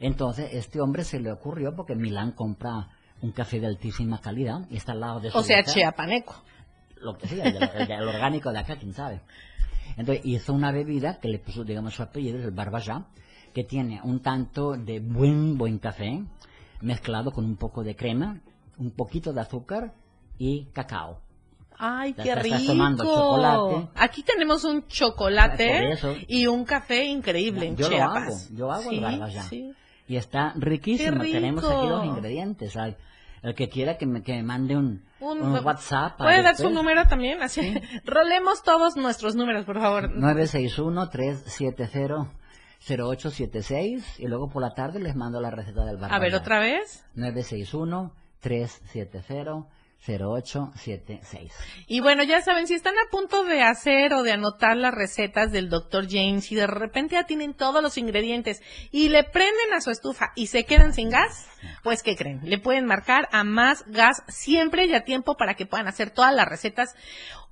Entonces, 0.00 0.50
este 0.52 0.80
hombre 0.80 1.04
se 1.04 1.20
le 1.20 1.32
ocurrió 1.32 1.74
porque 1.74 1.94
Milán 1.94 2.32
compra 2.32 2.88
un 3.22 3.30
café 3.32 3.60
de 3.60 3.68
altísima 3.68 4.20
calidad 4.20 4.66
y 4.68 4.76
está 4.76 4.92
al 4.92 5.00
lado 5.00 5.20
de 5.20 5.30
su 5.30 5.38
O 5.38 5.42
sea, 5.42 5.62
chiapaneco. 5.72 6.34
Lo 7.02 7.16
que 7.18 7.28
sea, 7.28 7.44
el, 7.46 7.56
el- 7.56 7.90
el 7.90 8.08
orgánico 8.08 8.52
de 8.52 8.58
acá, 8.60 8.76
quién 8.76 8.94
sabe. 8.94 9.20
Entonces 9.96 10.24
hizo 10.24 10.52
una 10.54 10.72
bebida 10.72 11.18
que 11.20 11.28
le 11.28 11.38
puso, 11.38 11.64
digamos, 11.64 11.94
su 11.94 12.02
apellido, 12.02 12.38
el 12.38 12.50
Barbajá, 12.50 13.06
que 13.52 13.64
tiene 13.64 14.00
un 14.02 14.20
tanto 14.20 14.72
de 14.72 15.00
buen, 15.00 15.58
buen 15.58 15.78
café, 15.78 16.22
mezclado 16.80 17.30
con 17.32 17.44
un 17.44 17.56
poco 17.56 17.82
de 17.84 17.94
crema, 17.94 18.40
un 18.78 18.90
poquito 18.92 19.32
de 19.32 19.40
azúcar 19.42 19.92
y 20.38 20.64
cacao. 20.72 21.20
Ay, 21.78 22.12
qué 22.14 22.28
estás 22.30 22.42
rico. 22.44 22.58
tomando 22.66 23.04
chocolate. 23.04 23.88
Aquí 23.96 24.22
tenemos 24.22 24.64
un 24.64 24.86
chocolate 24.86 25.98
y 26.28 26.46
un 26.46 26.64
café 26.64 27.04
increíble 27.04 27.66
en 27.66 27.76
yo 27.76 27.88
lo 27.90 27.96
hago, 27.96 28.14
Chiapas. 28.14 28.50
yo 28.54 28.70
hago 28.72 28.88
Sí, 28.90 28.96
el 28.96 29.00
Barbajá. 29.02 29.42
sí. 29.42 29.72
Y 30.08 30.16
está 30.16 30.52
riquísimo, 30.56 31.20
tenemos 31.22 31.64
aquí 31.64 31.86
los 31.86 32.04
ingredientes. 32.04 32.76
hay- 32.76 32.96
El 33.42 33.54
que 33.56 33.68
quiera 33.68 33.98
que 33.98 34.06
me, 34.06 34.22
que 34.22 34.32
me 34.34 34.42
mande 34.44 34.76
un, 34.76 35.04
Un- 35.20 35.42
un 35.42 35.64
WhatsApp. 35.64 36.16
¿Puede 36.18 36.42
dar 36.42 36.54
su 36.56 36.62
después. 36.62 36.74
número 36.74 37.06
también? 37.08 37.42
Así. 37.42 37.74
Rolemos 38.04 38.62
todos 38.62 38.96
nuestros 38.96 39.34
números, 39.34 39.64
por 39.64 39.80
favor. 39.80 40.10
961-370-0876 42.88 44.02
y 44.18 44.26
luego 44.26 44.48
por 44.48 44.62
la 44.62 44.74
tarde 44.74 45.00
les 45.00 45.14
mando 45.16 45.40
la 45.40 45.50
receta 45.50 45.84
del 45.84 45.96
barbajá. 45.96 46.16
A 46.16 46.18
ver, 46.20 46.34
otra 46.34 46.58
vez. 46.60 47.04
961-370-0876. 50.06 51.50
Y 51.86 52.00
bueno, 52.00 52.22
ya 52.22 52.42
saben, 52.42 52.66
si 52.66 52.74
están 52.74 52.94
a 52.94 53.10
punto 53.10 53.44
de 53.44 53.62
hacer 53.62 54.14
o 54.14 54.22
de 54.22 54.32
anotar 54.32 54.76
las 54.76 54.94
recetas 54.94 55.52
del 55.52 55.68
Dr. 55.68 56.06
James 56.08 56.50
y 56.50 56.54
de 56.54 56.66
repente 56.66 57.14
ya 57.14 57.24
tienen 57.24 57.54
todos 57.54 57.82
los 57.82 57.98
ingredientes 57.98 58.62
y 58.90 59.08
le 59.08 59.24
prenden 59.24 59.72
a 59.74 59.80
su 59.80 59.90
estufa 59.90 60.32
y 60.34 60.48
se 60.48 60.64
quedan 60.64 60.92
sin 60.94 61.10
gas, 61.10 61.46
pues 61.82 62.02
¿qué 62.02 62.16
creen? 62.16 62.40
Le 62.44 62.58
pueden 62.58 62.86
marcar 62.86 63.28
a 63.32 63.44
más 63.44 63.84
gas 63.86 64.22
siempre 64.28 64.86
y 64.86 64.94
a 64.94 65.04
tiempo 65.04 65.36
para 65.36 65.54
que 65.54 65.66
puedan 65.66 65.88
hacer 65.88 66.10
todas 66.10 66.34
las 66.34 66.48
recetas. 66.48 66.94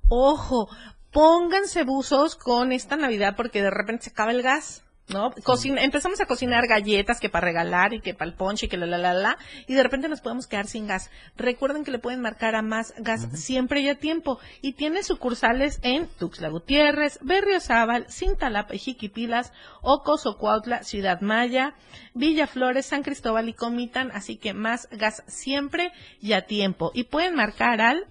Ojo, 0.09 0.69
pónganse 1.11 1.83
buzos 1.83 2.35
con 2.35 2.71
esta 2.71 2.95
Navidad 2.95 3.35
porque 3.35 3.61
de 3.61 3.71
repente 3.71 4.05
se 4.05 4.09
acaba 4.11 4.31
el 4.31 4.41
gas. 4.41 4.83
¿No? 5.09 5.31
Cocina, 5.43 5.83
empezamos 5.83 6.21
a 6.21 6.25
cocinar 6.25 6.67
galletas 6.67 7.19
que 7.19 7.27
para 7.27 7.45
regalar 7.45 7.93
y 7.93 7.99
que 7.99 8.13
para 8.13 8.31
el 8.31 8.37
ponche 8.37 8.67
y 8.67 8.69
que 8.69 8.77
la 8.77 8.85
la 8.85 8.97
la 8.97 9.13
la 9.13 9.37
y 9.67 9.73
de 9.73 9.83
repente 9.83 10.07
nos 10.07 10.21
podemos 10.21 10.47
quedar 10.47 10.67
sin 10.67 10.87
gas. 10.87 11.11
Recuerden 11.35 11.83
que 11.83 11.91
le 11.91 11.99
pueden 11.99 12.21
marcar 12.21 12.55
a 12.55 12.61
más 12.61 12.93
gas 12.97 13.27
siempre 13.33 13.81
y 13.81 13.89
a 13.89 13.95
tiempo. 13.95 14.39
Y 14.61 14.73
tiene 14.73 15.03
sucursales 15.03 15.79
en 15.81 16.07
Tuxtla 16.07 16.47
Gutiérrez, 16.49 17.19
Berriozábal, 17.21 18.05
Cintalapa 18.09 18.73
y 18.73 18.79
Jiquipilas, 18.79 19.51
Ocos, 19.81 20.25
Ocuautla, 20.25 20.83
Ciudad 20.83 21.19
Maya, 21.19 21.75
Villa 22.13 22.47
Flores, 22.47 22.85
San 22.85 23.03
Cristóbal 23.03 23.49
y 23.49 23.53
Comitán, 23.53 24.11
así 24.13 24.37
que 24.37 24.53
más 24.53 24.87
gas 24.91 25.23
siempre 25.27 25.91
y 26.21 26.33
a 26.33 26.45
tiempo. 26.45 26.91
Y 26.93 27.03
pueden 27.05 27.35
marcar 27.35 27.81
al 27.81 28.07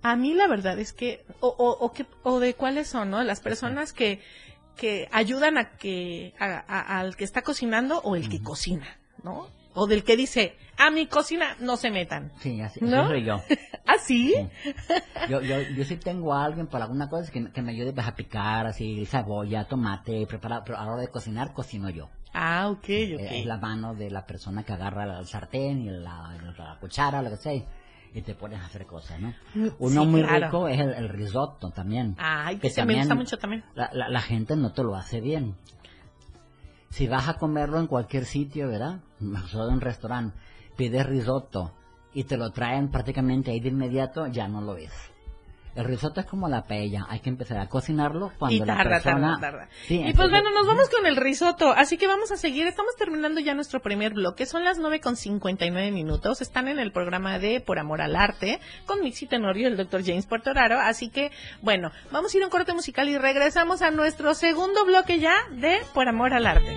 A 0.00 0.16
mí 0.16 0.33
la 0.33 0.46
verdad 0.46 0.79
es 0.79 0.92
que, 0.92 1.24
o, 1.40 1.48
o, 1.48 1.85
o, 1.85 1.92
que, 1.92 2.07
o 2.22 2.40
de 2.40 2.55
cuáles 2.55 2.88
son, 2.88 3.11
¿no? 3.11 3.22
Las 3.24 3.40
personas 3.40 3.92
que, 3.92 4.22
que 4.76 5.08
ayudan 5.12 5.58
a 5.58 5.70
que 5.76 6.34
a- 6.38 6.64
a- 6.68 7.00
al 7.00 7.16
que 7.16 7.24
está 7.24 7.42
cocinando 7.42 7.98
o 8.00 8.14
el 8.16 8.28
que 8.28 8.42
cocina, 8.42 8.86
¿no? 9.22 9.48
O 9.78 9.86
del 9.86 10.04
que 10.04 10.16
dice, 10.16 10.56
a 10.78 10.90
mi 10.90 11.06
cocina 11.06 11.54
no 11.60 11.76
se 11.76 11.90
metan. 11.90 12.32
Sí, 12.40 12.60
así, 12.62 12.80
¿No? 12.80 13.00
así 13.02 13.08
soy 13.10 13.24
yo. 13.24 13.42
¿Ah, 13.86 13.98
sí? 13.98 14.34
Yo, 15.28 15.42
yo, 15.42 15.60
yo 15.60 15.84
sí 15.84 15.96
tengo 15.96 16.32
a 16.32 16.44
alguien 16.44 16.66
para 16.66 16.84
alguna 16.84 17.08
cosa 17.10 17.30
que, 17.30 17.50
que 17.50 17.62
me 17.62 17.72
ayude 17.72 17.92
a 18.00 18.14
picar, 18.14 18.66
así, 18.66 19.04
cebolla, 19.06 19.64
tomate, 19.68 20.26
preparar, 20.26 20.62
pero 20.64 20.78
a 20.78 20.84
la 20.84 20.92
hora 20.92 21.02
de 21.02 21.08
cocinar, 21.08 21.52
cocino 21.52 21.90
yo. 21.90 22.08
Ah, 22.32 22.68
ok, 22.70 22.88
Eh, 22.88 23.14
ok. 23.16 23.32
Es 23.32 23.46
la 23.46 23.58
mano 23.58 23.94
de 23.94 24.10
la 24.10 24.26
persona 24.26 24.62
que 24.62 24.72
agarra 24.72 25.18
el 25.18 25.26
sartén 25.26 25.82
y 25.82 25.90
la, 25.90 26.36
la 26.58 26.78
cuchara, 26.80 27.20
lo 27.22 27.30
que 27.30 27.36
sea, 27.36 27.62
y 28.14 28.23
te 28.23 28.35
pones 28.35 28.61
a 28.61 28.66
hacer 28.66 28.87
cosas, 28.87 29.21
¿no? 29.21 29.35
Uno 29.79 30.03
Sí, 30.03 30.07
muy 30.09 30.23
claro. 30.23 30.47
rico 30.47 30.69
es 30.69 30.81
el, 30.81 30.90
el 30.95 31.09
risotto 31.09 31.71
también. 31.71 32.14
Ay, 32.19 32.57
que 32.59 32.73
que 32.73 32.85
me 32.85 32.97
gusta 32.97 33.14
mucho 33.14 33.38
también. 33.38 33.64
La, 33.75 33.90
la, 33.92 34.09
la 34.09 34.21
gente 34.21 34.57
no 34.57 34.73
te 34.73 34.83
lo 34.83 34.95
hace 34.97 35.21
bien. 35.21 35.55
Si 36.90 37.07
vas 37.09 37.29
a 37.29 37.35
comerlo 37.35 37.79
en 37.79 37.87
cualquier 37.87 38.25
sitio, 38.25 38.69
¿verdad? 38.69 39.01
Solo 39.49 39.69
en 39.69 39.75
un 39.75 39.81
restaurante, 39.81 40.37
pides 40.77 41.05
risotto 41.07 41.73
y 42.14 42.25
te 42.25 42.37
lo 42.38 42.51
traen 42.51 42.90
prácticamente 42.90 43.51
ahí 43.51 43.61
de 43.61 43.69
inmediato, 43.69 44.27
ya 44.29 44.49
no 44.49 44.61
lo 44.62 44.77
es. 44.77 44.92
El 45.76 45.84
risotto 45.84 46.20
es 46.20 46.26
como 46.26 46.48
la 46.48 46.62
paella, 46.62 47.06
hay 47.08 47.20
que 47.20 47.28
empezar 47.28 47.58
a 47.58 47.68
cocinarlo 47.68 48.32
cuando 48.38 48.56
Y 48.56 48.60
la 48.60 48.76
tarda, 48.76 48.90
persona... 48.90 49.38
tarda, 49.40 49.58
tarda. 49.58 49.68
Sí, 49.86 50.02
y 50.04 50.12
pues 50.14 50.30
bueno, 50.30 50.50
nos 50.50 50.66
vamos 50.66 50.88
con 50.88 51.04
el 51.06 51.16
risotto, 51.16 51.70
así 51.72 51.98
que 51.98 52.06
vamos 52.06 52.32
a 52.32 52.36
seguir. 52.36 52.66
Estamos 52.66 52.96
terminando 52.96 53.40
ya 53.40 53.54
nuestro 53.54 53.81
primer 53.81 54.14
bloque. 54.14 54.46
Son 54.46 54.64
las 54.64 54.79
nueve 54.79 55.00
con 55.00 55.16
59 55.16 55.90
minutos. 55.92 56.40
Están 56.40 56.68
en 56.68 56.79
el 56.79 56.92
programa 56.92 57.38
de 57.38 57.60
Por 57.60 57.79
Amor 57.79 58.00
al 58.00 58.16
Arte 58.16 58.58
con 58.87 59.02
Mixi 59.02 59.27
Tenorio 59.27 59.64
y 59.64 59.66
el 59.66 59.77
doctor 59.77 60.02
James 60.04 60.27
Portoraro. 60.27 60.81
Así 60.81 61.10
que, 61.10 61.31
bueno, 61.60 61.90
vamos 62.10 62.35
a 62.35 62.37
ir 62.38 62.42
a 62.42 62.46
un 62.46 62.50
corte 62.50 62.72
musical 62.72 63.08
y 63.08 63.18
regresamos 63.18 63.83
a 63.83 63.90
nuestro 63.90 64.35
segundo 64.35 64.85
bloque 64.87 65.18
ya 65.18 65.35
de 65.50 65.79
Por 65.92 66.08
Amor 66.08 66.33
al 66.33 66.46
Arte. 66.46 66.77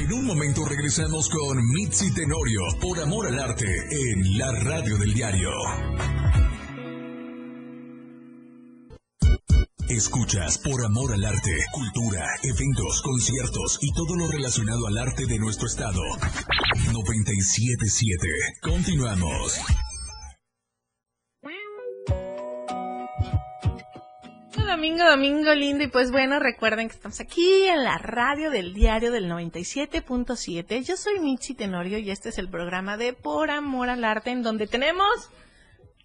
En 0.00 0.10
un 0.14 0.24
momento 0.24 0.64
regresamos 0.64 1.28
con 1.28 1.58
Mitzi 1.74 2.10
Tenorio 2.14 2.62
por 2.80 2.98
Amor 3.00 3.26
al 3.26 3.38
Arte 3.38 3.66
en 3.66 4.38
la 4.38 4.50
radio 4.50 4.96
del 4.96 5.12
diario. 5.12 5.50
Escuchas 9.90 10.56
por 10.56 10.82
amor 10.86 11.12
al 11.12 11.22
arte, 11.22 11.54
cultura, 11.72 12.24
eventos, 12.42 13.02
conciertos 13.02 13.78
y 13.82 13.92
todo 13.92 14.16
lo 14.16 14.26
relacionado 14.28 14.86
al 14.86 14.96
arte 14.96 15.26
de 15.26 15.38
nuestro 15.38 15.66
estado. 15.66 16.00
977. 16.92 18.26
Continuamos. 18.62 19.60
Domingo, 24.70 25.04
domingo 25.04 25.54
lindo. 25.54 25.84
Y 25.84 25.88
pues 25.88 26.10
bueno, 26.10 26.38
recuerden 26.38 26.88
que 26.88 26.94
estamos 26.94 27.20
aquí 27.20 27.66
en 27.66 27.82
la 27.84 27.98
radio 27.98 28.50
del 28.50 28.72
diario 28.72 29.10
del 29.12 29.28
97.7. 29.30 30.84
Yo 30.84 30.96
soy 30.96 31.18
Michi 31.20 31.54
Tenorio 31.54 31.98
y 31.98 32.10
este 32.10 32.28
es 32.28 32.38
el 32.38 32.48
programa 32.48 32.96
de 32.96 33.12
Por 33.12 33.50
Amor 33.50 33.88
al 33.90 34.04
Arte 34.04 34.30
en 34.30 34.42
donde 34.42 34.66
tenemos... 34.66 35.30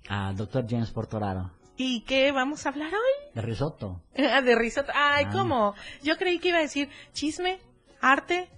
Ah, 0.10 0.34
doctor 0.36 0.66
James 0.70 0.92
Portoraro. 0.92 1.52
¿Y 1.78 2.02
qué 2.02 2.32
vamos 2.32 2.66
a 2.66 2.70
hablar 2.70 2.92
hoy? 2.94 3.32
De 3.34 3.42
risotto. 3.42 4.02
Ah, 4.18 4.42
de 4.42 4.56
risotto. 4.56 4.92
Ay, 4.96 5.26
Ah. 5.28 5.32
¿cómo? 5.32 5.76
Yo 6.04 6.18
creí 6.18 6.40
que 6.40 6.50
iba 6.50 6.58
a 6.58 6.62
decir 6.62 6.90
chisme, 7.14 7.60
arte. 8.02 8.50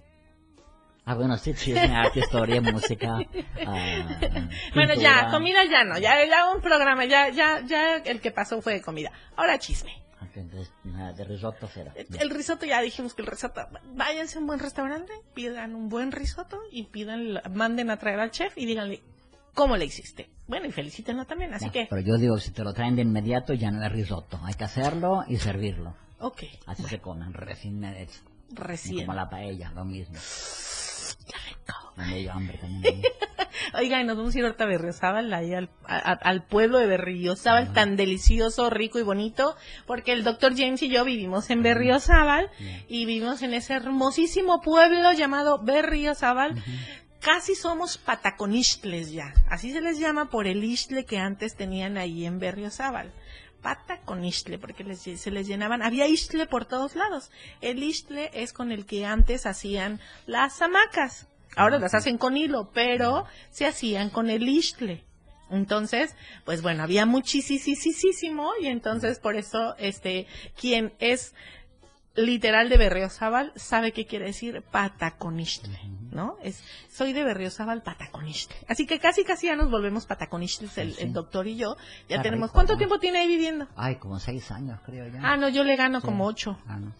Ah, 1.10 1.14
bueno, 1.14 1.38
sí, 1.38 1.50
es 1.52 1.76
arte, 1.90 2.20
historia, 2.20 2.60
música. 2.60 3.18
ah, 3.66 4.20
Bueno, 4.74 4.94
ya, 4.94 5.30
comida 5.30 5.64
ya 5.64 5.82
no. 5.84 5.98
Ya, 5.98 6.22
ya 6.26 6.50
un 6.54 6.60
programa, 6.60 7.06
ya, 7.06 7.30
ya, 7.30 7.62
ya 7.66 7.96
el 7.96 8.20
que 8.20 8.30
pasó 8.30 8.60
fue 8.60 8.74
de 8.74 8.82
comida. 8.82 9.10
Ahora 9.34 9.58
chisme. 9.58 10.02
Entonces, 10.34 10.70
nada, 10.84 11.12
de 11.14 11.24
risotto 11.24 11.66
será. 11.66 11.92
El 11.96 12.30
risotto, 12.30 12.66
ya 12.66 12.80
dijimos 12.80 13.14
que 13.14 13.22
el 13.22 13.28
risotto, 13.28 13.60
váyanse 13.94 14.36
a 14.38 14.40
un 14.40 14.46
buen 14.46 14.60
restaurante, 14.60 15.12
pidan 15.34 15.74
un 15.74 15.88
buen 15.88 16.12
risotto 16.12 16.60
y 16.70 16.84
pidan, 16.84 17.40
manden 17.54 17.90
a 17.90 17.96
traer 17.96 18.20
al 18.20 18.30
chef 18.30 18.56
y 18.56 18.66
díganle 18.66 19.02
cómo 19.54 19.76
le 19.76 19.86
hiciste. 19.86 20.30
Bueno, 20.46 20.66
y 20.66 20.72
felicítenlo 20.72 21.24
también, 21.24 21.54
así 21.54 21.70
que, 21.70 21.86
Pero 21.90 22.02
yo 22.02 22.16
digo, 22.18 22.38
si 22.38 22.52
te 22.52 22.62
lo 22.62 22.72
traen 22.72 22.94
de 22.96 23.02
inmediato, 23.02 23.54
ya 23.54 23.70
no 23.70 23.82
es 23.84 23.90
risotto. 23.90 24.38
Hay 24.44 24.54
que 24.54 24.64
hacerlo 24.64 25.24
y 25.26 25.38
servirlo. 25.38 25.96
ok, 26.20 26.42
Así 26.66 26.84
se 26.84 27.00
comen, 27.00 27.32
recién 27.32 27.82
hecho. 27.84 28.20
recién. 28.50 29.06
Como 29.06 29.14
la 29.14 29.28
paella, 29.28 29.72
lo 29.74 29.84
mismo. 29.84 30.18
Me 31.96 32.18
dio 32.18 32.32
hambre 32.32 32.58
también. 32.58 33.02
Oiga, 33.74 34.00
y 34.00 34.04
nos 34.04 34.16
vamos 34.16 34.34
a 34.34 34.38
ir 34.38 34.44
ahorita 34.44 34.64
a 34.64 34.66
Berriozábal, 34.68 35.32
ahí 35.34 35.52
al, 35.52 35.68
a- 35.84 36.12
al 36.12 36.44
pueblo 36.46 36.78
de 36.78 36.86
Berriozábal, 36.86 37.72
tan 37.72 37.96
delicioso, 37.96 38.70
rico 38.70 38.98
y 38.98 39.02
bonito, 39.02 39.56
porque 39.86 40.12
el 40.12 40.22
doctor 40.24 40.56
James 40.56 40.80
y 40.82 40.88
yo 40.88 41.04
vivimos 41.04 41.50
en 41.50 41.62
Berriozábal 41.62 42.50
y 42.88 43.04
vivimos 43.04 43.42
en 43.42 43.54
ese 43.54 43.74
hermosísimo 43.74 44.60
pueblo 44.60 45.12
llamado 45.12 45.58
Berriozábal. 45.58 46.62
Casi 47.20 47.56
somos 47.56 47.98
pataconistles 47.98 49.10
ya, 49.10 49.34
así 49.50 49.72
se 49.72 49.80
les 49.80 49.98
llama 49.98 50.30
por 50.30 50.46
el 50.46 50.62
isle 50.62 51.04
que 51.04 51.18
antes 51.18 51.56
tenían 51.56 51.98
ahí 51.98 52.24
en 52.24 52.38
Berriozábal. 52.38 53.12
Pataconistle, 53.62 54.58
porque 54.58 54.84
les- 54.84 55.00
se 55.20 55.30
les 55.30 55.46
llenaban, 55.46 55.82
había 55.82 56.06
isle 56.06 56.46
por 56.46 56.64
todos 56.64 56.94
lados. 56.96 57.30
El 57.60 57.82
isle 57.82 58.30
es 58.32 58.52
con 58.52 58.72
el 58.72 58.86
que 58.86 59.04
antes 59.04 59.46
hacían 59.46 60.00
las 60.26 60.60
hamacas. 60.62 61.28
Ahora 61.56 61.78
las 61.78 61.94
hacen 61.94 62.18
con 62.18 62.36
hilo, 62.36 62.70
pero 62.72 63.24
se 63.50 63.66
hacían 63.66 64.10
con 64.10 64.30
el 64.30 64.48
isle. 64.48 65.04
Entonces, 65.50 66.14
pues 66.44 66.60
bueno, 66.62 66.82
había 66.82 67.06
muchísimo 67.06 68.52
y 68.60 68.66
entonces 68.66 69.18
por 69.18 69.34
eso, 69.34 69.74
este, 69.78 70.26
quien 70.60 70.92
es 70.98 71.34
literal 72.14 72.68
de 72.68 72.76
Berriozábal 72.76 73.52
sabe 73.56 73.92
qué 73.92 74.04
quiere 74.06 74.26
decir 74.26 74.62
pataconistle, 74.70 75.78
¿no? 76.18 76.36
Es, 76.42 76.62
soy 76.90 77.12
de 77.12 77.22
Berriozábal 77.22 77.82
pataconistle. 77.82 78.56
Así 78.66 78.86
que 78.86 78.98
casi 78.98 79.22
casi 79.22 79.46
ya 79.46 79.54
nos 79.54 79.70
volvemos 79.70 80.04
pataconistles 80.04 80.76
el, 80.78 80.94
Sí. 80.94 81.02
el 81.04 81.12
doctor 81.12 81.46
y 81.46 81.56
yo. 81.56 81.76
Ya 82.08 82.16
Está 82.16 82.22
tenemos, 82.24 82.48
rico, 82.48 82.54
¿cuánto 82.54 82.72
¿no? 82.72 82.78
tiempo 82.78 82.98
tiene 82.98 83.20
ahí 83.20 83.28
viviendo? 83.28 83.68
Ay, 83.76 83.96
como 83.96 84.18
seis 84.18 84.50
años, 84.50 84.80
creo 84.84 85.06
ya. 85.06 85.20
Ah, 85.22 85.36
no, 85.36 85.48
yo 85.48 85.62
le 85.62 85.76
gano 85.76 86.00
Sí. 86.00 86.06
como 86.06 86.26
ocho 86.26 86.58
Ah, 86.66 86.78
no, 86.80 86.92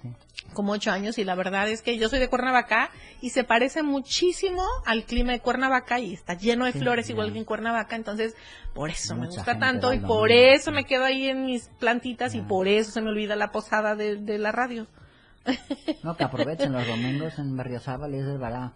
como 0.55 0.73
ocho 0.73 0.93
años 0.93 1.19
y 1.19 1.25
la 1.25 1.35
verdad 1.35 1.69
es 1.69 1.83
que 1.83 1.99
yo 1.99 2.09
soy 2.09 2.21
de 2.21 2.29
Cuernavaca 2.29 2.91
y 3.21 3.31
se 3.31 3.43
parece 3.45 3.83
muchísimo 3.83 4.63
al 4.87 5.03
clima 5.05 5.33
de 5.33 5.41
Cuernavaca 5.41 5.99
y 5.99 6.15
está 6.15 6.35
lleno 6.35 6.65
de 6.65 6.73
flores 6.73 7.11
igual 7.11 7.33
que 7.33 7.39
en 7.39 7.45
Cuernavaca, 7.45 7.97
entonces 7.97 8.37
por 8.73 8.89
eso 8.91 9.17
me 9.17 9.27
gusta 9.27 9.59
tanto 9.59 9.93
y 9.93 9.97
el 9.97 10.03
por 10.03 10.31
eso 10.31 10.71
me 10.71 10.85
quedo 10.85 11.05
ahí 11.05 11.29
en 11.29 11.45
mis 11.45 11.69
plantitas 11.81 12.35
y 12.37 12.39
Ya. 12.43 12.47
por 12.47 12.69
eso 12.69 12.93
se 12.93 13.01
me 13.03 13.09
olvida 13.11 13.35
la 13.35 13.51
posada 13.51 13.97
de, 13.97 14.17
de 14.17 14.39
la 14.39 14.53
radio. 14.53 14.87
No, 16.03 16.15
que 16.17 16.25
aprovechen 16.25 16.73
los 16.73 16.87
domingos 16.87 17.39
en 17.39 17.57
Berriozábal, 17.57 18.13
es 18.15 18.27
de 18.27 18.37
verdad. 18.37 18.73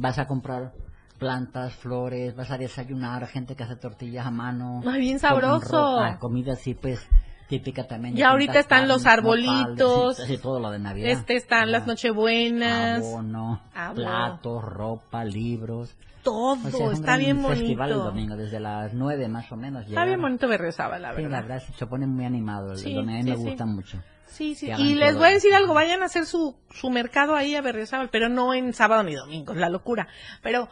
Vas 0.00 0.18
a 0.18 0.26
comprar 0.26 0.72
plantas, 1.18 1.74
flores, 1.74 2.34
vas 2.36 2.50
a 2.52 2.56
desayunar, 2.56 3.26
gente 3.26 3.56
que 3.56 3.64
hace 3.64 3.76
tortillas 3.76 4.24
a 4.26 4.30
mano. 4.30 4.80
Ay, 4.86 5.00
bien 5.00 5.18
sabroso. 5.18 5.96
ropa, 5.96 6.18
comida 6.20 6.52
así, 6.52 6.74
pues, 6.74 7.04
típica 7.48 7.84
también. 7.88 8.14
de 8.14 8.20
Y 8.20 8.22
ahorita 8.22 8.60
están 8.60 8.86
los 8.86 9.04
arbolitos. 9.06 10.18
nopales, 10.20 10.40
todo 10.40 10.60
lo 10.60 10.70
de 10.70 10.78
Navidad. 10.78 11.10
Este 11.10 11.34
están 11.34 11.72
las 11.72 11.82
Ya. 11.82 11.86
Nochebuenas, 11.88 12.98
Abono, 13.04 13.60
Abono. 13.74 13.94
platos, 13.96 14.62
ropa, 14.64 15.24
libros. 15.24 15.96
todo, 16.22 16.52
O 16.52 16.70
sea, 16.70 16.86
es 16.86 16.92
está 17.00 17.16
bien 17.16 17.42
festival 17.44 17.88
el 17.90 17.96
bonito. 17.96 18.10
domingo, 18.10 18.36
desde 18.36 18.60
las 18.60 18.92
nueve 18.94 19.28
más 19.28 19.50
o 19.50 19.56
menos. 19.56 19.80
Está 19.82 19.90
llegar. 19.90 20.06
bien 20.08 20.20
bonito 20.20 20.46
Berriozábal, 20.46 21.02
la 21.02 21.14
Sí, 21.16 21.22
la 21.22 21.28
verdad. 21.28 21.42
verdad, 21.48 21.62
se 21.76 21.86
pone 21.86 22.06
muy 22.06 22.24
animado. 22.24 22.72
El 22.72 22.78
Sí, 22.78 22.94
domingo 22.94 23.12
a 23.12 23.16
mí 23.16 23.22
sí, 23.22 23.30
me 23.30 23.36
gusta 23.36 23.66
mucho. 23.66 23.98
Sí, 24.30 24.54
sí. 24.54 24.70
Y 24.78 24.94
les 24.94 25.16
voy 25.16 25.28
a 25.28 25.30
decir 25.30 25.54
algo, 25.54 25.74
vayan 25.74 26.02
a 26.02 26.06
hacer 26.06 26.26
su, 26.26 26.54
su 26.70 26.90
mercado 26.90 27.34
ahí 27.34 27.54
a 27.56 27.60
Berriozábal, 27.62 28.08
pero 28.10 28.28
no 28.28 28.54
en 28.54 28.72
sábado 28.74 29.02
ni 29.02 29.14
domingo, 29.14 29.54
la 29.54 29.68
locura. 29.68 30.08
Pero 30.42 30.68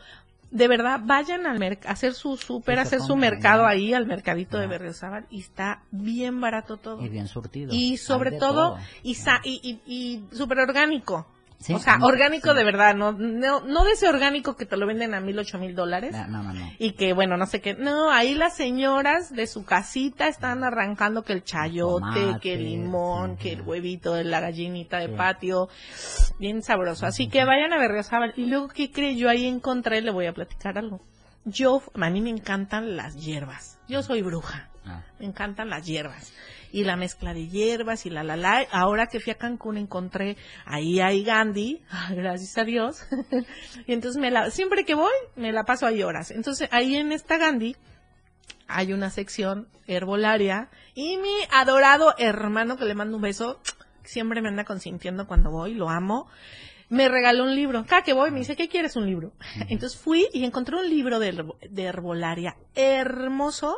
de 0.50 0.68
verdad, 0.68 1.00
vayan 1.02 1.46
al 1.46 1.58
mercado, 1.58 1.88
a 1.88 1.92
hacer 1.92 2.14
su 2.14 2.36
súper, 2.36 2.78
hacer 2.78 3.00
su 3.00 3.16
mercado 3.16 3.62
¿no? 3.62 3.68
ahí, 3.68 3.92
al 3.92 4.06
mercadito 4.06 4.58
de. 4.58 4.66
Berriozábal, 4.68 5.26
y 5.30 5.40
está 5.40 5.82
bien 5.90 6.40
barato 6.40 6.76
todo. 6.76 7.02
Y 7.04 7.08
bien 7.08 7.26
surtido. 7.26 7.74
Y 7.74 7.96
sobre 7.96 8.30
todo, 8.32 8.78
y, 9.02 9.14
sa- 9.16 9.40
y, 9.42 9.80
y, 9.86 9.92
y 10.32 10.36
súper 10.36 10.60
orgánico. 10.60 11.26
Sí, 11.58 11.72
o 11.72 11.78
sea, 11.78 11.98
orgánico 12.02 12.50
sí. 12.50 12.56
de 12.56 12.64
verdad, 12.64 12.94
no, 12.94 13.12
no, 13.12 13.60
no 13.60 13.84
de 13.84 13.92
ese 13.92 14.08
orgánico 14.08 14.56
que 14.56 14.66
te 14.66 14.76
lo 14.76 14.86
venden 14.86 15.14
a 15.14 15.20
mil, 15.20 15.38
ocho 15.38 15.58
mil 15.58 15.74
dólares. 15.74 16.12
No, 16.12 16.42
no, 16.42 16.52
no. 16.52 16.72
Y 16.78 16.92
que 16.92 17.12
bueno, 17.12 17.36
no 17.36 17.46
sé 17.46 17.60
qué. 17.60 17.74
No, 17.74 18.10
ahí 18.10 18.34
las 18.34 18.56
señoras 18.56 19.34
de 19.34 19.46
su 19.46 19.64
casita 19.64 20.28
están 20.28 20.64
arrancando 20.64 21.22
que 21.22 21.32
el 21.32 21.44
chayote, 21.44 22.20
Tomate, 22.20 22.40
que 22.40 22.54
el 22.54 22.64
limón, 22.64 23.32
sí, 23.32 23.42
que 23.42 23.52
el 23.54 23.62
huevito 23.62 24.14
de 24.14 24.24
la 24.24 24.40
gallinita 24.40 24.98
de 24.98 25.08
patio. 25.08 25.68
Bien 26.38 26.62
sabroso. 26.62 27.06
Así 27.06 27.28
que 27.28 27.44
vayan 27.44 27.72
a 27.72 27.78
Berriozábal. 27.78 28.34
Y 28.36 28.46
luego, 28.46 28.68
¿qué 28.68 28.90
cree? 28.90 29.16
Yo 29.16 29.30
ahí 29.30 29.46
encontré, 29.46 30.02
le 30.02 30.10
voy 30.10 30.26
a 30.26 30.32
platicar 30.32 30.76
algo. 30.78 31.00
Yo, 31.44 31.80
a 31.94 32.10
mí 32.10 32.20
me 32.20 32.30
encantan 32.30 32.96
las 32.96 33.14
hierbas. 33.16 33.78
Yo 33.88 34.02
soy 34.02 34.20
bruja. 34.20 34.68
Ah. 34.84 35.02
Me 35.18 35.26
encantan 35.26 35.70
las 35.70 35.86
hierbas. 35.86 36.32
Y 36.76 36.84
la 36.84 36.96
mezcla 36.96 37.32
de 37.32 37.48
hierbas 37.48 38.04
y 38.04 38.10
la 38.10 38.22
la 38.22 38.36
la. 38.36 38.66
Ahora 38.70 39.06
que 39.06 39.18
fui 39.18 39.32
a 39.32 39.36
Cancún 39.36 39.78
encontré, 39.78 40.36
ahí 40.66 41.00
hay 41.00 41.24
Gandhi, 41.24 41.80
ay, 41.88 42.16
gracias 42.16 42.58
a 42.58 42.64
Dios. 42.64 43.00
y 43.86 43.94
entonces 43.94 44.20
me 44.20 44.30
la, 44.30 44.50
siempre 44.50 44.84
que 44.84 44.94
voy, 44.94 45.12
me 45.36 45.52
la 45.52 45.64
paso 45.64 45.86
ahí 45.86 46.02
horas. 46.02 46.30
Entonces 46.30 46.68
ahí 46.72 46.96
en 46.96 47.12
esta 47.12 47.38
Gandhi 47.38 47.76
hay 48.68 48.92
una 48.92 49.08
sección 49.08 49.68
herbolaria 49.86 50.68
y 50.94 51.16
mi 51.16 51.34
adorado 51.50 52.14
hermano 52.18 52.76
que 52.76 52.84
le 52.84 52.94
mando 52.94 53.16
un 53.16 53.22
beso, 53.22 53.58
siempre 54.04 54.42
me 54.42 54.48
anda 54.50 54.64
consintiendo 54.64 55.26
cuando 55.26 55.50
voy, 55.50 55.72
lo 55.72 55.88
amo. 55.88 56.28
Me 56.90 57.08
regaló 57.08 57.44
un 57.44 57.54
libro. 57.56 57.86
Cada 57.86 58.02
que 58.02 58.12
voy 58.12 58.30
me 58.30 58.40
dice, 58.40 58.54
¿qué 58.54 58.68
quieres 58.68 58.96
un 58.96 59.06
libro? 59.06 59.32
Entonces 59.70 59.98
fui 59.98 60.26
y 60.34 60.44
encontré 60.44 60.76
un 60.76 60.90
libro 60.90 61.18
de, 61.20 61.32
herbo- 61.34 61.58
de 61.70 61.84
herbolaria 61.84 62.54
hermoso 62.74 63.74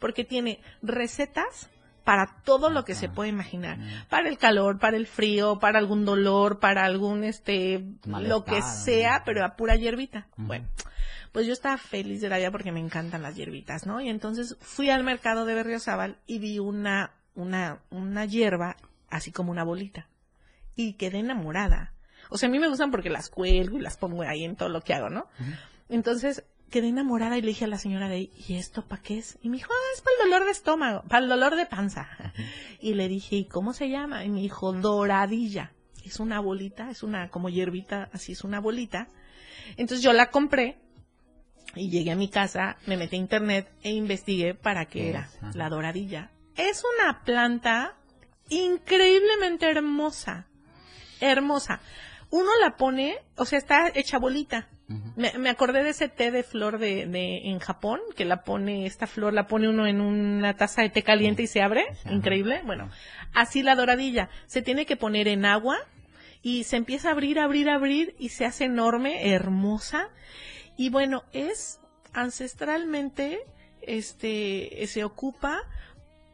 porque 0.00 0.24
tiene 0.24 0.60
recetas 0.82 1.70
para 2.10 2.26
todo 2.42 2.70
lo 2.70 2.84
que 2.84 2.96
se 2.96 3.08
puede 3.08 3.30
imaginar. 3.30 3.78
Para 4.08 4.28
el 4.28 4.36
calor, 4.36 4.80
para 4.80 4.96
el 4.96 5.06
frío, 5.06 5.60
para 5.60 5.78
algún 5.78 6.04
dolor, 6.04 6.58
para 6.58 6.84
algún, 6.84 7.22
este, 7.22 7.84
lo 8.04 8.44
que 8.44 8.62
sea, 8.62 9.22
pero 9.24 9.44
a 9.44 9.54
pura 9.54 9.76
hierbita. 9.76 10.26
Bueno, 10.36 10.66
pues 11.30 11.46
yo 11.46 11.52
estaba 11.52 11.78
feliz 11.78 12.20
de 12.20 12.28
la 12.28 12.38
vida 12.38 12.50
porque 12.50 12.72
me 12.72 12.80
encantan 12.80 13.22
las 13.22 13.36
hierbitas, 13.36 13.86
¿no? 13.86 14.00
Y 14.00 14.08
entonces 14.08 14.56
fui 14.58 14.90
al 14.90 15.04
mercado 15.04 15.44
de 15.44 15.54
Berriozábal 15.54 16.18
y 16.26 16.40
vi 16.40 16.58
una, 16.58 17.12
una, 17.36 17.78
una 17.90 18.24
hierba 18.24 18.74
así 19.08 19.30
como 19.30 19.52
una 19.52 19.62
bolita. 19.62 20.08
Y 20.74 20.94
quedé 20.94 21.20
enamorada. 21.20 21.92
O 22.28 22.38
sea, 22.38 22.48
a 22.48 22.50
mí 22.50 22.58
me 22.58 22.66
gustan 22.66 22.90
porque 22.90 23.10
las 23.10 23.30
cuelgo 23.30 23.78
y 23.78 23.82
las 23.82 23.96
pongo 23.96 24.22
ahí 24.22 24.42
en 24.42 24.56
todo 24.56 24.68
lo 24.68 24.80
que 24.80 24.94
hago, 24.94 25.10
¿no? 25.10 25.28
Entonces 25.88 26.42
quedé 26.70 26.88
enamorada 26.88 27.36
y 27.36 27.42
le 27.42 27.48
dije 27.48 27.64
a 27.64 27.68
la 27.68 27.78
señora 27.78 28.08
de 28.08 28.14
ahí, 28.14 28.30
¿y 28.48 28.54
esto 28.54 28.84
para 28.86 29.02
qué 29.02 29.18
es? 29.18 29.38
Y 29.42 29.48
me 29.48 29.58
dijo, 29.58 29.72
ah, 29.72 29.94
es 29.94 30.00
para 30.00 30.16
el 30.16 30.30
dolor 30.30 30.46
de 30.46 30.52
estómago, 30.52 31.02
para 31.08 31.22
el 31.22 31.28
dolor 31.28 31.56
de 31.56 31.66
panza. 31.66 32.08
Y 32.80 32.94
le 32.94 33.08
dije, 33.08 33.36
¿y 33.36 33.44
cómo 33.44 33.72
se 33.74 33.90
llama? 33.90 34.24
Y 34.24 34.30
me 34.30 34.40
dijo, 34.40 34.72
doradilla. 34.72 35.72
Es 36.04 36.18
una 36.18 36.40
bolita, 36.40 36.90
es 36.90 37.02
una 37.02 37.28
como 37.28 37.50
hierbita, 37.50 38.08
así 38.12 38.32
es 38.32 38.42
una 38.42 38.58
bolita. 38.60 39.08
Entonces 39.76 40.02
yo 40.02 40.12
la 40.14 40.30
compré 40.30 40.78
y 41.74 41.90
llegué 41.90 42.10
a 42.12 42.16
mi 42.16 42.28
casa, 42.28 42.78
me 42.86 42.96
metí 42.96 43.16
a 43.16 43.18
internet 43.18 43.70
e 43.82 43.90
investigué 43.90 44.54
para 44.54 44.86
qué 44.86 45.00
¿Qué 45.00 45.08
era? 45.10 45.28
Ajá. 45.42 45.50
la 45.54 45.68
doradilla. 45.68 46.30
Es 46.56 46.82
una 46.96 47.22
planta 47.22 47.96
increíblemente 48.48 49.70
hermosa, 49.70 50.46
hermosa. 51.20 51.80
Uno 52.30 52.50
la 52.60 52.76
pone, 52.76 53.18
o 53.36 53.44
sea, 53.44 53.58
está 53.58 53.90
hecha 53.94 54.18
bolita. 54.18 54.68
Me, 55.16 55.32
me 55.38 55.50
acordé 55.50 55.84
de 55.84 55.90
ese 55.90 56.08
té 56.08 56.30
de 56.30 56.42
flor 56.42 56.78
de, 56.78 57.06
de 57.06 57.48
en 57.50 57.58
Japón, 57.60 58.00
que 58.16 58.24
la 58.24 58.42
pone, 58.42 58.86
esta 58.86 59.06
flor 59.06 59.32
la 59.32 59.46
pone 59.46 59.68
uno 59.68 59.86
en 59.86 60.00
una 60.00 60.56
taza 60.56 60.82
de 60.82 60.90
té 60.90 61.02
caliente 61.02 61.42
y 61.42 61.46
se 61.46 61.62
abre. 61.62 61.84
Increíble. 62.10 62.60
Bueno, 62.64 62.90
así 63.32 63.62
la 63.62 63.76
doradilla. 63.76 64.28
Se 64.46 64.62
tiene 64.62 64.86
que 64.86 64.96
poner 64.96 65.28
en 65.28 65.44
agua 65.44 65.76
y 66.42 66.64
se 66.64 66.76
empieza 66.76 67.08
a 67.08 67.12
abrir, 67.12 67.38
abrir, 67.38 67.68
abrir 67.68 68.14
y 68.18 68.30
se 68.30 68.44
hace 68.44 68.64
enorme, 68.64 69.32
hermosa. 69.32 70.08
Y 70.76 70.90
bueno, 70.90 71.24
es 71.32 71.80
ancestralmente, 72.12 73.40
este, 73.82 74.86
se 74.86 75.04
ocupa 75.04 75.60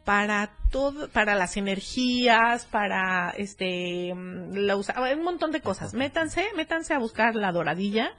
para 0.07 0.53
todo, 0.71 1.09
para 1.11 1.35
las 1.35 1.57
energías, 1.57 2.65
para 2.65 3.31
este, 3.37 4.15
la 4.53 4.77
usa- 4.77 4.95
un 5.15 5.25
montón 5.25 5.51
de 5.51 5.61
cosas. 5.61 5.95
Métanse, 5.95 6.47
métanse 6.57 6.95
a 6.95 6.99
buscar 6.99 7.35
la 7.35 7.51
doradilla 7.51 8.13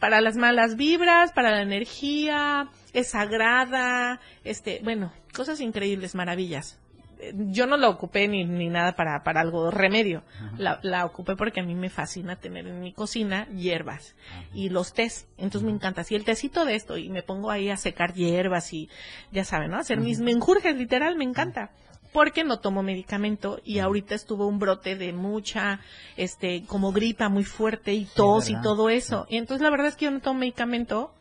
para 0.00 0.20
las 0.20 0.36
malas 0.36 0.74
vibras, 0.76 1.30
para 1.30 1.52
la 1.52 1.62
energía, 1.62 2.68
es 2.92 3.10
sagrada, 3.10 4.20
este, 4.42 4.80
bueno, 4.82 5.12
cosas 5.32 5.60
increíbles, 5.60 6.16
maravillas. 6.16 6.80
Yo 7.34 7.66
no 7.66 7.76
la 7.76 7.88
ocupé 7.88 8.28
ni, 8.28 8.44
ni 8.44 8.68
nada 8.68 8.96
para, 8.96 9.22
para 9.22 9.40
algo 9.40 9.70
remedio. 9.70 10.22
La, 10.56 10.80
la 10.82 11.04
ocupé 11.04 11.36
porque 11.36 11.60
a 11.60 11.62
mí 11.62 11.74
me 11.74 11.90
fascina 11.90 12.36
tener 12.36 12.66
en 12.66 12.80
mi 12.80 12.92
cocina 12.92 13.46
hierbas 13.48 14.14
y 14.52 14.68
los 14.68 14.92
tés. 14.92 15.26
Entonces 15.36 15.62
me 15.62 15.72
encanta. 15.72 16.00
Así 16.00 16.14
el 16.14 16.24
tecito 16.24 16.64
de 16.64 16.74
esto 16.74 16.96
y 16.98 17.08
me 17.08 17.22
pongo 17.22 17.50
ahí 17.50 17.70
a 17.70 17.76
secar 17.76 18.14
hierbas 18.14 18.72
y 18.72 18.88
ya 19.30 19.44
saben, 19.44 19.70
¿no? 19.70 19.78
Hacer 19.78 20.00
mis 20.00 20.20
menjurjes, 20.20 20.76
literal, 20.76 21.16
me 21.16 21.24
encanta. 21.24 21.70
Porque 22.12 22.44
no 22.44 22.60
tomo 22.60 22.82
medicamento 22.82 23.60
y 23.64 23.78
ahorita 23.78 24.14
estuvo 24.14 24.46
un 24.46 24.58
brote 24.58 24.96
de 24.96 25.14
mucha, 25.14 25.80
este, 26.16 26.64
como 26.66 26.92
gripa 26.92 27.30
muy 27.30 27.44
fuerte 27.44 27.94
y 27.94 28.04
tos 28.04 28.50
y 28.50 28.60
todo 28.60 28.90
eso. 28.90 29.26
Y 29.30 29.38
entonces 29.38 29.62
la 29.62 29.70
verdad 29.70 29.86
es 29.86 29.96
que 29.96 30.04
yo 30.06 30.10
no 30.10 30.20
tomo 30.20 30.40
medicamento 30.40 31.14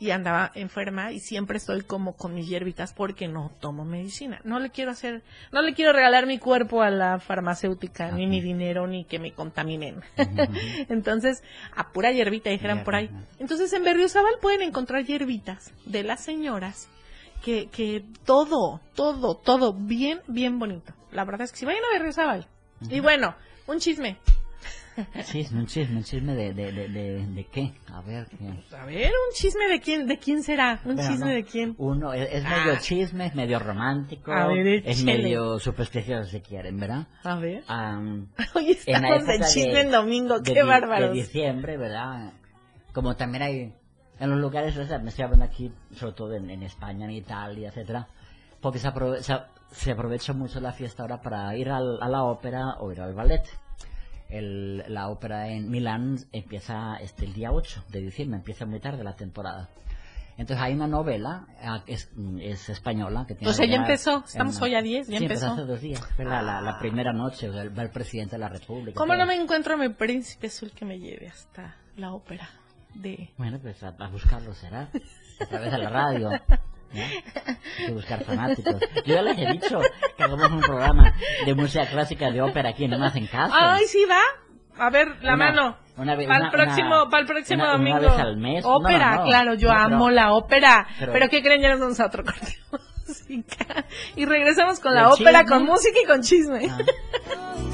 y 0.00 0.10
andaba 0.10 0.52
enferma 0.54 1.12
y 1.12 1.20
siempre 1.20 1.58
estoy 1.58 1.82
como 1.82 2.14
con 2.14 2.34
mis 2.34 2.48
hierbitas 2.48 2.92
porque 2.92 3.26
no 3.26 3.50
tomo 3.60 3.84
medicina. 3.84 4.40
No 4.44 4.60
le 4.60 4.70
quiero 4.70 4.92
hacer, 4.92 5.22
no 5.52 5.62
le 5.62 5.74
quiero 5.74 5.92
regalar 5.92 6.26
mi 6.26 6.38
cuerpo 6.38 6.82
a 6.82 6.90
la 6.90 7.18
farmacéutica, 7.18 8.12
ni 8.12 8.26
mi 8.26 8.40
dinero, 8.40 8.86
ni 8.86 9.04
que 9.04 9.18
me 9.18 9.32
contaminen. 9.32 10.02
Entonces, 10.88 11.42
a 11.74 11.92
pura 11.92 12.12
hierbita 12.12 12.50
dijeran 12.50 12.84
por 12.84 12.94
ahí. 12.94 13.10
Entonces, 13.38 13.72
en 13.72 13.82
Berriozábal 13.82 14.34
pueden 14.40 14.62
encontrar 14.62 15.04
hierbitas 15.04 15.72
de 15.84 16.04
las 16.04 16.22
señoras 16.22 16.88
que, 17.42 17.68
que 17.68 18.04
todo, 18.24 18.80
todo, 18.94 19.36
todo 19.36 19.72
bien, 19.72 20.20
bien 20.28 20.58
bonito. 20.58 20.92
La 21.10 21.24
verdad 21.24 21.42
es 21.42 21.52
que 21.52 21.58
si 21.58 21.66
vayan 21.66 21.82
a 21.84 21.98
Berriozábal. 21.98 22.46
Y 22.88 23.00
bueno, 23.00 23.34
un 23.66 23.80
chisme. 23.80 24.18
Chisme, 25.24 25.60
un 25.60 25.66
chisme, 25.66 25.96
un 25.98 26.04
chisme 26.04 26.34
de, 26.34 26.52
de, 26.54 26.72
de, 26.72 26.88
de, 26.88 27.26
de 27.26 27.44
qué? 27.46 27.72
A 27.92 28.00
ver. 28.02 28.26
A 28.78 28.84
ver, 28.84 29.10
un 29.10 29.34
chisme 29.34 29.66
de 29.68 29.80
quién, 29.80 30.06
de 30.06 30.18
quién 30.18 30.42
será, 30.42 30.80
un 30.84 30.94
Bueno, 30.96 31.10
chisme 31.10 31.26
no. 31.26 31.32
de 31.34 31.44
quién. 31.44 31.74
Uno, 31.78 32.12
es, 32.12 32.28
es 32.32 32.42
medio 32.44 32.72
Ah. 32.74 32.78
chisme, 32.80 33.26
es 33.26 33.34
medio 33.34 33.58
romántico, 33.58 34.32
A 34.32 34.46
ver, 34.48 34.82
es 34.84 35.04
medio 35.04 35.58
supersticioso 35.58 36.28
si 36.30 36.40
quieren, 36.40 36.78
¿verdad? 36.78 37.06
A 37.24 37.36
ver. 37.36 37.62
Am, 37.68 38.28
Hoy 38.54 38.66
en 38.66 38.70
estamos 38.72 39.26
de 39.26 39.34
época 39.34 39.48
chisme 39.48 39.72
de- 39.74 39.80
en 39.82 39.90
domingo, 39.90 40.40
de 40.40 40.52
qué 40.52 40.62
bárbaros. 40.62 41.10
De 41.10 41.14
diciembre, 41.16 41.76
¿verdad? 41.76 42.32
Como 42.92 43.14
también 43.16 43.42
hay 43.42 43.74
en 44.20 44.30
los 44.30 44.40
lugares, 44.40 44.74
me 45.02 45.10
estoy 45.10 45.24
hablando 45.24 45.44
aquí, 45.44 45.72
sobre 45.92 46.12
todo 46.14 46.34
en, 46.34 46.50
en 46.50 46.62
España, 46.64 47.04
en 47.04 47.12
Italia, 47.12 47.68
etcétera, 47.68 48.08
porque 48.60 48.80
se 48.80 48.88
aprovecha, 48.88 49.46
se 49.70 49.92
aprovecha 49.92 50.32
mucho 50.32 50.58
la 50.60 50.72
fiesta 50.72 51.02
ahora 51.04 51.20
para 51.20 51.56
ir 51.56 51.68
al- 51.70 51.98
a 52.02 52.08
la 52.08 52.24
ópera 52.24 52.76
o 52.80 52.90
ir 52.90 53.00
al 53.00 53.14
ballet. 53.14 53.44
El- 54.28 54.84
la 54.88 55.08
ópera 55.08 55.48
en 55.48 55.70
Milán 55.70 56.18
empieza 56.32 56.96
este, 56.96 57.24
el 57.24 57.32
día 57.32 57.52
8 57.52 57.84
de 57.88 58.00
diciembre, 58.02 58.38
empieza 58.38 58.66
muy 58.66 58.80
tarde 58.80 59.02
la 59.04 59.16
temporada. 59.16 59.68
Entonces 60.36 60.62
hay 60.64 60.72
una 60.74 60.86
novela, 60.86 61.46
ah, 61.62 61.82
que 61.84 61.94
es, 61.94 62.10
es 62.40 62.68
española, 62.68 63.24
que 63.26 63.34
tiene 63.34 63.50
O 63.50 63.54
sea, 63.54 63.66
ya 63.66 63.74
empezó, 63.76 64.22
estamos 64.24 64.60
hoy 64.62 64.76
a 64.76 64.82
10, 64.82 65.08
ya 65.08 65.18
sí, 65.18 65.24
empezó. 65.24 65.50
hace 65.52 65.62
dos 65.62 65.80
días, 65.80 66.00
la, 66.18 66.42
la, 66.42 66.60
la 66.60 66.78
primera 66.78 67.12
noche, 67.12 67.48
va 67.48 67.82
el 67.82 67.90
presidente 67.90 68.36
de 68.36 68.38
la 68.40 68.48
República. 68.48 68.96
¿Cómo 68.96 69.16
no 69.16 69.26
me 69.26 69.34
encuentro 69.34 69.74
a 69.74 69.76
mi 69.76 69.88
príncipe 69.88 70.46
azul 70.46 70.70
que 70.70 70.84
me 70.84 71.00
lleve 71.00 71.26
hasta 71.26 71.74
la 71.96 72.12
ópera 72.12 72.48
de... 72.94 73.30
Bueno, 73.36 73.58
pues 73.60 73.82
a, 73.82 73.88
a 73.98 74.08
buscarlo 74.10 74.54
será. 74.54 74.90
A 75.40 75.46
través 75.46 75.72
de 75.72 75.78
la 75.78 75.90
radio. 75.90 76.30
¿no? 76.92 77.00
Hay 77.02 77.86
que 77.86 77.92
buscar 77.92 78.24
fanáticos. 78.24 78.76
Yo 79.06 79.14
ya 79.14 79.22
les 79.22 79.38
he 79.38 79.46
dicho 79.52 79.80
que 80.16 80.22
hagamos 80.22 80.50
un 80.52 80.60
programa 80.60 81.12
de 81.44 81.54
música 81.54 81.86
clásica 81.86 82.30
de 82.30 82.40
ópera 82.42 82.70
aquí, 82.70 82.88
no 82.88 82.98
me 82.98 83.06
hacen 83.06 83.26
caso. 83.26 83.54
ay, 83.56 83.84
sí 83.86 84.04
va. 84.10 84.20
A 84.86 84.90
ver, 84.90 85.08
la 85.22 85.34
Una- 85.34 85.44
mano. 85.50 85.76
una 85.96 86.14
vez- 86.14 86.28
para 86.28 86.44
el 86.46 86.50
próximo, 86.52 87.02
una- 87.02 87.10
para 87.10 87.20
el 87.22 87.26
próximo 87.26 87.62
una- 87.64 87.74
una 87.74 87.78
domingo. 87.78 88.00
vez 88.12 88.20
al 88.20 88.36
mes. 88.36 88.64
No, 88.64 88.76
Ópera, 88.76 89.10
no, 89.10 89.16
no. 89.16 89.24
claro, 89.24 89.54
yo 89.54 89.68
No, 89.68 89.74
pero- 89.74 89.94
amo 89.96 90.10
la 90.10 90.32
ópera. 90.32 90.86
Pero, 91.00 91.12
pero- 91.12 91.28
¿qué 91.28 91.42
creen? 91.42 91.60
Ya 91.62 91.70
nos 91.70 91.80
vamos 91.80 91.98
a 92.00 92.06
otro 92.06 92.24
corte 92.24 92.46
de 92.46 92.78
música. 93.08 93.84
Y 94.14 94.24
regresamos 94.24 94.78
con 94.80 94.92
¿Y 94.92 94.94
la 94.94 95.00
el 95.00 95.06
ópera, 95.08 95.40
chisme? 95.40 95.48
con 95.56 95.64
música 95.66 95.98
y 96.02 96.06
con 96.06 96.22
chisme. 96.22 96.68
Ah. 96.70 96.78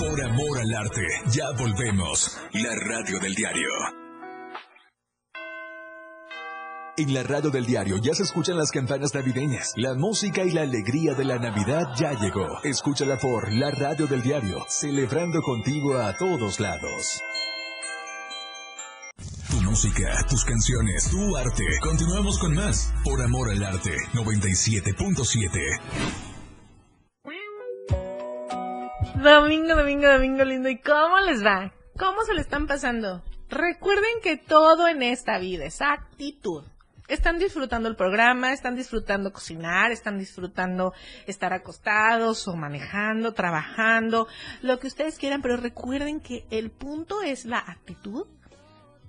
Por 0.00 0.24
amor 0.24 0.58
al 0.58 0.74
arte, 0.74 1.06
ya 1.30 1.50
volvemos. 1.58 2.38
La 2.54 2.74
radio 2.74 3.20
del 3.20 3.34
diario. 3.34 3.68
En 6.96 7.12
la 7.12 7.22
radio 7.22 7.50
del 7.50 7.66
diario 7.66 7.98
ya 7.98 8.14
se 8.14 8.22
escuchan 8.22 8.56
las 8.56 8.70
campanas 8.70 9.14
navideñas. 9.14 9.72
La 9.76 9.92
música 9.92 10.42
y 10.42 10.52
la 10.52 10.62
alegría 10.62 11.12
de 11.12 11.24
la 11.24 11.38
Navidad 11.38 11.88
ya 11.98 12.14
llegó. 12.14 12.48
Escúchala 12.64 13.18
por 13.18 13.52
la 13.52 13.70
radio 13.72 14.06
del 14.06 14.22
diario, 14.22 14.64
celebrando 14.68 15.42
contigo 15.42 15.98
a 15.98 16.16
todos 16.16 16.60
lados. 16.60 17.20
Tu 19.50 19.60
música, 19.60 20.24
tus 20.30 20.46
canciones, 20.46 21.10
tu 21.10 21.36
arte. 21.36 21.64
Continuamos 21.82 22.38
con 22.38 22.54
más. 22.54 22.90
Por 23.04 23.20
amor 23.20 23.50
al 23.50 23.62
arte, 23.62 23.94
97.7. 24.14 26.29
Domingo, 29.22 29.76
domingo, 29.76 30.08
domingo 30.08 30.44
lindo. 30.44 30.70
¿Y 30.70 30.78
cómo 30.78 31.20
les 31.20 31.44
va? 31.44 31.74
¿Cómo 31.98 32.22
se 32.24 32.32
le 32.32 32.40
están 32.40 32.66
pasando? 32.66 33.22
Recuerden 33.50 34.22
que 34.22 34.38
todo 34.38 34.88
en 34.88 35.02
esta 35.02 35.38
vida 35.38 35.66
es 35.66 35.82
actitud. 35.82 36.64
Están 37.06 37.38
disfrutando 37.38 37.90
el 37.90 37.96
programa, 37.96 38.54
están 38.54 38.76
disfrutando 38.76 39.30
cocinar, 39.30 39.92
están 39.92 40.16
disfrutando 40.18 40.94
estar 41.26 41.52
acostados 41.52 42.48
o 42.48 42.56
manejando, 42.56 43.34
trabajando, 43.34 44.26
lo 44.62 44.78
que 44.78 44.86
ustedes 44.86 45.18
quieran, 45.18 45.42
pero 45.42 45.58
recuerden 45.58 46.20
que 46.20 46.46
el 46.50 46.70
punto 46.70 47.20
es 47.20 47.44
la 47.44 47.58
actitud. 47.58 48.26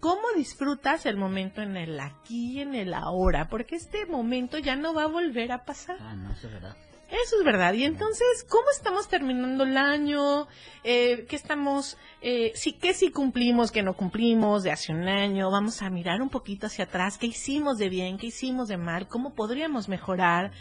¿Cómo 0.01 0.24
disfrutas 0.36 1.05
el 1.05 1.16
momento 1.16 1.62
en 1.62 1.78
el 1.78 1.97
aquí 2.01 2.57
y 2.57 2.59
en 2.59 2.76
el 2.76 2.93
ahora? 2.93 3.47
Porque 3.47 3.78
este 3.78 4.05
momento 4.07 4.57
ya 4.57 4.76
no 4.76 4.93
va 4.93 5.03
a 5.03 5.07
volver 5.07 5.53
a 5.53 5.64
pasar. 5.64 5.95
Ah, 6.01 6.16
no, 6.16 6.34
es 6.34 6.43
verdad. 6.43 6.76
Eso 7.12 7.38
es 7.38 7.43
verdad. 7.43 7.74
Y 7.74 7.84
entonces, 7.84 8.45
¿cómo 8.47 8.64
estamos 8.72 9.09
terminando 9.09 9.66
el 9.66 9.76
año? 9.76 10.47
Eh, 10.86 11.26
¿Qué 11.28 11.36
estamos, 11.36 11.97
eh, 12.22 12.53
qué 12.80 12.93
sí 12.93 13.12
cumplimos, 13.12 13.70
qué 13.70 13.84
no 13.84 13.95
cumplimos 13.95 14.64
de 14.64 14.72
hace 14.72 14.93
un 14.93 15.09
año? 15.09 15.51
Vamos 15.51 15.82
a 15.82 15.89
mirar 15.89 16.22
un 16.22 16.30
poquito 16.30 16.68
hacia 16.68 16.86
atrás. 16.86 17.18
¿Qué 17.18 17.28
hicimos 17.28 17.78
de 17.78 17.89
bien? 17.89 18.18
¿Qué 18.18 18.28
hicimos 18.28 18.70
de 18.70 18.78
mal? 18.78 19.09
¿Cómo 19.09 19.34
podríamos 19.34 19.89
mejorar? 19.89 20.51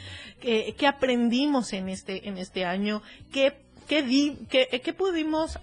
¿Qué, 0.40 0.74
qué 0.76 0.88
aprendimos 0.88 1.72
en 1.72 1.88
este, 1.88 2.28
en 2.28 2.36
este 2.36 2.64
año? 2.64 3.00
¿Qué, 3.30 3.56
qué, 3.86 4.02
di, 4.02 4.36
qué, 4.48 4.68
eh, 4.72 4.80
qué 4.80 4.92
pudimos, 4.92 5.56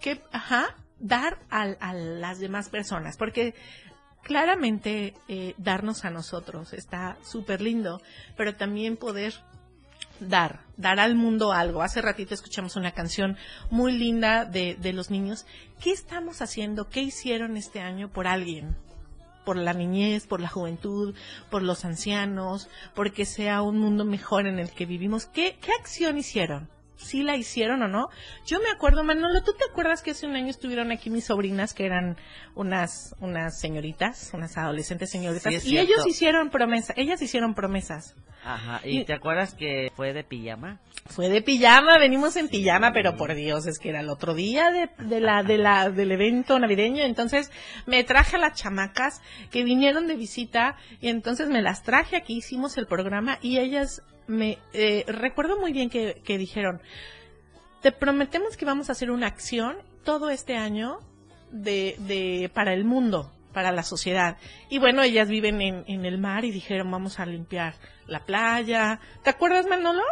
qué, 0.00 0.20
ajá, 0.32 0.76
dar 0.98 1.38
a, 1.48 1.94
las 1.94 2.40
demás 2.40 2.70
personas? 2.70 3.16
Porque 3.16 3.54
claramente 4.24 5.14
eh, 5.28 5.54
darnos 5.58 6.04
a 6.04 6.10
nosotros 6.10 6.72
está 6.72 7.18
súper 7.22 7.60
lindo, 7.60 8.02
pero 8.36 8.56
también 8.56 8.96
poder 8.96 9.34
dar, 10.20 10.60
dar 10.76 11.00
al 11.00 11.14
mundo 11.14 11.52
algo. 11.52 11.82
Hace 11.82 12.02
ratito 12.02 12.34
escuchamos 12.34 12.76
una 12.76 12.92
canción 12.92 13.36
muy 13.70 13.92
linda 13.92 14.44
de, 14.44 14.76
de 14.76 14.92
los 14.92 15.10
niños. 15.10 15.46
¿Qué 15.80 15.90
estamos 15.90 16.42
haciendo? 16.42 16.88
¿Qué 16.88 17.02
hicieron 17.02 17.56
este 17.56 17.80
año 17.80 18.10
por 18.10 18.26
alguien? 18.26 18.76
Por 19.44 19.56
la 19.56 19.74
niñez, 19.74 20.26
por 20.26 20.40
la 20.40 20.48
juventud, 20.48 21.14
por 21.50 21.62
los 21.62 21.84
ancianos, 21.84 22.68
porque 22.94 23.24
sea 23.24 23.62
un 23.62 23.78
mundo 23.78 24.04
mejor 24.04 24.46
en 24.46 24.58
el 24.58 24.70
que 24.70 24.86
vivimos. 24.86 25.26
¿Qué, 25.26 25.58
qué 25.60 25.72
acción 25.78 26.16
hicieron? 26.16 26.73
¿Sí 26.96 27.22
la 27.22 27.36
hicieron 27.36 27.82
o 27.82 27.88
no? 27.88 28.06
Yo 28.46 28.60
me 28.60 28.70
acuerdo, 28.70 29.02
Manolo, 29.02 29.42
¿tú 29.42 29.52
te 29.52 29.64
acuerdas 29.68 30.00
que 30.02 30.12
hace 30.12 30.26
un 30.26 30.36
año 30.36 30.48
estuvieron 30.48 30.92
aquí 30.92 31.10
mis 31.10 31.24
sobrinas 31.26 31.74
que 31.74 31.86
eran 31.86 32.16
unas, 32.54 33.14
unas 33.20 33.58
señoritas, 33.60 34.30
unas 34.32 34.56
adolescentes 34.56 35.10
señoritas? 35.10 35.52
Sí, 35.62 35.72
y 35.74 35.78
ellos 35.78 36.06
hicieron 36.06 36.50
promesas, 36.50 36.96
ellas 36.96 37.20
hicieron 37.20 37.54
promesas. 37.54 38.14
Ajá. 38.44 38.80
¿Y 38.84 39.00
Y- 39.00 39.04
te 39.04 39.12
acuerdas 39.14 39.54
que 39.54 39.90
fue 39.96 40.12
de 40.12 40.22
pijama? 40.22 40.80
Fue 41.06 41.28
de 41.28 41.42
pijama, 41.42 41.98
venimos 41.98 42.36
en 42.36 42.48
pijama, 42.48 42.92
pero 42.92 43.16
por 43.16 43.34
Dios, 43.34 43.66
es 43.66 43.78
que 43.78 43.88
era 43.90 44.00
el 44.00 44.08
otro 44.08 44.32
día 44.34 44.70
de, 44.70 44.88
de 45.04 45.20
la, 45.20 45.42
de 45.42 45.58
la, 45.58 45.90
del 45.90 46.12
evento 46.12 46.58
navideño, 46.58 47.02
entonces 47.04 47.50
me 47.86 48.04
traje 48.04 48.36
a 48.36 48.38
las 48.38 48.54
chamacas 48.58 49.20
que 49.50 49.64
vinieron 49.64 50.06
de 50.06 50.16
visita 50.16 50.76
y 51.00 51.08
entonces 51.08 51.48
me 51.48 51.60
las 51.60 51.82
traje 51.82 52.16
aquí, 52.16 52.36
hicimos 52.36 52.78
el 52.78 52.86
programa 52.86 53.38
y 53.42 53.58
ellas 53.58 54.02
me, 54.26 54.58
eh, 54.72 55.04
recuerdo 55.06 55.58
muy 55.58 55.72
bien 55.72 55.90
que, 55.90 56.22
dijeron, 56.26 56.80
te 57.82 57.92
prometemos 57.92 58.56
que 58.56 58.64
vamos 58.64 58.88
a 58.88 58.92
hacer 58.92 59.10
una 59.10 59.26
acción 59.26 59.76
todo 60.04 60.30
este 60.30 60.56
año 60.56 60.98
de, 61.50 61.96
de, 62.00 62.50
para 62.52 62.72
el 62.72 62.84
mundo, 62.84 63.32
para 63.52 63.72
la 63.72 63.82
sociedad. 63.82 64.38
Y 64.68 64.78
bueno, 64.78 65.02
ellas 65.02 65.28
viven 65.28 65.60
en, 65.60 66.04
el 66.04 66.18
mar 66.18 66.44
y 66.44 66.50
dijeron, 66.50 66.90
vamos 66.90 67.20
a 67.20 67.26
limpiar 67.26 67.74
la 68.06 68.24
playa. 68.24 69.00
¿Te 69.22 69.30
acuerdas, 69.30 69.66
Manolo? 69.66 70.02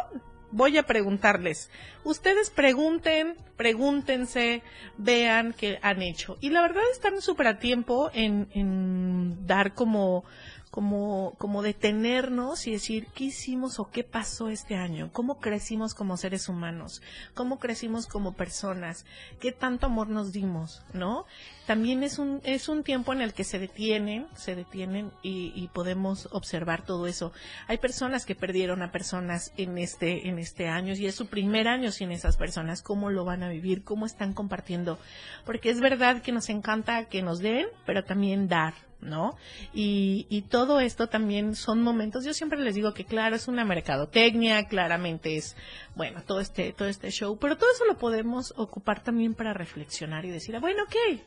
voy 0.54 0.76
a 0.76 0.82
preguntarles. 0.82 1.70
Ustedes 2.04 2.50
pregunten, 2.50 3.36
pregúntense, 3.56 4.62
vean 4.98 5.54
qué 5.54 5.78
han 5.80 6.02
hecho. 6.02 6.36
Y 6.42 6.50
la 6.50 6.60
verdad 6.60 6.82
están 6.92 7.22
súper 7.22 7.46
a 7.46 7.58
tiempo 7.58 8.10
en 8.12 9.46
dar 9.46 9.72
como 9.72 10.24
como, 10.72 11.34
como 11.36 11.60
detenernos 11.60 12.66
y 12.66 12.72
decir 12.72 13.06
qué 13.14 13.24
hicimos 13.24 13.78
o 13.78 13.90
qué 13.90 14.04
pasó 14.04 14.48
este 14.48 14.74
año, 14.74 15.10
cómo 15.12 15.38
crecimos 15.38 15.92
como 15.92 16.16
seres 16.16 16.48
humanos, 16.48 17.02
cómo 17.34 17.58
crecimos 17.58 18.06
como 18.06 18.32
personas, 18.32 19.04
qué 19.38 19.52
tanto 19.52 19.84
amor 19.84 20.08
nos 20.08 20.32
dimos, 20.32 20.82
¿no? 20.94 21.26
También 21.66 22.02
es 22.02 22.18
un, 22.18 22.40
es 22.42 22.70
un 22.70 22.84
tiempo 22.84 23.12
en 23.12 23.20
el 23.20 23.34
que 23.34 23.44
se 23.44 23.58
detienen, 23.58 24.26
se 24.34 24.54
detienen 24.56 25.12
y, 25.22 25.52
y 25.54 25.68
podemos 25.68 26.26
observar 26.32 26.86
todo 26.86 27.06
eso. 27.06 27.34
Hay 27.68 27.76
personas 27.76 28.24
que 28.24 28.34
perdieron 28.34 28.80
a 28.80 28.92
personas 28.92 29.52
en 29.58 29.76
este, 29.76 30.26
en 30.26 30.38
este 30.38 30.68
año 30.68 30.94
y 30.94 31.04
es 31.04 31.14
su 31.14 31.26
primer 31.26 31.68
año 31.68 31.92
sin 31.92 32.12
esas 32.12 32.38
personas, 32.38 32.80
cómo 32.80 33.10
lo 33.10 33.26
van 33.26 33.42
a 33.42 33.50
vivir, 33.50 33.84
cómo 33.84 34.06
están 34.06 34.32
compartiendo, 34.32 34.98
porque 35.44 35.68
es 35.68 35.80
verdad 35.80 36.22
que 36.22 36.32
nos 36.32 36.48
encanta 36.48 37.04
que 37.10 37.20
nos 37.20 37.40
den, 37.40 37.66
pero 37.84 38.04
también 38.04 38.48
dar, 38.48 38.72
¿no? 39.02 39.36
Y, 39.74 40.26
y 40.30 40.42
todo 40.42 40.80
esto 40.80 41.08
también 41.08 41.54
son 41.54 41.82
momentos, 41.82 42.24
yo 42.24 42.32
siempre 42.32 42.60
les 42.60 42.74
digo 42.74 42.94
que 42.94 43.04
claro, 43.04 43.36
es 43.36 43.48
una 43.48 43.64
mercadotecnia, 43.64 44.64
claramente 44.64 45.36
es, 45.36 45.56
bueno, 45.94 46.22
todo 46.22 46.40
este, 46.40 46.72
todo 46.72 46.88
este 46.88 47.10
show, 47.10 47.36
pero 47.38 47.56
todo 47.56 47.70
eso 47.72 47.84
lo 47.84 47.98
podemos 47.98 48.54
ocupar 48.56 49.02
también 49.02 49.34
para 49.34 49.52
reflexionar 49.52 50.24
y 50.24 50.30
decir, 50.30 50.56
ah, 50.56 50.60
bueno, 50.60 50.84
ok, 50.84 51.20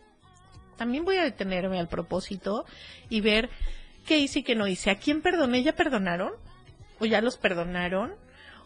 también 0.77 1.05
voy 1.05 1.17
a 1.17 1.23
detenerme 1.23 1.79
al 1.79 1.87
propósito 1.87 2.65
y 3.09 3.21
ver 3.21 3.49
qué 4.05 4.19
hice 4.19 4.39
y 4.39 4.43
qué 4.43 4.55
no 4.55 4.67
hice, 4.67 4.89
a 4.89 4.97
quién 4.97 5.21
perdoné, 5.21 5.63
ya 5.63 5.73
perdonaron, 5.73 6.33
o 6.99 7.05
ya 7.05 7.21
los 7.21 7.37
perdonaron, 7.37 8.13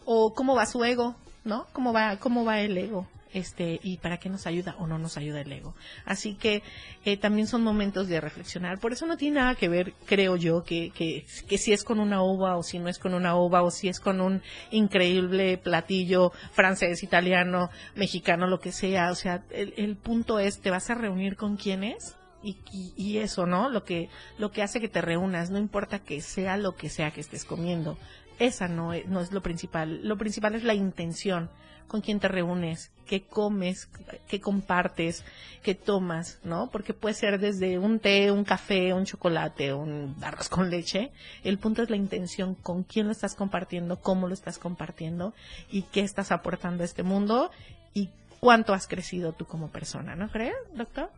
o 0.04 0.34
cómo 0.34 0.54
va 0.54 0.66
su 0.66 0.84
ego, 0.84 1.16
¿no? 1.44 1.66
¿Cómo 1.72 1.92
va, 1.92 2.16
cómo 2.18 2.44
va 2.44 2.60
el 2.60 2.76
ego? 2.78 3.08
Este 3.32 3.80
y 3.82 3.98
para 3.98 4.18
qué 4.18 4.28
nos 4.28 4.46
ayuda 4.46 4.76
o 4.78 4.86
no 4.86 4.98
nos 4.98 5.16
ayuda 5.16 5.40
el 5.40 5.52
ego. 5.52 5.74
Así 6.04 6.34
que 6.34 6.62
eh, 7.04 7.16
también 7.16 7.46
son 7.46 7.62
momentos 7.62 8.08
de 8.08 8.20
reflexionar. 8.20 8.78
Por 8.78 8.92
eso 8.92 9.06
no 9.06 9.16
tiene 9.16 9.40
nada 9.40 9.54
que 9.54 9.68
ver, 9.68 9.94
creo 10.06 10.36
yo, 10.36 10.64
que, 10.64 10.90
que, 10.90 11.24
que 11.48 11.58
si 11.58 11.72
es 11.72 11.84
con 11.84 12.00
una 12.00 12.22
uva 12.22 12.56
o 12.56 12.62
si 12.62 12.78
no 12.78 12.88
es 12.88 12.98
con 12.98 13.14
una 13.14 13.36
uva 13.36 13.62
o 13.62 13.70
si 13.70 13.88
es 13.88 14.00
con 14.00 14.20
un 14.20 14.42
increíble 14.70 15.58
platillo 15.58 16.32
francés, 16.52 17.02
italiano, 17.02 17.70
mexicano, 17.94 18.46
lo 18.46 18.60
que 18.60 18.72
sea. 18.72 19.10
O 19.10 19.14
sea, 19.14 19.44
el, 19.50 19.74
el 19.76 19.96
punto 19.96 20.38
es, 20.38 20.60
¿te 20.60 20.70
vas 20.70 20.90
a 20.90 20.94
reunir 20.94 21.36
con 21.36 21.56
quiénes? 21.56 22.16
Y, 22.42 22.56
y, 22.72 22.94
y, 22.96 23.18
eso, 23.18 23.44
¿no? 23.44 23.68
Lo 23.68 23.84
que, 23.84 24.08
lo 24.38 24.50
que 24.50 24.62
hace 24.62 24.80
que 24.80 24.88
te 24.88 25.02
reúnas, 25.02 25.50
no 25.50 25.58
importa 25.58 25.98
que 25.98 26.22
sea 26.22 26.56
lo 26.56 26.74
que 26.74 26.88
sea 26.88 27.10
que 27.10 27.20
estés 27.20 27.44
comiendo. 27.44 27.98
Esa 28.40 28.68
no 28.68 28.94
es, 28.94 29.06
no 29.06 29.20
es 29.20 29.32
lo 29.32 29.42
principal. 29.42 30.00
Lo 30.02 30.16
principal 30.16 30.54
es 30.54 30.64
la 30.64 30.74
intención 30.74 31.50
con 31.86 32.00
quién 32.00 32.20
te 32.20 32.28
reúnes, 32.28 32.90
qué 33.04 33.22
comes, 33.22 33.88
qué 34.28 34.40
compartes, 34.40 35.24
qué 35.62 35.74
tomas, 35.74 36.38
¿no? 36.42 36.70
Porque 36.70 36.94
puede 36.94 37.14
ser 37.14 37.38
desde 37.38 37.78
un 37.78 37.98
té, 37.98 38.30
un 38.30 38.44
café, 38.44 38.94
un 38.94 39.04
chocolate, 39.04 39.74
un 39.74 40.16
arroz 40.22 40.48
con 40.48 40.70
leche. 40.70 41.10
El 41.44 41.58
punto 41.58 41.82
es 41.82 41.90
la 41.90 41.96
intención, 41.96 42.54
con 42.54 42.84
quién 42.84 43.06
lo 43.06 43.12
estás 43.12 43.34
compartiendo, 43.34 44.00
cómo 44.00 44.26
lo 44.26 44.34
estás 44.34 44.56
compartiendo 44.58 45.34
y 45.70 45.82
qué 45.82 46.00
estás 46.00 46.32
aportando 46.32 46.82
a 46.82 46.86
este 46.86 47.02
mundo 47.02 47.50
y 47.92 48.08
cuánto 48.38 48.72
has 48.72 48.86
crecido 48.86 49.32
tú 49.32 49.44
como 49.44 49.68
persona, 49.68 50.14
¿no 50.16 50.30
crees, 50.30 50.54
doctor? 50.74 51.10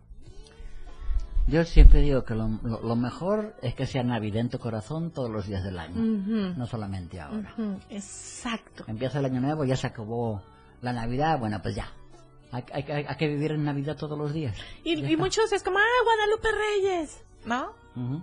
Yo 1.47 1.64
siempre 1.64 2.01
digo 2.01 2.24
que 2.24 2.34
lo, 2.34 2.49
lo, 2.62 2.80
lo, 2.82 2.97
mejor 2.97 3.57
es 3.62 3.74
que 3.74 3.86
sea 3.86 4.03
Navidad 4.05 4.40
en 4.40 4.49
tu 4.49 4.59
corazón 4.59 5.11
todos 5.11 5.30
los 5.30 5.47
días 5.47 5.64
del 5.64 5.78
año, 5.78 5.97
uh 5.97 6.16
-huh. 6.24 6.57
no 6.57 6.66
solamente 6.66 7.20
ahora. 7.20 7.53
Uh 7.59 7.62
-huh. 7.62 7.80
Exacto. 7.90 8.84
Empieza 8.86 9.18
el 9.18 9.24
año 9.24 9.40
nuevo, 9.40 9.64
ya 9.64 9.76
se 9.76 9.88
acabó 9.88 10.43
la 10.80 10.93
Navidad, 10.93 11.38
bueno, 11.38 11.61
pues 11.61 11.74
ya. 11.74 11.90
Hay, 12.53 12.64
hay, 12.72 12.82
hay, 12.82 13.05
hay 13.09 13.16
que 13.16 13.28
vivir 13.28 13.53
en 13.53 13.64
Navidad 13.64 13.97
todos 13.97 14.16
los 14.16 14.32
días. 14.32 14.57
Y, 14.84 15.05
y 15.05 15.16
muchos 15.16 15.53
es 15.53 15.62
como, 15.62 15.78
ah, 15.78 16.05
Guadalupe 16.05 16.49
Reyes, 16.53 17.24
¿no? 17.45 17.72
Uh 17.97 18.01
-huh. 18.01 18.22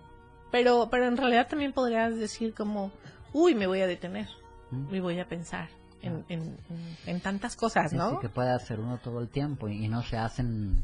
Pero, 0.51 0.87
pero 0.89 1.07
en 1.07 1.17
realidad 1.17 1.47
también 1.47 1.73
podrías 1.73 2.15
decir 2.15 2.53
como, 2.53 2.91
uy, 3.33 3.53
me 3.53 3.67
voy 3.67 3.81
a 3.81 3.87
detener, 3.87 4.27
me 4.71 5.01
voy 5.01 5.19
a 5.19 5.27
pensar. 5.27 5.69
En, 6.01 6.23
en, 6.29 6.55
en, 7.07 7.19
tantas 7.19 7.57
cosas, 7.57 7.91
¿no? 7.91 8.11
Sí, 8.11 8.15
que 8.21 8.29
puede 8.29 8.51
hacer 8.51 8.79
uno 8.79 8.99
todo 8.99 9.19
el 9.19 9.27
tiempo 9.27 9.67
y, 9.67 9.83
y 9.83 9.89
no 9.89 10.01
se 10.01 10.15
hacen 10.15 10.81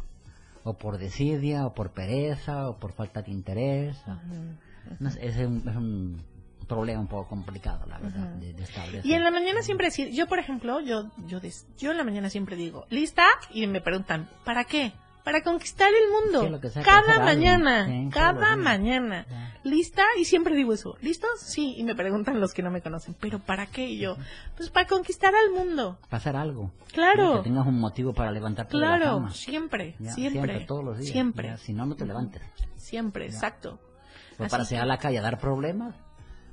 o 0.66 0.74
por 0.74 0.98
desidia, 0.98 1.66
o 1.68 1.74
por 1.74 1.92
pereza, 1.92 2.68
o 2.68 2.78
por 2.78 2.92
falta 2.92 3.22
de 3.22 3.32
interés. 3.32 3.96
Uh 4.08 4.12
-huh. 4.12 4.98
no, 5.00 5.10
es, 5.10 5.38
un, 5.38 5.64
es, 5.70 5.76
un, 5.76 6.22
problema 6.68 7.00
un 7.00 7.08
poco 7.08 7.30
complicado, 7.30 7.86
la 7.86 8.00
verdad, 8.00 8.34
uh 8.34 8.36
-huh. 8.36 8.40
de, 8.40 8.54
de, 8.54 8.64
establecer. 8.64 9.06
Y 9.06 9.14
en 9.14 9.24
la 9.24 9.30
mañana 9.30 9.62
siempre 9.62 9.88
decir, 9.88 10.10
yo 10.10 10.26
por 10.26 10.40
ejemplo, 10.40 10.82
yo, 10.82 11.12
yo, 11.28 11.40
yo 11.78 11.92
en 11.92 11.98
la 11.98 12.04
mañana 12.04 12.32
siempre 12.32 12.56
digo, 12.56 12.88
¿lista? 12.90 13.26
Y 13.52 13.68
me 13.68 13.80
preguntan, 13.80 14.28
¿para 14.44 14.64
qué? 14.64 14.92
Para 15.26 15.42
conquistar 15.42 15.90
el 15.90 16.12
mundo. 16.12 16.60
Sí, 16.70 16.80
cada 16.84 17.20
mañana, 17.20 17.88
sí, 17.88 18.10
cada 18.14 18.56
mañana. 18.56 19.26
Ya. 19.28 19.60
¿Lista? 19.64 20.04
Y 20.20 20.26
siempre 20.26 20.56
digo 20.56 20.72
eso. 20.72 20.98
¿Listos? 21.02 21.40
Sí. 21.40 21.74
Y 21.78 21.84
me 21.84 21.96
preguntan 21.96 22.40
los 22.40 22.54
que 22.54 22.62
no 22.62 22.70
me 22.70 22.82
conocen, 22.82 23.16
¿pero 23.20 23.40
para 23.40 23.66
qué? 23.66 23.88
Y 23.90 23.98
yo, 23.98 24.18
pues 24.56 24.70
para 24.70 24.86
conquistar 24.86 25.34
al 25.36 25.52
mundo. 25.52 25.98
Para 26.10 26.18
hacer 26.18 26.36
algo. 26.36 26.72
Claro. 26.94 27.38
Que 27.38 27.50
tengas 27.50 27.66
un 27.66 27.80
motivo 27.80 28.14
para 28.14 28.32
levantarte 28.32 28.78
claro, 28.78 28.94
de 28.94 29.00
la 29.00 29.12
cama. 29.14 29.34
Siempre, 29.34 29.96
ya, 29.98 30.14
siempre. 30.14 30.44
Siempre, 30.44 30.66
todos 30.68 30.84
los 30.84 31.00
días. 31.00 31.12
Siempre. 31.12 31.48
Ya, 31.48 31.58
si 31.58 31.74
no, 31.74 31.88
no 31.88 31.96
te 31.96 32.06
levantes. 32.06 32.44
Siempre, 32.78 33.26
exacto. 33.26 33.80
Pues 34.38 34.52
para 34.52 34.64
salir 34.64 34.84
a 34.84 34.86
la 34.86 35.00
calle 35.00 35.18
a 35.18 35.24
dar 35.24 35.40
problemas, 35.40 35.96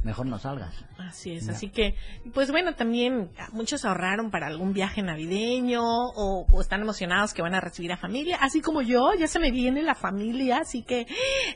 mejor 0.02 0.26
no 0.26 0.38
salgas. 0.38 0.74
Así 0.98 1.32
es, 1.32 1.48
así 1.48 1.68
que, 1.68 1.94
pues 2.32 2.50
bueno, 2.50 2.74
también 2.74 3.30
muchos 3.52 3.84
ahorraron 3.84 4.30
para 4.30 4.46
algún 4.46 4.72
viaje 4.72 5.02
navideño 5.02 5.82
o, 5.82 6.46
o, 6.50 6.60
están 6.60 6.80
emocionados 6.82 7.34
que 7.34 7.42
van 7.42 7.54
a 7.54 7.60
recibir 7.60 7.92
a 7.92 7.96
familia, 7.96 8.38
así 8.40 8.60
como 8.60 8.82
yo, 8.82 9.12
ya 9.18 9.26
se 9.26 9.38
me 9.38 9.50
viene 9.50 9.82
la 9.82 9.94
familia, 9.94 10.58
así 10.58 10.82
que 10.82 11.06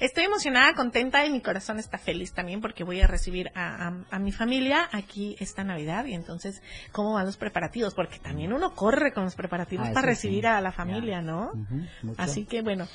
estoy 0.00 0.24
emocionada, 0.24 0.74
contenta 0.74 1.24
y 1.26 1.30
mi 1.30 1.40
corazón 1.40 1.78
está 1.78 1.98
feliz 1.98 2.32
también 2.32 2.60
porque 2.60 2.84
voy 2.84 3.00
a 3.00 3.06
recibir 3.06 3.50
a, 3.54 3.88
a, 3.88 3.94
a 4.10 4.18
mi 4.18 4.32
familia 4.32 4.88
aquí 4.92 5.36
esta 5.40 5.64
Navidad 5.64 6.04
y 6.06 6.14
entonces, 6.14 6.62
¿cómo 6.92 7.14
van 7.14 7.26
los 7.26 7.36
preparativos? 7.36 7.94
Porque 7.94 8.18
también 8.18 8.52
uno 8.52 8.74
corre 8.74 9.12
con 9.12 9.24
los 9.24 9.34
preparativos 9.34 9.88
ah, 9.88 9.92
para 9.92 10.06
recibir 10.06 10.42
sí. 10.42 10.46
a 10.46 10.60
la 10.60 10.72
familia, 10.72 11.16
ya. 11.16 11.22
¿no? 11.22 11.50
Uh 11.52 11.56
-huh, 11.56 12.14
así 12.18 12.44
que 12.44 12.62
bueno, 12.62 12.86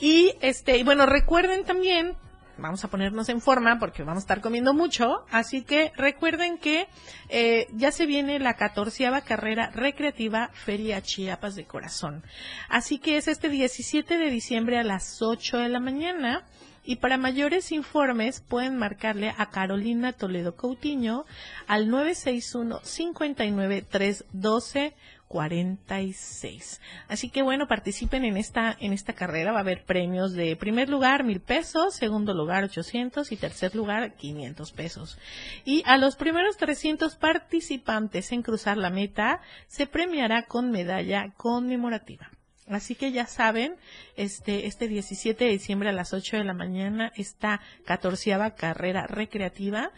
y 0.00 0.32
este, 0.40 0.76
y 0.76 0.82
bueno, 0.82 1.06
recuerden 1.06 1.64
también 1.64 2.16
vamos 2.60 2.84
a 2.84 2.88
ponernos 2.88 3.28
en 3.28 3.40
forma 3.40 3.78
porque 3.78 4.02
vamos 4.02 4.22
a 4.22 4.24
estar 4.24 4.40
comiendo 4.40 4.74
mucho. 4.74 5.24
Así 5.30 5.62
que 5.62 5.92
recuerden 5.96 6.58
que 6.58 6.86
eh, 7.28 7.66
ya 7.72 7.92
se 7.92 8.06
viene 8.06 8.38
la 8.38 8.54
catorceava 8.54 9.22
carrera 9.22 9.70
recreativa 9.70 10.50
Feria 10.52 11.02
Chiapas 11.02 11.54
de 11.56 11.64
Corazón. 11.64 12.22
Así 12.68 12.98
que 12.98 13.16
es 13.16 13.28
este 13.28 13.48
17 13.48 14.18
de 14.18 14.30
diciembre 14.30 14.78
a 14.78 14.84
las 14.84 15.22
8 15.22 15.58
de 15.58 15.68
la 15.68 15.80
mañana. 15.80 16.44
Y 16.82 16.96
para 16.96 17.18
mayores 17.18 17.72
informes 17.72 18.40
pueden 18.40 18.78
marcarle 18.78 19.34
a 19.36 19.50
Carolina 19.50 20.12
Toledo 20.14 20.56
Coutinho 20.56 21.26
al 21.66 21.90
961 21.90 22.80
59 22.82 23.82
312 23.82 24.94
46. 25.30 26.80
Así 27.06 27.30
que 27.30 27.42
bueno, 27.42 27.68
participen 27.68 28.24
en 28.24 28.36
esta, 28.36 28.76
en 28.80 28.92
esta 28.92 29.12
carrera. 29.12 29.52
Va 29.52 29.58
a 29.58 29.60
haber 29.60 29.84
premios 29.84 30.32
de 30.32 30.56
primer 30.56 30.88
lugar 30.88 31.22
mil 31.22 31.40
pesos, 31.40 31.94
segundo 31.94 32.34
lugar 32.34 32.64
800 32.64 33.30
y 33.30 33.36
tercer 33.36 33.76
lugar 33.76 34.16
500 34.16 34.72
pesos. 34.72 35.18
Y 35.64 35.84
a 35.86 35.98
los 35.98 36.16
primeros 36.16 36.56
300 36.56 37.14
participantes 37.14 38.32
en 38.32 38.42
cruzar 38.42 38.76
la 38.76 38.90
meta 38.90 39.40
se 39.68 39.86
premiará 39.86 40.46
con 40.46 40.72
medalla 40.72 41.32
conmemorativa. 41.36 42.28
Así 42.70 42.94
que 42.94 43.10
ya 43.10 43.26
saben, 43.26 43.76
este, 44.16 44.66
este 44.66 44.86
17 44.86 45.44
de 45.44 45.50
diciembre 45.50 45.88
a 45.88 45.92
las 45.92 46.12
8 46.12 46.36
de 46.36 46.44
la 46.44 46.54
mañana, 46.54 47.12
esta 47.16 47.60
catorceava 47.84 48.54
carrera 48.54 49.06
recreativa. 49.08 49.90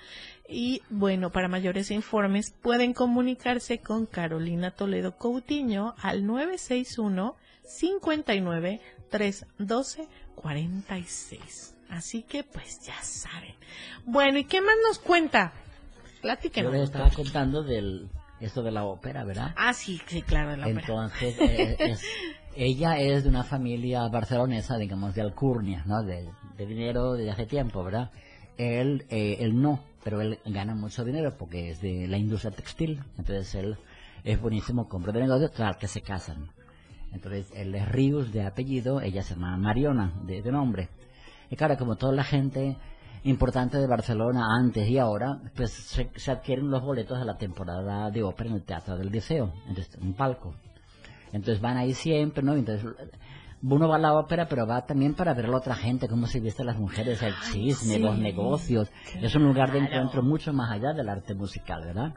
Y 0.53 0.83
bueno, 0.91 1.31
para 1.31 1.49
mayores 1.49 1.91
informes 1.91 2.53
pueden 2.63 2.93
comunicarse 2.93 3.79
con 3.79 4.05
Carolina 4.05 4.71
Toledo 4.71 5.17
Coutinho 5.17 5.95
al 6.03 6.27
961 6.27 7.37
59 7.65 8.81
312 9.11 10.09
46. 10.35 11.75
Así 11.89 12.23
que 12.23 12.45
pues 12.45 12.81
ya 12.83 13.01
saben. 13.03 13.55
Bueno, 14.05 14.39
¿y 14.39 14.45
qué 14.45 14.61
más 14.61 14.75
nos 14.87 14.99
cuenta? 14.99 15.53
Platíquenos. 16.21 16.73
Yo 16.73 16.79
les 16.79 16.85
estaba 16.85 17.11
contando 17.11 17.63
del 17.63 18.11
esto 18.41 18.63
de 18.63 18.73
la 18.73 18.85
ópera, 18.85 19.25
¿verdad? 19.25 19.55
Ah, 19.57 19.73
sí, 19.73 20.01
sí, 20.07 20.21
claro, 20.21 20.51
de 20.51 20.57
la 20.59 20.69
Entonces, 20.69 21.35
ópera. 21.35 21.53
Eh, 21.53 21.77
es, 21.79 22.03
ella 22.57 22.99
es 22.99 23.23
de 23.23 23.31
una 23.31 23.45
familia 23.45 24.07
barcelonesa, 24.09 24.77
digamos, 24.77 25.15
de 25.15 25.23
alcurnia, 25.23 25.83
¿no? 25.87 26.03
De, 26.03 26.29
de 26.57 26.67
dinero 26.67 27.15
desde 27.15 27.31
hace 27.31 27.47
tiempo, 27.47 27.83
¿verdad? 27.85 28.11
Él, 28.59 29.07
eh, 29.09 29.39
él 29.41 29.61
no, 29.61 29.81
pero 30.05 30.21
él 30.21 30.39
gana 30.47 30.75
mucho 30.75 31.05
dinero 31.05 31.35
porque 31.39 31.71
es 31.71 31.81
de 31.81 32.07
la 32.09 32.19
industria 32.19 32.51
textil. 32.51 33.01
Entonces 33.19 33.55
él 33.55 33.77
es 34.25 34.41
buenísimo, 34.41 34.89
compra 34.89 35.13
de 35.13 35.21
negocio, 35.21 35.51
tal 35.51 35.77
que 35.79 35.89
se 35.89 36.03
casan. 36.03 36.49
Entonces 37.13 37.51
él 37.55 37.75
es 37.75 37.89
Rius 37.89 38.33
de 38.33 38.45
apellido, 38.45 39.01
ella 39.01 39.23
se 39.23 39.35
llama 39.35 39.57
Mariona 39.57 40.13
de, 40.25 40.43
de 40.43 40.53
nombre. 40.53 40.89
Y 41.51 41.57
claro, 41.57 41.77
como 41.77 41.97
toda 41.97 42.13
la 42.13 42.25
gente 42.25 42.77
importante 43.25 43.79
de 43.79 43.87
Barcelona 43.87 44.49
antes 44.59 44.89
y 44.89 44.99
ahora, 44.99 45.41
pues 45.55 45.71
se, 45.71 46.11
se 46.17 46.31
adquieren 46.31 46.71
los 46.71 46.83
boletos 46.83 47.19
de 47.19 47.25
la 47.25 47.37
temporada 47.37 48.11
de 48.11 48.23
ópera 48.23 48.51
en 48.51 48.57
el 48.57 48.63
Teatro 48.63 48.97
del 48.97 49.11
Liceo, 49.11 49.53
entonces, 49.69 49.97
un 50.01 50.15
palco. 50.15 50.55
Entonces 51.33 51.61
van 51.61 51.77
ahí 51.77 51.95
siempre, 51.95 52.43
¿no? 52.43 52.55
Entonces 52.55 52.85
uno 53.63 53.89
va 53.89 53.97
a 53.97 53.99
la 53.99 54.15
ópera, 54.15 54.49
pero 54.49 54.67
va 54.67 54.85
también 54.85 55.15
para 55.15 55.35
ver 55.35 55.47
a 55.47 55.49
la 55.49 55.57
otra 55.57 55.75
gente, 55.75 56.09
cómo 56.09 56.27
se 56.27 56.41
visten 56.41 56.67
las 56.67 56.79
mujeres, 56.79 57.23
el 57.23 57.35
chisme, 57.53 57.95
sí. 57.95 58.01
los 58.01 58.19
negocios. 58.19 58.91
Es 59.21 59.35
un 59.35 59.45
lugar 59.45 59.73
de 59.73 59.79
encuentro 59.79 60.23
mucho 60.23 60.53
más 60.53 60.71
allá 60.73 60.93
del 60.93 61.09
arte 61.09 61.35
musical, 61.35 61.85
¿verdad? 61.85 62.15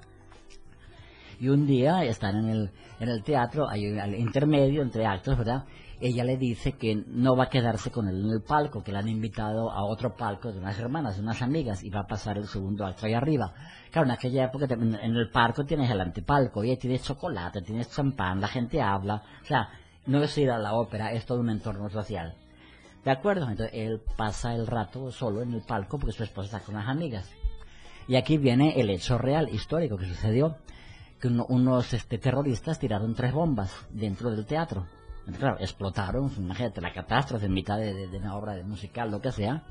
Y 1.40 1.50
un 1.50 1.68
día 1.68 2.04
están 2.04 2.38
en 2.38 2.50
el, 2.50 2.72
en 3.00 3.10
el 3.10 3.24
teatro, 3.24 3.70
hay 3.70 3.92
un 3.92 4.00
al 4.00 4.16
intermedio 4.16 4.82
entre 4.82 5.06
actos, 5.06 5.38
¿verdad? 5.38 5.66
Ella 6.00 6.24
le 6.24 6.38
dice 6.38 6.74
que 6.74 7.04
no 7.08 7.36
va 7.36 7.46
a 7.46 7.50
quedarse 7.50 7.90
con 7.90 8.08
él 8.08 8.26
en 8.26 8.32
el 8.32 8.42
palco, 8.42 8.84
que 8.84 8.92
le 8.92 8.98
han 8.98 9.08
invitado 9.08 9.72
a 9.72 9.84
otro 9.84 10.16
palco 10.16 10.52
de 10.52 10.60
unas 10.60 10.78
hermanas, 10.80 11.16
de 11.16 11.22
unas 11.22 11.42
amigas, 11.42 11.84
y 11.84 11.90
va 11.90 12.02
a 12.02 12.08
pasar 12.08 12.38
el 12.38 12.48
segundo 12.48 12.86
acto 12.86 13.06
ahí 13.06 13.14
arriba. 13.14 13.54
Claro, 13.92 14.08
en 14.08 14.12
aquella 14.12 14.46
época 14.46 14.68
en 14.74 14.94
el 14.94 15.30
palco 15.30 15.64
tienes 15.64 15.90
el 15.90 16.02
antepalco, 16.02 16.64
y 16.64 16.72
ahí 16.72 16.78
tienes 16.78 17.04
chocolate, 17.04 17.62
tienes 17.62 17.90
champán, 17.90 18.42
la 18.42 18.48
gente 18.48 18.82
habla. 18.82 19.24
O 19.42 19.46
sea, 19.46 19.70
no 20.06 20.24
es 20.24 20.38
ir 20.38 20.52
a 20.52 20.58
la 20.60 20.74
ópera, 20.74 21.12
es 21.14 21.26
todo 21.26 21.40
un 21.40 21.50
entorno 21.50 21.90
social. 21.90 22.36
¿De 23.04 23.12
acuerdo? 23.12 23.50
Entonces 23.50 23.76
él 23.76 24.02
pasa 24.18 24.56
el 24.56 24.66
rato 24.68 25.12
solo 25.12 25.42
en 25.42 25.54
el 25.54 25.62
palco 25.62 26.00
porque 26.00 26.14
su 26.16 26.24
esposa 26.24 26.58
está 26.58 26.60
con 26.66 26.76
las 26.76 26.88
amigas. 26.88 27.30
Y 28.08 28.16
aquí 28.16 28.38
viene 28.38 28.80
el 28.80 28.90
hecho 28.90 29.18
real, 29.18 29.50
histórico, 29.50 29.98
que 29.98 30.06
sucedió. 30.08 30.58
Que 31.20 31.28
uno- 31.30 31.46
unos 31.50 31.94
este, 31.94 32.18
terroristas 32.18 32.78
tiraron 32.80 33.16
tres 33.16 33.32
bombas 33.34 33.72
dentro 33.90 34.32
del 34.32 34.46
teatro. 34.46 34.86
Claro, 35.40 35.58
explotaron, 35.60 36.32
imagínate 36.38 36.82
la 36.82 36.94
catástrofe 36.94 37.46
en 37.48 37.54
mitad 37.54 37.78
de, 37.80 38.08
una 38.18 38.36
obra 38.36 38.54
de 38.54 38.64
musical, 38.64 39.10
lo 39.10 39.22
que 39.22 39.32
sea. 39.32 39.64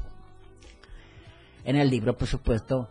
En 1.64 1.76
el 1.76 1.88
libro, 1.90 2.16
por 2.16 2.26
supuesto, 2.28 2.88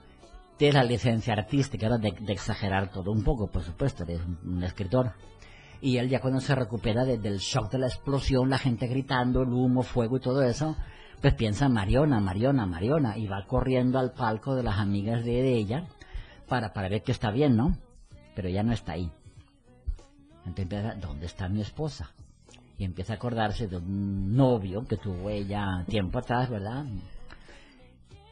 tienes 0.58 0.76
la 0.76 0.84
licencia 0.84 1.34
artística 1.34 1.89
de, 1.98 2.16
exagerar 2.30 2.89
todo 2.89 3.12
un 3.12 3.24
poco, 3.24 3.48
por 3.48 3.64
supuesto, 3.64 4.04
eres 4.04 4.22
un 4.46 4.64
escritor. 4.64 5.12
Y 5.86 5.97
él 5.97 6.07
ya 6.07 6.21
cuando 6.21 6.39
se 6.39 6.55
recupera 6.55 7.03
de- 7.03 7.17
del 7.17 7.39
shock 7.39 7.69
de 7.69 7.77
la 7.77 7.88
explosión, 7.88 8.49
la 8.49 8.57
gente 8.57 8.88
gritando, 8.88 9.41
el 9.41 9.49
humo, 9.49 9.84
fuego 9.84 10.15
y 10.15 10.21
todo 10.21 10.41
eso, 10.41 10.77
pues 11.21 11.34
piensa 11.34 11.67
Mariona, 11.67 12.21
Mariona, 12.21 12.65
Mariona, 12.65 13.17
y 13.17 13.27
va 13.27 13.45
corriendo 13.45 13.99
al 13.99 14.13
palco 14.13 14.55
de 14.55 14.63
las 14.63 14.77
amigas 14.79 15.25
de, 15.25 15.41
de 15.41 15.53
ella 15.57 15.88
para, 16.47 16.71
para 16.71 16.88
ver 16.88 17.03
que 17.03 17.11
está 17.11 17.31
bien, 17.31 17.57
¿no? 17.57 17.77
Pero 18.34 18.47
ya 18.47 18.63
no 18.63 18.71
está 18.71 18.93
ahí. 18.93 19.11
Entonces 20.45 20.63
empieza, 20.63 20.95
¿dónde 20.95 21.25
está 21.25 21.49
mi 21.49 21.59
esposa? 21.59 22.11
Y 22.77 22.86
empieza 22.86 23.13
a 23.13 23.15
acordarse 23.17 23.67
de 23.67 23.75
un 23.77 24.36
novio 24.36 24.86
que 24.88 24.95
tuvo 24.97 25.29
ella 25.29 25.84
tiempo 25.88 26.19
atrás, 26.19 26.49
¿verdad? 26.49 26.86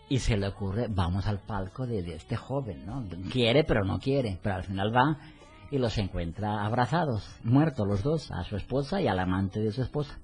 Y 0.09 0.19
se 0.19 0.37
le 0.37 0.47
ocurre, 0.47 0.87
vamos 0.89 1.27
al 1.27 1.39
palco 1.39 1.85
de, 1.85 2.01
de 2.01 2.15
este 2.15 2.35
joven, 2.37 2.85
¿no? 2.85 3.03
Quiere, 3.29 3.63
pero 3.65 3.83
no 3.85 3.99
quiere. 3.99 4.39
Pero 4.41 4.55
al 4.55 4.63
final 4.63 4.95
va 4.95 5.17
y 5.71 5.77
los 5.77 5.97
encuentra 5.97 6.65
abrazados, 6.65 7.27
muertos 7.43 7.87
los 7.87 8.03
dos, 8.03 8.31
a 8.31 8.43
su 8.43 8.57
esposa 8.57 9.01
y 9.01 9.07
al 9.07 9.19
amante 9.19 9.61
de 9.61 9.71
su 9.71 9.81
esposa. 9.81 10.19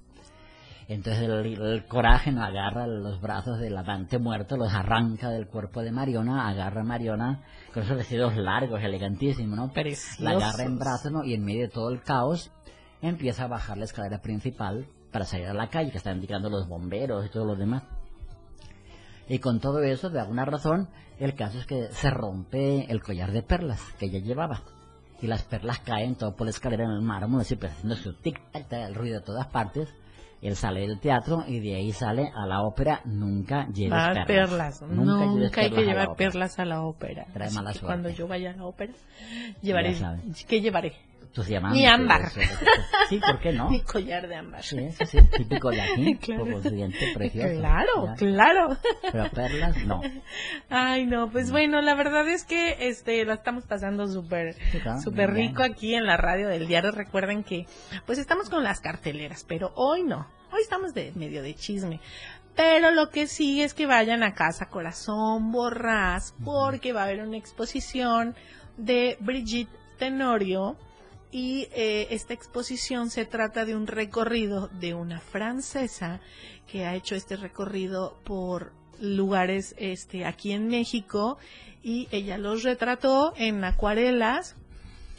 Entonces 0.88 1.22
el, 1.22 1.60
el 1.60 1.84
coraje 1.86 2.32
no 2.32 2.42
agarra 2.42 2.86
los 2.86 3.20
brazos 3.20 3.58
del 3.58 3.76
amante 3.76 4.18
muerto, 4.18 4.56
los 4.56 4.72
arranca 4.72 5.30
del 5.30 5.46
cuerpo 5.46 5.82
de 5.82 5.90
Mariona, 5.90 6.48
agarra 6.48 6.80
a 6.82 6.84
Mariona 6.84 7.42
con 7.74 7.82
esos 7.82 7.96
vestidos 7.96 8.36
largos, 8.36 8.82
elegantísimos, 8.82 9.58
¿no? 9.58 9.70
La 10.18 10.30
agarra 10.30 10.64
en 10.64 10.78
brazos, 10.78 11.12
¿no? 11.12 11.24
Y 11.24 11.34
en 11.34 11.44
medio 11.44 11.62
de 11.62 11.68
todo 11.68 11.90
el 11.90 12.02
caos 12.02 12.50
empieza 13.02 13.44
a 13.44 13.48
bajar 13.48 13.76
la 13.76 13.84
escalera 13.84 14.20
principal 14.20 14.86
para 15.12 15.24
salir 15.24 15.46
a 15.46 15.54
la 15.54 15.68
calle, 15.68 15.90
que 15.90 15.98
están 15.98 16.16
indicando 16.16 16.48
los 16.48 16.66
bomberos 16.68 17.26
y 17.26 17.30
todo 17.30 17.44
lo 17.44 17.56
demás. 17.56 17.82
Y 19.28 19.40
con 19.40 19.60
todo 19.60 19.82
eso, 19.82 20.08
de 20.08 20.20
alguna 20.20 20.46
razón, 20.46 20.88
el 21.18 21.34
caso 21.34 21.58
es 21.58 21.66
que 21.66 21.88
se 21.90 22.10
rompe 22.10 22.90
el 22.90 23.02
collar 23.02 23.32
de 23.32 23.42
perlas 23.42 23.80
que 23.98 24.06
ella 24.06 24.20
llevaba. 24.20 24.62
Y 25.20 25.26
las 25.26 25.42
perlas 25.42 25.80
caen 25.80 26.14
todo 26.14 26.34
por 26.36 26.46
la 26.46 26.50
escalera 26.50 26.84
en 26.84 26.90
el 26.90 27.02
mármol, 27.02 27.40
así 27.40 27.56
pues, 27.56 27.72
haciendo 27.72 27.96
su 27.96 28.12
tic-tac, 28.12 28.72
el 28.72 28.94
ruido 28.94 29.20
de 29.20 29.26
todas 29.26 29.46
partes. 29.48 29.88
Él 30.40 30.54
sale 30.54 30.80
del 30.82 31.00
teatro 31.00 31.42
y 31.48 31.58
de 31.58 31.74
ahí 31.74 31.92
sale 31.92 32.30
a 32.32 32.46
la 32.46 32.62
ópera. 32.62 33.00
Nunca 33.04 33.66
lleves 33.68 33.98
perlas. 34.24 34.26
perlas. 34.26 34.82
Nunca, 34.82 35.60
hay 35.60 35.70
que 35.70 35.74
perlas 35.74 35.84
llevar 35.84 36.16
perlas 36.16 36.58
a 36.60 36.64
la 36.64 36.82
ópera. 36.82 37.26
Trae 37.32 37.50
mala 37.50 37.72
suerte. 37.72 37.86
Cuando 37.86 38.10
yo 38.10 38.28
vaya 38.28 38.52
a 38.52 38.56
la 38.56 38.64
ópera, 38.64 38.92
llevaré. 39.60 39.96
¿Qué 40.46 40.60
llevaré? 40.60 40.92
Tus 41.32 41.46
diamantes. 41.46 41.78
Mi 41.80 41.86
ámbar. 41.86 42.22
eso. 42.22 42.40
Sí, 43.08 43.20
¿por 43.20 43.38
qué 43.40 43.52
no? 43.52 43.70
Mi 43.70 43.80
collar 43.82 44.26
de 44.28 44.36
ámbar. 44.36 44.62
Sí, 44.62 44.78
eso 44.78 45.04
sí, 45.06 45.18
típico 45.36 45.70
de 45.70 45.80
aquí, 45.80 46.16
Claro. 46.20 46.44
por 46.44 46.62
precioso. 47.14 47.58
Claro, 47.60 48.14
claro. 48.16 48.76
Pero 49.12 49.30
perlas, 49.30 49.76
no. 49.84 50.00
Ay, 50.68 51.06
no, 51.06 51.30
pues 51.30 51.50
bueno, 51.50 51.80
la 51.80 51.94
verdad 51.94 52.28
es 52.28 52.44
que 52.44 52.88
este 52.88 53.24
la 53.24 53.34
estamos 53.34 53.64
pasando 53.66 54.06
súper 54.08 54.54
Sí, 54.72 54.80
claro, 54.80 55.00
súper 55.00 55.32
bien. 55.32 55.48
rico 55.48 55.62
aquí 55.62 55.94
en 55.94 56.06
la 56.06 56.16
radio 56.16 56.48
del 56.48 56.66
diario. 56.66 56.90
Recuerden 56.90 57.44
que 57.44 57.66
pues 58.06 58.18
estamos 58.18 58.50
con 58.50 58.64
las 58.64 58.80
carteleras, 58.80 59.44
pero 59.46 59.72
hoy 59.76 60.02
no. 60.02 60.26
Hoy 60.52 60.62
estamos 60.62 60.94
de 60.94 61.12
medio 61.14 61.42
de 61.42 61.54
chisme. 61.54 62.00
Pero 62.56 62.90
lo 62.90 63.10
que 63.10 63.28
sí 63.28 63.62
es 63.62 63.72
que 63.74 63.86
vayan 63.86 64.24
a 64.24 64.34
casa 64.34 64.66
Corazón 64.68 65.52
Borrás 65.52 66.34
porque 66.44 66.92
va 66.92 67.02
a 67.02 67.04
haber 67.04 67.20
una 67.22 67.36
exposición 67.36 68.34
de 68.76 69.16
Brigitte 69.20 69.70
Tenorio 69.98 70.76
y 71.30 71.68
eh, 71.72 72.08
esta 72.10 72.34
exposición 72.34 73.10
se 73.10 73.24
trata 73.26 73.64
de 73.64 73.76
un 73.76 73.86
recorrido 73.86 74.68
de 74.68 74.94
una 74.94 75.20
francesa 75.20 76.20
que 76.66 76.86
ha 76.86 76.94
hecho 76.94 77.14
este 77.14 77.36
recorrido 77.36 78.18
por 78.24 78.72
lugares 79.00 79.74
este 79.78 80.24
aquí 80.24 80.52
en 80.52 80.68
México 80.68 81.38
y 81.82 82.08
ella 82.10 82.38
los 82.38 82.62
retrató 82.62 83.34
en 83.36 83.64
acuarelas. 83.64 84.56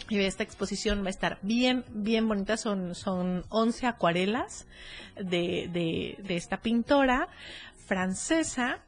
Y 0.10 0.18
esta 0.20 0.44
exposición 0.44 1.04
va 1.04 1.08
a 1.08 1.12
estar 1.12 1.38
bien 1.42 1.86
bien 1.90 2.28
bonita. 2.28 2.58
Son 2.58 2.96
son 2.96 3.46
11 3.50 3.86
acuarelas 3.86 4.66
de, 5.16 5.70
de, 5.72 6.16
de 6.24 6.36
esta 6.36 6.58
pintora 6.58 7.28
francesa 7.86 8.80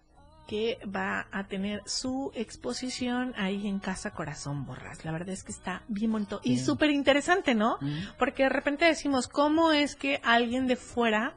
que 0.47 0.77
va 0.85 1.27
a 1.31 1.45
tener 1.47 1.81
su 1.85 2.31
exposición 2.35 3.33
ahí 3.37 3.67
en 3.67 3.79
Casa 3.79 4.11
Corazón 4.11 4.65
Borras. 4.65 5.05
La 5.05 5.11
verdad 5.11 5.29
es 5.29 5.43
que 5.43 5.51
está 5.51 5.83
bien 5.87 6.11
bonito 6.11 6.41
y 6.43 6.57
súper 6.57 6.89
interesante, 6.91 7.55
¿no? 7.55 7.77
Mm. 7.79 7.99
Porque 8.19 8.43
de 8.43 8.49
repente 8.49 8.85
decimos, 8.85 9.27
¿cómo 9.27 9.71
es 9.71 9.95
que 9.95 10.19
alguien 10.23 10.67
de 10.67 10.75
fuera 10.75 11.35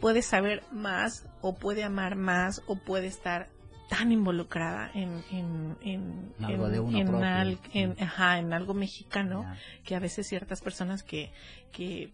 puede 0.00 0.22
saber 0.22 0.62
más 0.72 1.26
o 1.42 1.54
puede 1.54 1.84
amar 1.84 2.16
más 2.16 2.62
o 2.66 2.76
puede 2.76 3.06
estar 3.06 3.48
tan 3.88 4.10
involucrada 4.10 4.90
en, 4.94 5.22
en, 5.30 5.76
en, 5.82 6.34
En 6.40 6.44
algo 6.44 6.68
de 6.68 6.80
uno 6.80 6.98
en 6.98 7.06
propio, 7.06 7.24
al- 7.26 7.58
sí. 7.72 7.78
en- 7.78 7.96
ajá, 8.02 8.38
en 8.38 8.52
algo 8.52 8.74
mexicano 8.74 9.46
que 9.84 9.94
a 9.94 10.00
veces 10.00 10.26
ciertas 10.26 10.60
personas 10.60 11.04
que, 11.04 11.30
que 11.70 12.10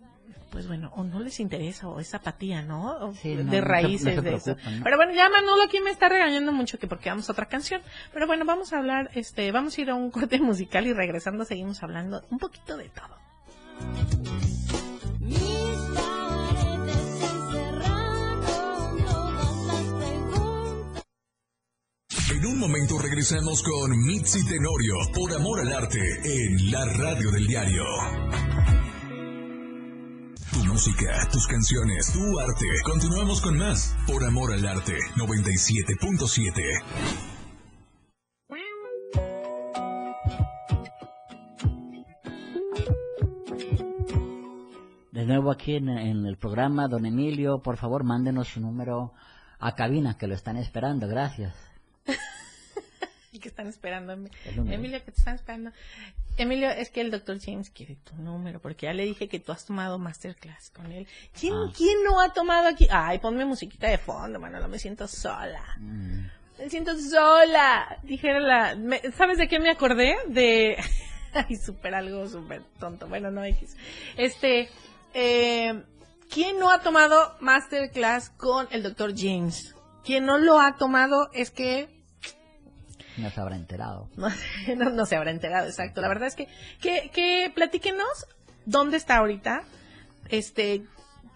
pues 0.51 0.66
bueno, 0.68 0.91
o 0.97 1.05
no 1.05 1.20
les 1.20 1.41
interesa 1.41 1.89
o 1.89 2.01
es 2.01 2.14
apatía, 2.14 2.62
¿no? 2.62 2.97
O 2.99 3.14
Sí, 3.14 3.35
no, 3.35 3.45
no 3.45 3.51
de 3.51 3.59
se- 3.59 3.64
raíces 3.64 4.16
no 4.16 4.22
se 4.22 4.28
de 4.30 4.35
eso. 4.37 4.57
Pero 4.85 4.97
bueno, 4.97 5.12
ya 5.14 5.28
Manolo 5.28 5.62
aquí 5.62 5.80
me 5.80 5.91
está 5.91 6.09
regañando 6.09 6.53
mucho 6.53 6.78
que 6.78 6.87
porque 6.87 7.09
vamos 7.11 7.28
a 7.28 7.33
otra 7.33 7.47
canción. 7.47 7.80
Pero 8.12 8.26
bueno, 8.26 8.45
vamos 8.45 8.72
a 8.72 8.78
hablar, 8.78 9.11
este, 9.14 9.51
vamos 9.53 9.76
a 9.76 9.80
ir 9.80 9.91
a 9.91 9.95
un 9.95 10.11
corte 10.11 10.39
musical 10.41 10.87
y 10.87 10.93
regresando 10.93 11.45
seguimos 11.45 11.83
hablando 11.83 12.22
un 12.30 12.39
poquito 12.39 12.76
de 12.76 12.89
todo. 12.91 13.16
En 22.30 22.47
un 22.47 22.59
momento 22.59 22.99
regresamos 22.99 23.62
con 23.62 23.91
Mitzi 24.07 24.45
Tenorio 24.47 24.95
por 25.14 25.33
Amor 25.35 25.61
al 25.61 25.72
Arte 25.72 26.01
en 26.24 26.70
la 26.70 26.85
radio 26.87 27.30
del 27.30 27.47
diario. 27.47 27.85
Tu 30.53 30.62
música, 30.66 31.28
tus 31.32 31.46
canciones, 31.46 32.12
tu 32.12 32.38
arte. 32.38 32.66
Continuamos 32.84 33.40
con 33.40 33.57
más 33.57 33.96
por 34.07 34.22
Amor 34.22 34.53
al 34.53 34.66
Arte 34.66 34.98
97.7. 35.16 36.82
De 45.11 45.24
nuevo 45.24 45.50
aquí 45.50 45.76
en, 45.76 45.88
el 45.88 46.36
programa, 46.36 46.86
don 46.86 47.07
Emilio, 47.07 47.62
por 47.62 47.78
favor, 47.78 48.05
mándenos 48.05 48.48
su 48.48 48.61
número 48.61 49.14
a 49.59 49.74
cabina, 49.74 50.18
que 50.18 50.26
lo 50.26 50.34
están 50.34 50.59
esperando. 50.59 51.09
Gracias. 51.09 51.71
¿Y 53.43 53.45
qué 53.45 53.49
están 53.49 53.66
esperando? 53.66 54.12
Em-. 54.12 54.28
Emilio, 54.70 55.01
¿qué 55.05 55.11
te 55.11 55.18
están 55.18 55.34
esperando? 55.34 55.72
Emilio, 56.36 56.70
es 56.70 56.90
que 56.90 57.01
el 57.01 57.11
doctor 57.11 57.38
James 57.40 57.70
quiere 57.70 57.97
tu 57.97 58.14
número, 58.16 58.61
porque 58.61 58.86
ya 58.86 58.93
le 58.93 59.05
dije 59.05 59.28
que 59.28 59.40
tú 59.40 59.51
has 59.51 59.66
tomado 59.66 59.99
masterclass 59.99 60.70
con 60.70 60.93
él. 60.93 61.09
¿Quién, 61.38 61.53
Ah. 61.55 61.72
¿quién 61.76 62.05
no 62.05 62.20
ha 62.20 62.32
tomado 62.32 62.68
aquí? 62.68 62.86
Ay, 62.90 63.18
ponme 63.18 63.45
musiquita 63.45 63.88
de 63.88 63.99
fondo, 63.99 64.38
Manolo, 64.38 64.68
me 64.68 64.78
siento 64.78 65.09
sola. 65.09 65.64
Mm. 65.78 66.26
Me 66.59 66.70
siento 66.70 66.97
sola. 66.97 67.99
Dijera 68.05 68.38
la... 68.38 68.76
me- 68.76 69.01
¿Sabes 69.16 69.38
de 69.38 69.49
qué 69.49 69.59
me 69.59 69.70
acordé? 69.70 70.14
De... 70.28 70.76
Ay, 71.34 71.57
súper 71.57 71.95
algo 71.97 72.28
súper 72.28 72.62
tonto. 72.78 73.09
Bueno, 73.09 73.30
no 73.32 73.45
X. 73.45 73.76
Este... 74.16 74.68
Eh, 75.14 75.82
¿Quién 76.30 76.59
no 76.59 76.70
ha 76.70 76.80
tomado 76.80 77.34
masterclass 77.40 78.30
con 78.30 78.68
el 78.70 78.82
doctor 78.84 79.12
James? 79.16 79.74
quien 80.05 80.26
no 80.26 80.36
lo 80.38 80.59
ha 80.61 80.76
tomado 80.78 81.28
es 81.32 81.53
que 81.53 82.01
No 83.18 83.30
se 83.30 83.40
habrá 83.40 83.56
enterado. 83.56 84.08
no, 84.16 84.28
no, 84.76 84.90
no 84.90 85.06
se 85.06 85.16
habrá 85.16 85.30
enterado, 85.30 85.66
exacto. 85.66 86.00
La 86.00 86.08
verdad 86.08 86.28
es 86.28 86.34
que, 86.36 86.48
que, 86.80 87.10
que 87.12 87.52
platíquenos 87.54 88.26
dónde 88.66 88.96
está 88.96 89.16
ahorita, 89.18 89.62
este, 90.28 90.84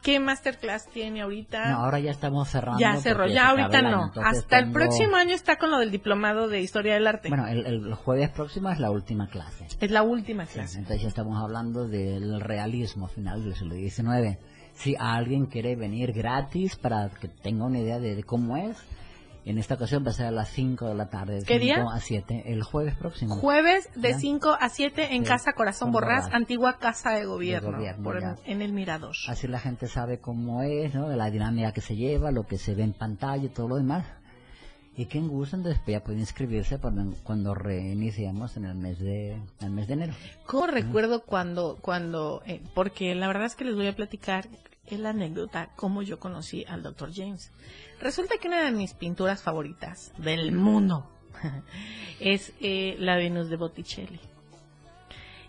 qué 0.03 0.21
masterclass 0.21 0.87
tiene 0.89 1.23
ahorita. 1.23 1.71
No, 1.71 1.79
ahora 1.85 1.99
ya 1.99 2.11
estamos 2.13 2.49
cerrando. 2.49 2.81
ya 2.81 2.97
cerró, 2.97 3.27
ya 3.27 3.49
ahorita 3.51 3.83
no. 3.83 4.13
Hasta 4.25 4.59
el 4.59 4.71
próximo 4.73 5.17
año 5.17 5.35
está 5.35 5.57
con 5.59 5.71
lo 5.71 5.79
del 5.79 5.91
diplomado 5.91 6.49
de 6.49 6.61
Historia 6.61 6.95
del 6.95 7.07
Arte. 7.07 7.29
Bueno, 7.29 7.47
el, 7.49 7.67
el 7.67 7.95
jueves 7.95 8.31
próximo 8.31 8.71
es 8.71 8.79
la 8.79 8.91
última 8.91 9.27
clase. 9.29 9.67
es 9.81 9.91
la 9.91 10.03
última 10.03 10.47
Sí, 10.47 10.55
clase. 10.55 10.79
entonces 10.79 11.03
ya 11.03 11.09
estamos 11.09 11.43
hablando 11.43 11.89
del 11.89 12.41
realismo 12.41 13.09
final 13.09 13.43
del 13.45 13.55
siglo 13.55 13.75
XIX. 13.75 14.39
Si 14.75 14.95
alguien 14.99 15.47
quiere 15.47 15.75
venir 15.75 16.13
gratis 16.13 16.77
para 16.77 17.09
que 17.09 17.29
tenga 17.29 17.65
una 17.65 17.79
idea 17.81 17.99
de, 17.99 18.15
de 18.15 18.23
cómo 18.23 18.57
es, 18.59 18.77
en 19.51 19.59
esta 19.59 19.75
ocasión 19.75 20.05
va 20.05 20.11
a 20.11 20.15
ser 20.15 20.27
a 20.27 20.31
las 20.31 20.49
5 20.51 20.87
de 20.89 20.95
la 20.95 21.09
tarde, 21.09 21.37
de 21.41 21.45
¿Qué 21.45 21.59
día? 21.59 21.77
5 21.77 21.91
a 21.91 22.01
7, 22.01 22.43
el 22.53 22.63
jueves 22.63 22.95
próximo. 22.97 23.37
Jueves 23.37 23.89
de 23.95 24.11
Ya. 24.11 24.19
5 24.19 24.57
a 24.61 24.69
7 24.69 25.15
en 25.15 25.23
Sí, 25.23 25.29
Casa 25.29 25.53
Corazón 25.53 25.93
Borrás, 25.93 26.25
Borrás. 26.25 26.35
antigua 26.35 26.79
Casa 26.79 27.11
de 27.13 27.25
Gobierno, 27.27 27.71
De 27.71 27.77
gobierno, 27.77 28.03
por- 28.05 28.21
ya. 28.21 28.35
en 28.45 28.61
el 28.63 28.73
Mirador. 28.73 29.15
Así 29.29 29.47
la 29.49 29.61
gente 29.61 29.87
sabe 29.89 30.19
cómo 30.19 30.63
es, 30.63 30.95
¿no? 30.95 31.09
La 31.09 31.31
dinámica 31.31 31.73
que 31.73 31.81
se 31.81 31.95
lleva, 31.97 32.31
lo 32.33 32.45
que 32.47 32.59
se 32.59 32.75
ve 32.75 32.83
en 32.83 32.93
pantalla 32.93 33.45
y 33.45 33.49
todo 33.49 33.69
lo 33.69 33.77
demás. 33.77 34.05
Y 34.99 35.07
quien 35.07 35.29
gusta, 35.29 35.57
entonces 35.59 35.81
pues, 35.85 35.93
ya 35.95 36.03
puede 36.03 36.19
inscribirse 36.21 36.79
cuando, 36.79 37.15
cuando 37.23 37.55
reiniciemos 37.55 38.57
en 38.57 38.65
el 38.65 38.75
mes 38.77 38.99
de, 38.99 39.33
en 39.35 39.43
el 39.61 39.71
mes 39.71 39.87
de 39.89 39.93
enero. 39.95 40.15
¿Cómo 40.47 40.67
recuerdo 40.67 41.21
cuando, 41.23 41.77
cuando, 41.83 42.43
eh, 42.47 42.63
porque 42.75 43.15
la 43.15 43.27
verdad 43.27 43.45
es 43.45 43.55
que 43.57 43.65
les 43.67 43.75
voy 43.75 43.87
a 43.89 43.95
platicar 43.95 44.47
la 44.91 45.11
anécdota 45.11 45.71
cómo 45.77 46.03
yo 46.03 46.19
conocí 46.19 46.65
al 46.69 46.83
Dr. 46.83 47.13
James. 47.15 47.53
Resulta 48.01 48.37
que 48.41 48.49
una 48.49 48.63
de 48.65 48.71
mis 48.73 48.95
pinturas 48.95 49.43
favoritas 49.43 50.13
del 50.19 50.53
mundo 50.53 51.11
es 52.21 52.53
eh, 52.61 52.97
la 52.99 53.17
Venus 53.17 53.49
de 53.51 53.57
Botticelli. 53.57 54.21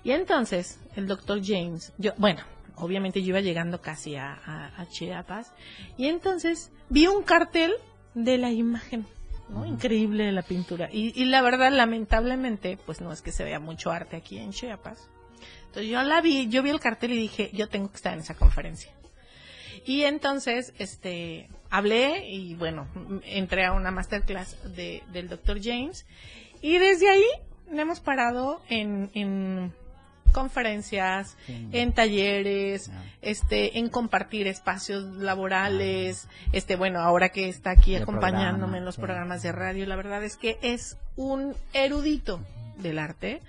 Y 0.04 0.12
entonces, 0.12 0.80
el 0.96 1.08
Dr. 1.08 1.42
James, 1.44 1.94
yo, 1.98 2.14
bueno, 2.18 2.42
obviamente 2.76 3.22
yo 3.22 3.30
iba 3.30 3.42
llegando 3.42 3.82
casi 3.82 4.16
a, 4.16 4.34
a- 4.34 4.82
a 4.82 4.88
Chiapas, 4.88 5.52
y 5.98 6.08
entonces 6.08 6.72
vi 6.90 7.08
un 7.08 7.24
cartel 7.24 7.74
de 8.14 8.38
la 8.38 8.52
imagen, 8.52 9.06
¿no? 9.50 9.66
Increíble 9.66 10.24
de 10.26 10.32
la 10.32 10.44
pintura. 10.44 10.90
Y, 10.92 11.20
y 11.20 11.26
la 11.26 11.42
verdad, 11.42 11.72
lamentablemente, 11.72 12.78
pues 12.86 13.02
no 13.02 13.12
es 13.12 13.22
que 13.22 13.32
se 13.32 13.44
vea 13.44 13.60
mucho 13.60 13.92
arte 13.92 14.16
aquí 14.16 14.38
en 14.38 14.52
Chiapas. 14.52 15.10
Entonces 15.68 15.92
yo 15.92 16.02
la 16.04 16.22
vi, 16.22 16.48
yo 16.48 16.64
vi 16.64 16.70
el 16.70 16.80
cartel 16.80 17.12
y 17.14 17.18
dije, 17.18 17.50
yo 17.54 17.68
tengo 17.68 17.90
que 17.90 17.98
estar 17.98 18.14
en 18.14 18.20
esa 18.20 18.36
conferencia. 18.36 18.92
Y 19.88 20.04
entonces, 20.04 20.74
este, 20.80 21.48
hablé 21.70 22.30
y 22.30 22.56
bueno, 22.56 22.88
entré 23.24 23.66
a 23.66 23.72
una 23.72 23.90
masterclass 23.90 24.58
de, 24.76 25.02
del 25.14 25.30
Dr. 25.30 25.60
James. 25.64 26.06
Y 26.62 26.78
desde 26.78 27.10
ahí 27.10 27.24
le 27.72 27.82
hemos 27.82 28.02
parado 28.02 28.62
en, 28.68 29.10
en 29.14 29.72
conferencias, 30.34 31.38
Sí. 31.46 31.70
en 31.72 31.94
talleres, 31.94 32.90
Ah. 32.90 33.02
este, 33.22 33.80
en 33.80 33.88
compartir 33.90 34.46
espacios 34.48 35.04
laborales, 35.16 36.28
este, 36.52 36.76
bueno, 36.76 37.00
ahora 37.00 37.30
que 37.30 37.48
está 37.48 37.72
aquí 37.72 37.96
acompañándome 37.96 38.58
programa, 38.58 38.78
en 38.78 38.86
los 38.86 38.96
sí. 38.96 39.02
programas 39.02 39.42
de 39.42 39.52
radio, 39.54 39.86
la 39.86 39.96
verdad 39.96 40.24
es 40.26 40.36
que 40.36 40.58
es 40.62 40.98
un 41.16 41.56
erudito 41.74 42.42
del 42.78 43.00
arte 43.00 43.42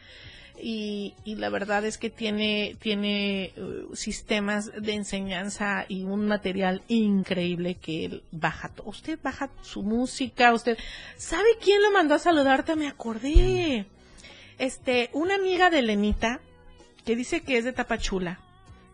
y, 0.62 1.14
y 1.24 1.36
la 1.36 1.48
verdad 1.48 1.84
es 1.84 1.98
que 1.98 2.10
tiene 2.10 2.76
tiene 2.80 3.52
eh, 3.56 3.84
sistemas 3.94 4.70
de 4.72 4.94
enseñanza 4.94 5.84
y 5.88 6.04
un 6.04 6.26
material 6.26 6.82
increíble 6.88 7.76
que 7.76 8.04
él 8.04 8.22
baja 8.30 8.70
usted 8.84 9.18
baja 9.22 9.50
su 9.62 9.82
música 9.82 10.52
usted 10.52 10.78
sabe 11.16 11.48
quién 11.62 11.82
lo 11.82 11.90
mandó 11.90 12.14
a 12.14 12.18
saludarte 12.18 12.76
me 12.76 12.88
acordé. 12.88 13.86
Este 14.58 15.10
una 15.12 15.36
amiga 15.36 15.70
de 15.70 15.82
Lenita 15.82 16.40
que 17.04 17.16
dice 17.16 17.42
que 17.42 17.58
es 17.58 17.64
de 17.64 17.72
Tapachula 17.72 18.40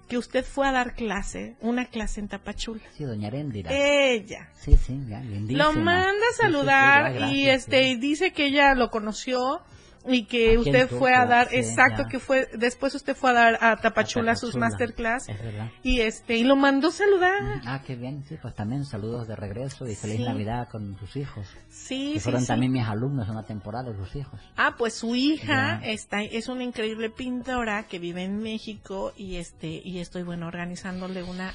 que 0.09 0.19
usted 0.19 0.45
fue 0.45 0.69
a 0.69 0.73
dar 0.73 0.95
clase 0.95 1.57
una 1.61 1.87
clase 1.87 2.21
en 2.21 2.29
Tapachula. 2.29 2.83
Sí, 2.97 3.05
doña 3.05 3.29
Arendira. 3.29 3.71
ella. 3.73 4.51
Sí, 4.55 4.77
sí, 4.77 5.01
ya, 5.09 5.23
lo 5.23 5.73
manda 5.73 6.11
a 6.11 6.13
sí, 6.13 6.37
sí, 6.37 6.43
saludar 6.43 7.33
y 7.33 7.49
este 7.49 7.89
y 7.89 7.97
dice 7.97 8.33
que 8.33 8.47
ella 8.47 8.75
lo 8.75 8.91
conoció 8.91 9.63
y 10.07 10.25
que 10.25 10.59
usted 10.59 10.89
fue 10.89 11.15
a 11.15 11.25
dar 11.27 11.49
exacto 11.53 12.03
ya. 12.03 12.09
que 12.09 12.19
fue 12.19 12.49
después 12.59 12.95
usted 12.95 13.17
fue 13.17 13.31
a 13.31 13.33
dar 13.33 13.59
a 13.61 13.77
Tapachula, 13.77 14.33
A 14.33 14.37
sus 14.37 14.51
Tapachula. 14.53 14.69
masterclass 14.71 15.29
Es 15.29 15.43
verdad. 15.43 15.71
y 15.83 16.01
este 16.01 16.37
y 16.37 16.45
lo 16.45 16.57
mandó 16.57 16.91
saludar 16.91 17.61
Ah, 17.65 17.83
qué 17.87 17.97
bien, 17.97 18.23
sí, 18.29 18.37
pues 18.41 18.55
también 18.55 18.85
saludos 18.85 19.27
de 19.29 19.37
regreso 19.37 19.87
y 19.89 19.95
feliz 19.95 20.19
Sí. 20.19 20.25
Navidad 20.25 20.69
con 20.69 20.99
sus 20.99 21.17
hijos. 21.17 21.47
sí 21.71 22.13
que 22.15 22.19
sí, 22.19 22.25
fueron 22.25 22.43
sí. 22.43 22.49
también 22.49 22.73
mis 22.73 22.87
alumnos 22.87 23.29
una 23.29 23.45
temporada, 23.45 23.95
sus 23.97 24.15
hijos. 24.17 24.39
ah 24.57 24.75
pues 24.77 24.95
su 24.95 25.15
hija 25.17 25.81
Ya. 25.83 25.91
está 25.91 26.23
es 26.23 26.49
una 26.49 26.65
increíble 26.65 27.11
pintora 27.11 27.85
que 27.85 27.99
vive 27.99 28.25
en 28.25 28.43
México 28.43 29.13
y 29.17 29.37
este 29.37 29.69
y 29.69 30.01
estoy 30.01 30.23
bueno 30.23 30.47
organizándole 30.47 31.23
una 31.23 31.53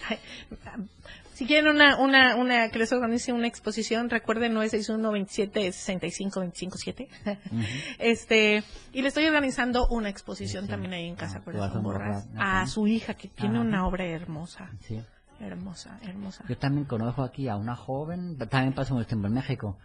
si 1.40 1.46
quieren 1.46 1.74
una, 1.74 1.98
una, 1.98 2.36
una, 2.36 2.70
que 2.70 2.80
les 2.80 2.92
organice 2.92 3.32
una 3.32 3.48
exposición, 3.48 4.10
recuerden 4.10 4.54
961 4.54 5.12
27 5.12 5.72
65 5.72 6.40
25 6.42 6.78
7. 6.78 7.08
Ujú. 7.26 7.62
Este, 7.98 8.64
y 8.92 9.02
le 9.02 9.08
estoy 9.08 9.26
organizando 9.26 9.88
una 9.88 10.10
exposición 10.10 10.66
Sí, 10.66 10.70
también 10.70 10.92
ahí 10.94 11.08
en 11.08 11.16
Casa 11.16 11.38
Ah, 11.40 11.44
Corazón 11.46 12.28
a 12.38 12.68
su 12.68 12.88
hija 12.88 13.14
que 13.14 13.30
tiene 13.30 13.60
una 13.60 13.88
obra 13.88 14.06
hermosa, 14.06 14.70
Sí. 14.82 15.02
hermosa, 15.40 15.98
hermosa. 16.04 16.44
Yo 16.50 16.58
también 16.58 16.86
conozco 16.86 17.24
aquí 17.24 17.48
a 17.48 17.56
una 17.56 17.76
joven, 17.78 18.38
también 18.38 18.74
pasó 18.74 18.94
mucho 18.96 19.08
tiempo 19.08 19.28
en 19.28 19.34
México, 19.36 19.78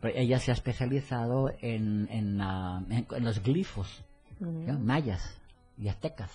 pero 0.00 0.16
ella 0.16 0.38
se 0.38 0.52
ha 0.52 0.54
especializado 0.54 1.50
en, 1.60 2.08
en, 2.12 2.40
ah, 2.40 2.82
en- 2.90 3.06
en 3.10 3.24
los 3.24 3.42
glifos. 3.42 4.04
¿ya? 4.40 4.72
mayas 4.74 5.40
y 5.78 5.88
aztecas. 5.88 6.30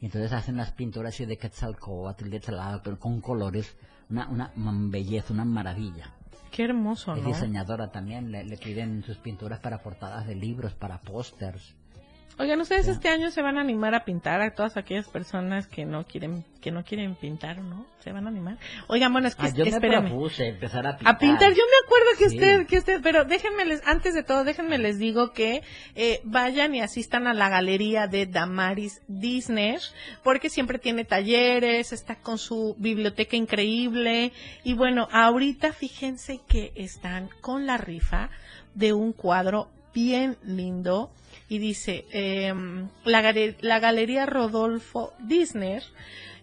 Y 0.00 0.06
entonces 0.06 0.32
hacen 0.32 0.56
las 0.56 0.72
pinturas 0.72 1.14
así 1.14 1.26
de 1.26 1.36
Quetzalcóatl, 1.38 2.30
de 2.30 2.40
Tlaloc, 2.40 2.82
pero 2.84 2.98
con 2.98 3.20
colores, 3.20 3.76
una, 4.10 4.28
una 4.28 4.52
belleza, 4.90 5.32
una 5.32 5.44
maravilla. 5.44 6.14
Qué 6.50 6.64
hermoso, 6.64 7.14
Es 7.14 7.22
¿no? 7.22 7.28
diseñadora 7.28 7.90
también, 7.90 8.30
le, 8.30 8.44
le 8.44 8.56
piden 8.56 9.02
sus 9.02 9.18
pinturas 9.18 9.60
para 9.60 9.82
portadas 9.82 10.26
de 10.26 10.34
libros, 10.34 10.74
para 10.74 11.00
pósters. 11.00 11.74
Oigan, 12.40 12.60
ustedes 12.60 12.86
Ya. 12.86 12.92
este 12.92 13.08
año 13.08 13.30
se 13.32 13.42
van 13.42 13.58
a 13.58 13.62
animar 13.62 13.96
a 13.96 14.04
pintar 14.04 14.40
a 14.40 14.54
todas 14.54 14.76
aquellas 14.76 15.08
personas 15.08 15.66
que 15.66 15.84
no 15.84 16.04
quieren, 16.06 16.44
que 16.60 16.70
no 16.70 16.84
quieren 16.84 17.16
pintar, 17.16 17.58
¿no? 17.58 17.84
¿Se 18.04 18.12
van 18.12 18.26
a 18.26 18.28
animar? 18.30 18.58
Oigan, 18.86 19.12
bueno, 19.12 19.26
es 19.26 19.34
que 19.34 19.46
Ah, 19.46 19.52
yo 19.52 19.64
me 19.64 19.70
espérame. 19.70 20.06
propuse 20.06 20.46
empezar 20.46 20.86
a 20.86 20.96
pintar. 20.96 21.14
A 21.14 21.18
pintar, 21.18 21.50
yo 21.50 21.62
me 21.64 21.86
acuerdo 21.86 22.06
que 22.16 22.28
Sí. 22.30 22.36
usted, 22.36 22.66
que 22.68 22.78
usted, 22.78 23.00
pero 23.02 23.24
déjenme 23.24 23.64
les, 23.64 23.84
antes 23.88 24.14
de 24.14 24.22
todo, 24.22 24.44
déjenme 24.44 24.78
les 24.78 24.98
digo 24.98 25.32
que 25.32 25.62
eh, 25.96 26.20
vayan 26.22 26.76
y 26.76 26.80
asistan 26.80 27.26
a 27.26 27.34
la 27.34 27.48
galería 27.48 28.06
de 28.06 28.26
Damaris 28.26 29.02
Disney, 29.08 29.76
porque 30.22 30.48
siempre 30.48 30.78
tiene 30.78 31.04
talleres, 31.04 31.92
está 31.92 32.14
con 32.14 32.38
su 32.38 32.76
biblioteca 32.78 33.36
increíble, 33.36 34.32
y 34.62 34.74
bueno, 34.74 35.08
ahorita 35.10 35.72
fíjense 35.72 36.40
que 36.46 36.70
están 36.76 37.30
con 37.40 37.66
la 37.66 37.78
rifa 37.78 38.30
de 38.74 38.92
un 38.92 39.12
cuadro 39.12 39.68
bien 39.92 40.36
lindo, 40.44 41.10
y 41.48 41.58
dice, 41.58 42.04
em, 42.12 42.88
la, 43.04 43.22
gale- 43.22 43.56
la 43.60 43.78
galería 43.80 44.26
Rodolfo 44.26 45.12
Disney, 45.20 45.78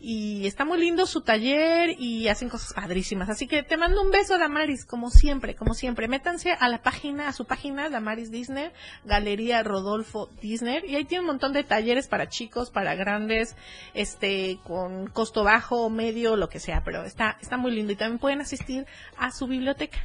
y 0.00 0.46
está 0.46 0.64
muy 0.64 0.78
lindo 0.78 1.06
su 1.06 1.22
taller 1.22 1.96
y 1.98 2.28
hacen 2.28 2.48
cosas 2.48 2.72
padrísimas. 2.72 3.28
Así 3.28 3.46
que 3.46 3.62
te 3.62 3.76
mando 3.76 4.02
un 4.02 4.10
beso, 4.10 4.38
Damaris, 4.38 4.84
como 4.84 5.10
siempre, 5.10 5.54
como 5.54 5.74
siempre. 5.74 6.08
Métanse 6.08 6.52
a 6.52 6.68
la 6.68 6.82
página, 6.82 7.28
a 7.28 7.32
su 7.32 7.44
página, 7.44 7.90
Damaris 7.90 8.30
Disney, 8.30 8.70
Galería 9.04 9.62
Rodolfo 9.62 10.28
Disney, 10.40 10.82
y 10.86 10.96
ahí 10.96 11.04
tiene 11.04 11.22
un 11.22 11.28
montón 11.28 11.52
de 11.52 11.64
talleres 11.64 12.08
para 12.08 12.28
chicos, 12.28 12.70
para 12.70 12.94
grandes, 12.94 13.56
este, 13.94 14.58
con 14.64 15.06
costo 15.08 15.44
bajo, 15.44 15.90
medio, 15.90 16.36
lo 16.36 16.48
que 16.48 16.60
sea, 16.60 16.82
pero 16.84 17.04
está, 17.04 17.36
está 17.40 17.56
muy 17.56 17.72
lindo 17.72 17.92
y 17.92 17.96
también 17.96 18.18
pueden 18.18 18.40
asistir 18.40 18.86
a 19.16 19.30
su 19.30 19.46
biblioteca. 19.46 19.98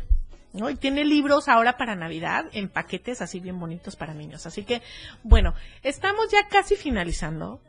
Y 0.56 0.76
tiene 0.76 1.04
libros 1.04 1.48
ahora 1.48 1.78
para 1.78 1.96
Navidad 1.96 2.46
en 2.54 2.70
paquetes 2.70 3.22
así 3.22 3.40
bien 3.40 3.60
bonitos 3.60 3.96
para 3.96 4.14
niños. 4.14 4.46
Así 4.46 4.64
que, 4.64 4.82
bueno, 5.24 5.54
estamos 5.84 6.30
ya 6.32 6.48
casi 6.48 6.76
finalizando. 6.76 7.62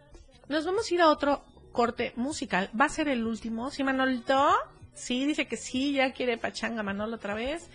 Nos 0.49 0.64
vamos 0.64 0.91
a 0.91 0.95
ir 0.95 1.01
a 1.01 1.09
otro 1.09 1.45
corte 1.72 2.12
musical. 2.16 2.70
Va 2.78 2.87
a 2.87 2.89
ser 2.89 3.09
el 3.09 3.26
último. 3.26 3.70
¿Sí, 3.70 3.82
Manolito? 3.82 4.55
Sí, 4.95 5.26
dice 5.26 5.47
que 5.47 5.59
sí, 5.59 5.93
ya 5.93 6.12
quiere 6.12 6.39
pachanga 6.39 6.82
Manolo 6.82 7.16
otra 7.16 7.34
vez. 7.34 7.68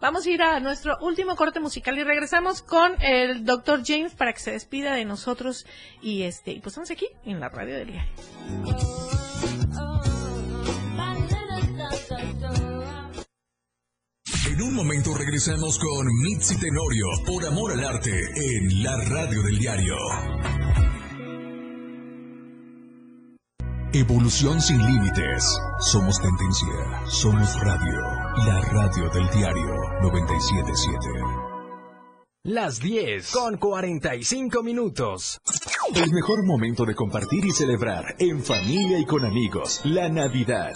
Vamos 0.00 0.26
a 0.26 0.30
ir 0.30 0.42
a 0.42 0.60
nuestro 0.60 0.96
último 1.00 1.34
corte 1.34 1.58
musical 1.58 1.98
y 1.98 2.04
regresamos 2.04 2.62
con 2.62 2.94
el 3.02 3.44
Dr. 3.44 3.82
James 3.84 4.14
para 4.14 4.32
que 4.32 4.38
se 4.38 4.52
despida 4.52 4.94
de 4.94 5.04
nosotros 5.04 5.66
y 6.02 6.22
este, 6.22 6.52
y 6.52 6.60
pues 6.60 6.74
estamos 6.74 6.90
aquí 6.92 7.08
en 7.24 7.40
la 7.40 7.48
radio 7.48 7.74
del 7.74 7.88
diario. 7.88 9.57
En 14.58 14.64
un 14.64 14.74
momento 14.74 15.14
regresamos 15.14 15.78
con 15.78 16.04
Mitzi 16.24 16.58
Tenorio 16.58 17.06
por 17.24 17.46
Amor 17.46 17.70
al 17.74 17.84
Arte 17.84 18.10
en 18.10 18.82
la 18.82 18.96
radio 19.04 19.40
del 19.44 19.56
diario. 19.56 19.94
Evolución 23.92 24.60
sin 24.60 24.84
límites. 24.84 25.56
Somos 25.78 26.20
tendencia. 26.20 27.06
Somos 27.06 27.54
radio. 27.60 28.00
La 28.48 28.60
radio 28.72 29.08
del 29.10 29.30
diario 29.30 29.76
977. 30.02 31.08
Las 32.42 32.80
10 32.80 33.30
con 33.30 33.58
45 33.58 34.64
minutos. 34.64 35.40
El 35.94 36.10
mejor 36.10 36.44
momento 36.44 36.84
de 36.84 36.96
compartir 36.96 37.44
y 37.44 37.52
celebrar 37.52 38.16
en 38.18 38.42
familia 38.42 38.98
y 38.98 39.04
con 39.04 39.24
amigos. 39.24 39.82
La 39.84 40.08
Navidad. 40.08 40.72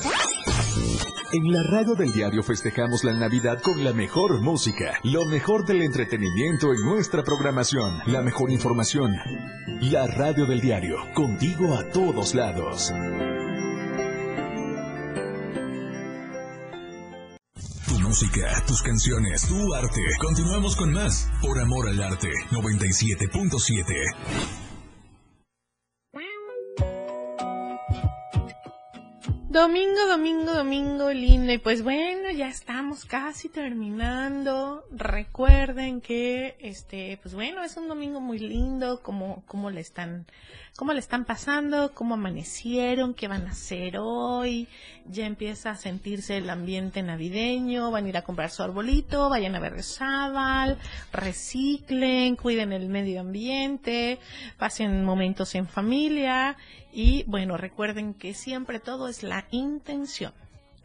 En 1.35 1.51
la 1.51 1.63
radio 1.63 1.95
del 1.95 2.13
diario 2.13 2.43
festejamos 2.43 3.05
la 3.05 3.15
Navidad 3.15 3.63
con 3.63 3.83
la 3.83 3.95
mejor 3.95 4.43
música, 4.43 4.99
lo 5.03 5.25
mejor 5.25 5.65
del 5.65 5.81
entretenimiento 5.81 6.75
en 6.75 6.85
nuestra 6.85 7.23
programación, 7.23 8.01
la 8.05 8.21
mejor 8.21 8.51
información. 8.51 9.11
La 9.81 10.07
radio 10.09 10.45
del 10.45 10.61
diario, 10.61 10.99
contigo 11.15 11.75
a 11.75 11.89
todos 11.89 12.35
lados. 12.35 12.93
Tu 17.89 17.99
música, 17.99 18.63
tus 18.67 18.83
canciones, 18.83 19.49
tu 19.49 19.75
arte. 19.75 20.03
Continuamos 20.21 20.77
con 20.77 20.93
más 20.93 21.31
por 21.41 21.59
amor 21.59 21.89
al 21.89 22.03
arte 22.03 22.29
97.7. 22.51 24.62
Domingo, 29.53 30.07
domingo, 30.09 30.55
domingo 30.55 31.11
lindo. 31.11 31.53
Y 31.53 31.59
pues 31.59 31.83
bueno, 31.83 32.31
ya 32.31 32.49
estamos 32.49 33.05
casi 33.05 33.51
terminando. 33.51 34.87
Recuerden 34.91 36.01
que 36.01 36.57
este, 36.59 37.19
pues 37.21 37.35
bueno, 37.35 37.63
es 37.63 37.77
un 37.77 37.87
domingo 37.87 38.19
muy 38.19 38.39
lindo, 38.39 39.03
como, 39.03 39.45
como 39.45 39.69
le 39.69 39.83
están, 39.83 40.25
cómo 40.77 40.93
le 40.93 41.01
están 41.01 41.25
pasando, 41.25 41.93
cómo 41.95 42.15
amanecieron, 42.15 43.15
qué 43.15 43.29
van 43.29 43.47
a 43.47 43.51
hacer 43.51 43.99
hoy. 43.99 44.69
Ya 45.07 45.27
empieza 45.27 45.71
a 45.71 45.77
sentirse 45.77 46.39
el 46.39 46.49
ambiente 46.49 47.03
navideño, 47.03 47.91
van 47.91 48.07
a 48.07 48.09
ir 48.09 48.17
a 48.17 48.23
comprar 48.23 48.51
su 48.51 48.63
arbolito, 48.63 49.29
vayan 49.29 49.55
a 49.55 49.61
ver 49.61 49.83
sábal, 49.83 50.79
reciclen, 51.13 52.37
cuiden 52.37 52.73
el 52.73 52.89
medio 52.89 53.21
ambiente, 53.21 54.19
pasen 54.59 55.05
momentos 55.05 55.55
en 55.55 55.67
familia 55.67 56.57
y 56.93 57.25
bueno, 57.25 57.57
recuerden 57.57 58.15
que 58.15 58.35
siempre 58.35 58.81
todo 58.81 59.09
es 59.09 59.23
la 59.23 59.47
intención. 59.51 60.33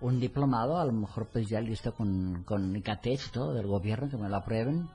un 0.00 0.20
diplomado, 0.20 0.78
a 0.78 0.84
lo 0.84 0.92
mejor 0.92 1.28
pues 1.32 1.48
ya 1.48 1.60
listo 1.60 1.92
con, 1.92 2.44
con 2.44 2.74
ICATEC 2.76 3.20
y 3.28 3.30
todo 3.30 3.52
del 3.52 3.66
gobierno, 3.66 4.08
que 4.08 4.16
me 4.16 4.28
lo 4.28 4.36
aprueben, 4.36 4.88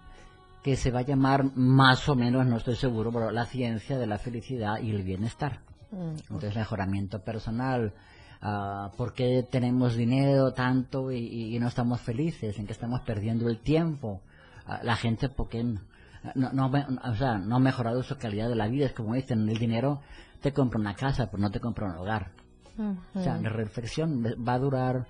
que 0.63 0.75
se 0.75 0.91
va 0.91 0.99
a 0.99 1.03
llamar 1.03 1.55
más 1.55 2.07
o 2.07 2.15
menos, 2.15 2.45
no 2.45 2.57
estoy 2.57 2.75
seguro, 2.75 3.11
pero 3.11 3.31
la 3.31 3.45
ciencia 3.45 3.97
de 3.97 4.07
la 4.07 4.17
felicidad 4.17 4.79
y 4.79 4.91
el 4.91 5.03
bienestar. 5.03 5.59
Mm, 5.93 6.15
Entonces, 6.33 6.55
mejoramiento 6.55 7.19
personal, 7.21 7.93
ah, 8.41 8.91
por 8.97 9.13
qué 9.13 9.45
tenemos 9.49 9.95
dinero 9.95 10.51
tanto 10.53 11.11
y, 11.11 11.17
y- 11.19 11.55
y 11.55 11.59
no 11.59 11.67
estamos 11.67 12.01
felices, 12.01 12.57
en 12.57 12.65
que 12.65 12.73
estamos 12.73 13.01
perdiendo 13.01 13.47
el 13.49 13.59
tiempo. 13.59 14.21
Ah, 14.65 14.79
la 14.83 14.95
gente, 14.95 15.29
porque 15.29 15.63
no, 15.63 16.51
no, 16.53 16.69
me- 16.69 16.85
o 16.85 17.15
sea, 17.15 17.37
no 17.37 17.57
ha 17.57 17.59
mejorado 17.59 18.01
su 18.03 18.17
calidad 18.17 18.49
de 18.49 18.55
la 18.55 18.67
vida, 18.67 18.85
es 18.87 18.93
como 18.93 19.13
dicen, 19.13 19.47
el 19.49 19.57
dinero 19.57 20.01
te 20.41 20.51
compra 20.53 20.79
una 20.79 20.95
casa, 20.95 21.27
pero 21.29 21.41
no 21.41 21.51
te 21.51 21.59
compra 21.59 21.85
un 21.87 21.97
hogar. 21.97 22.31
O 23.15 23.21
sea, 23.23 23.37
la 23.37 23.49
reflexión 23.49 24.23
va 24.25 24.53
a 24.53 24.59
durar 24.59 25.05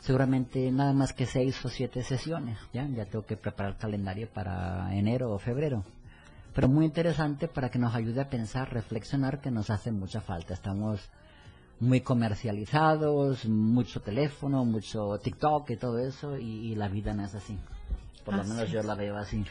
seguramente 0.00 0.70
nada 0.70 0.92
más 0.92 1.12
que 1.12 1.26
seis 1.26 1.62
o 1.64 1.68
siete 1.68 2.02
sesiones, 2.04 2.56
¿ya? 2.72 2.86
Ya 2.86 3.04
tengo 3.06 3.26
que 3.26 3.36
preparar 3.36 3.72
el 3.72 3.78
calendario 3.78 4.28
para 4.32 4.94
enero 4.94 5.32
o 5.32 5.38
febrero. 5.38 5.84
Pero 6.58 6.68
muy 6.68 6.86
interesante 6.86 7.46
para 7.46 7.70
que 7.70 7.78
nos 7.78 7.94
ayude 7.94 8.20
a 8.20 8.28
pensar, 8.28 8.72
reflexionar, 8.72 9.40
que 9.40 9.48
nos 9.48 9.70
hace 9.70 9.92
mucha 9.92 10.20
falta. 10.20 10.54
Estamos 10.54 11.08
muy 11.78 12.00
comercializados, 12.00 13.46
mucho 13.46 14.00
teléfono, 14.00 14.64
mucho 14.64 15.20
TikTok 15.22 15.70
y 15.70 15.76
todo 15.76 16.00
eso, 16.00 16.36
y, 16.36 16.72
y 16.72 16.74
la 16.74 16.88
vida 16.88 17.14
no 17.14 17.24
es 17.24 17.32
así. 17.36 17.56
Por 18.24 18.34
lo 18.34 18.42
menos 18.42 18.68
yo 18.72 18.82
la 18.82 18.96
veo 18.96 19.16
así. 19.16 19.44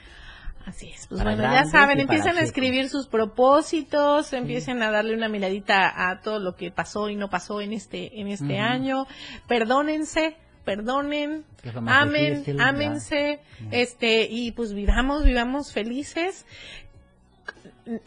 Así 0.66 0.89
es. 0.89 1.08
Pues 1.08 1.24
Para 1.24 1.34
bueno, 1.34 1.49
ya 1.49 1.64
saben, 1.64 2.01
empiezan 2.01 2.36
a 2.36 2.41
escribir 2.41 2.89
sus 2.89 3.08
propósitos, 3.08 4.34
empiecen 4.34 4.84
a 4.84 4.91
darle 4.91 5.16
una 5.16 5.30
miradita 5.30 6.10
a 6.10 6.20
todo 6.20 6.39
lo 6.39 6.58
que 6.58 6.72
pasó 6.72 7.10
y 7.10 7.16
no 7.16 7.30
pasó 7.30 7.62
en 7.62 7.72
este 7.72 8.20
en 8.20 8.28
este 8.28 8.60
año. 8.60 9.08
Perdónense, 9.47 10.36
perdonen, 10.66 11.45
amen, 11.88 12.34
difícil, 12.34 12.58
¿verdad? 12.58 12.70
ámense, 12.70 13.39
este 13.72 14.28
y 14.30 14.51
pues 14.51 14.74
vivamos, 14.74 15.24
vivamos 15.24 15.72
felices. 15.72 16.45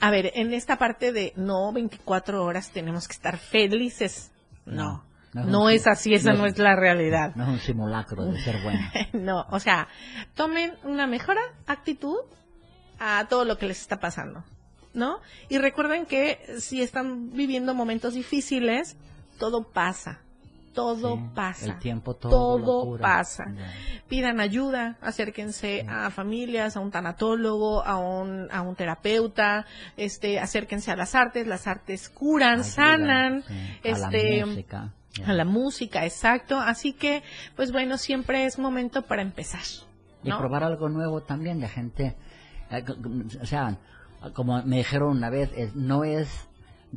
A 0.01 0.11
ver, 0.11 0.33
en 0.35 0.53
esta 0.53 0.76
parte 0.76 1.12
de 1.12 1.33
no 1.37 1.72
24 1.72 2.45
horas 2.45 2.70
tenemos 2.70 3.09
que 3.09 3.12
estar 3.12 3.39
felices. 3.39 4.31
No. 4.66 5.05
No, 5.33 5.45
No, 5.45 5.70
es 5.70 5.87
así, 5.87 6.12
esa 6.12 6.33
no 6.33 6.45
es 6.47 6.59
la 6.59 6.74
realidad. 6.74 7.35
No 7.37 7.45
es 7.45 7.51
un 7.51 7.59
simulacro 7.61 8.24
de 8.24 8.41
ser 8.41 8.62
bueno. 8.62 8.81
no, 9.12 9.47
o 9.51 9.61
sea, 9.61 9.87
tomen 10.35 10.72
una 10.83 11.07
mejor 11.07 11.37
actitud 11.66 12.18
a 12.99 13.26
todo 13.28 13.45
lo 13.45 13.57
que 13.57 13.66
les 13.66 13.81
está 13.81 14.01
pasando, 14.01 14.43
¿no? 14.93 15.20
Y 15.49 15.59
recuerden 15.59 16.05
que 16.05 16.57
si 16.59 16.83
están 16.83 17.31
viviendo 17.31 17.74
momentos 17.74 18.14
difíciles, 18.14 18.97
todo 19.39 19.62
pasa, 19.62 20.20
todo 20.73 21.16
Sí, 21.16 21.23
pasa. 21.35 21.64
El 21.66 21.79
tiempo 21.79 22.14
todo, 22.14 22.99
pasa. 22.99 23.45
Pidan 24.09 24.41
ayuda, 24.41 24.97
acérquense 25.01 25.85
a 25.89 26.11
familias, 26.11 26.77
a 26.77 26.81
un 26.81 26.91
tanatólogo, 26.91 27.85
a 27.85 27.97
un, 27.99 28.49
a 28.51 28.62
un 28.62 28.75
terapeuta, 28.77 29.66
este, 29.97 30.39
acérquense 30.39 30.91
a 30.91 30.97
las 30.97 31.14
artes, 31.14 31.47
las 31.47 31.66
artes 31.66 32.09
curan, 32.09 32.64
sanan, 32.64 33.43
sí. 33.47 33.55
este, 33.85 34.41
a 34.41 34.41
la 34.41 34.47
música. 34.47 34.93
ya. 35.18 35.27
a 35.27 35.33
la 35.33 35.45
música, 35.45 36.05
exacto. 36.05 36.59
Así 36.59 36.93
que, 36.93 37.23
pues 37.57 37.73
bueno, 37.73 37.99
siempre 37.99 38.45
es 38.47 38.59
momento 38.59 39.03
para 39.03 39.23
empezar. 39.23 39.62
Y 40.23 40.31
probar 40.33 40.64
algo 40.64 40.89
nuevo 40.89 41.23
también, 41.23 41.61
la 41.61 41.68
gente, 41.68 42.14
eh, 42.71 42.85
o 43.41 43.47
sea, 43.47 43.79
como 44.35 44.62
me 44.64 44.77
dijeron 44.79 45.16
una 45.16 45.31
vez, 45.31 45.51
es- 45.57 45.75
no 45.75 46.05
es, 46.05 46.29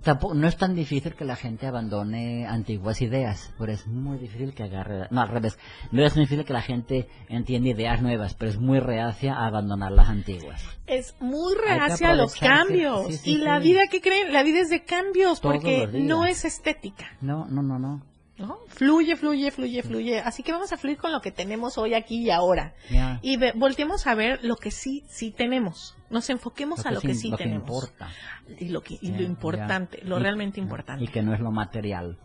tampoco, 0.01 0.33
no 0.33 0.47
es 0.47 0.57
tan 0.57 0.75
difícil 0.75 1.13
que 1.13 1.25
la 1.25 1.35
gente 1.35 1.67
abandone 1.67 2.47
antiguas 2.47 3.01
ideas, 3.01 3.53
pero 3.57 3.71
es 3.71 3.85
muy 3.87 4.17
difícil 4.17 4.53
que 4.53 4.63
agarre, 4.63 5.07
no 5.11 5.21
al 5.21 5.29
revés, 5.29 5.57
no 5.91 6.03
es 6.03 6.15
difícil 6.15 6.45
que 6.45 6.53
la 6.53 6.61
gente 6.61 7.07
entienda 7.29 7.69
ideas 7.69 8.01
nuevas, 8.01 8.33
pero 8.33 8.51
es 8.51 8.59
muy 8.59 8.79
reacia 8.79 9.33
a 9.33 9.47
abandonar 9.47 9.91
las 9.91 10.09
antiguas. 10.09 10.63
Es 10.87 11.15
muy 11.19 11.53
que 11.55 11.61
reacia 11.61 12.09
a 12.09 12.15
los 12.15 12.35
cambios. 12.35 13.07
Sí, 13.07 13.17
sí, 13.17 13.31
y 13.31 13.37
la 13.37 13.59
vida, 13.59 13.81
¿qué 13.89 14.01
creen? 14.01 14.33
La 14.33 14.43
vida 14.43 14.59
es 14.59 14.69
de 14.69 14.83
cambios 14.83 15.41
Todos 15.41 15.55
porque 15.55 15.87
no 15.87 16.25
es 16.25 16.45
estética. 16.45 17.05
No, 17.21 17.45
no, 17.45 17.61
no, 17.61 17.79
no. 17.79 18.12
¿No? 18.37 18.57
Fluye, 18.67 19.15
fluye, 19.15 19.51
fluye, 19.51 19.83
fluye. 19.83 20.19
Así 20.19 20.43
que 20.43 20.51
vamos 20.51 20.71
a 20.73 20.77
fluir 20.77 20.97
con 20.97 21.11
lo 21.11 21.21
que 21.21 21.31
tenemos 21.31 21.77
hoy, 21.77 21.93
aquí 21.93 22.23
y 22.23 22.29
ahora. 22.31 22.73
Y 23.21 23.37
ve- 23.37 23.53
volteemos 23.55 24.07
a 24.07 24.15
ver 24.15 24.39
lo 24.43 24.55
que 24.55 24.71
sí, 24.71 25.03
sí 25.07 25.31
tenemos. 25.31 25.95
Nos 26.09 26.29
enfoquemos 26.29 26.85
a 26.85 26.91
lo 26.91 26.99
que 27.01 27.13
sí 27.15 27.29
lo 27.29 27.37
que 27.37 27.43
tenemos. 27.43 27.63
importa. 27.69 28.09
y 28.59 28.69
lo, 28.69 28.81
que, 28.81 28.97
y 29.01 29.11
Ya, 29.11 29.17
lo 29.17 29.23
importante, 29.23 29.99
lo 30.03 30.19
Y- 30.19 30.21
realmente 30.23 30.59
importante. 30.59 31.03
Y 31.03 31.07
que 31.07 31.21
no 31.23 31.33
es 31.33 31.39
lo 31.39 31.51
material. 31.51 32.17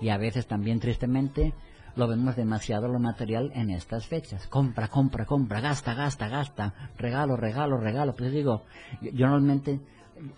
Y 0.00 0.08
a 0.08 0.16
veces 0.18 0.46
también, 0.46 0.80
tristemente, 0.80 1.52
lo 1.94 2.08
vemos 2.08 2.34
demasiado 2.36 2.88
lo 2.88 2.98
material 2.98 3.52
en 3.54 3.70
estas 3.70 4.06
fechas. 4.06 4.46
Compra, 4.48 4.88
compra, 4.88 5.26
compra, 5.26 5.60
gasta, 5.60 5.94
gasta, 5.94 6.28
gasta, 6.28 6.90
regalo, 6.96 7.36
regalo, 7.36 7.76
regalo. 7.76 8.14
Pues 8.16 8.32
digo, 8.32 8.64
yo, 9.02 9.10
yo 9.12 9.26
normalmente, 9.26 9.80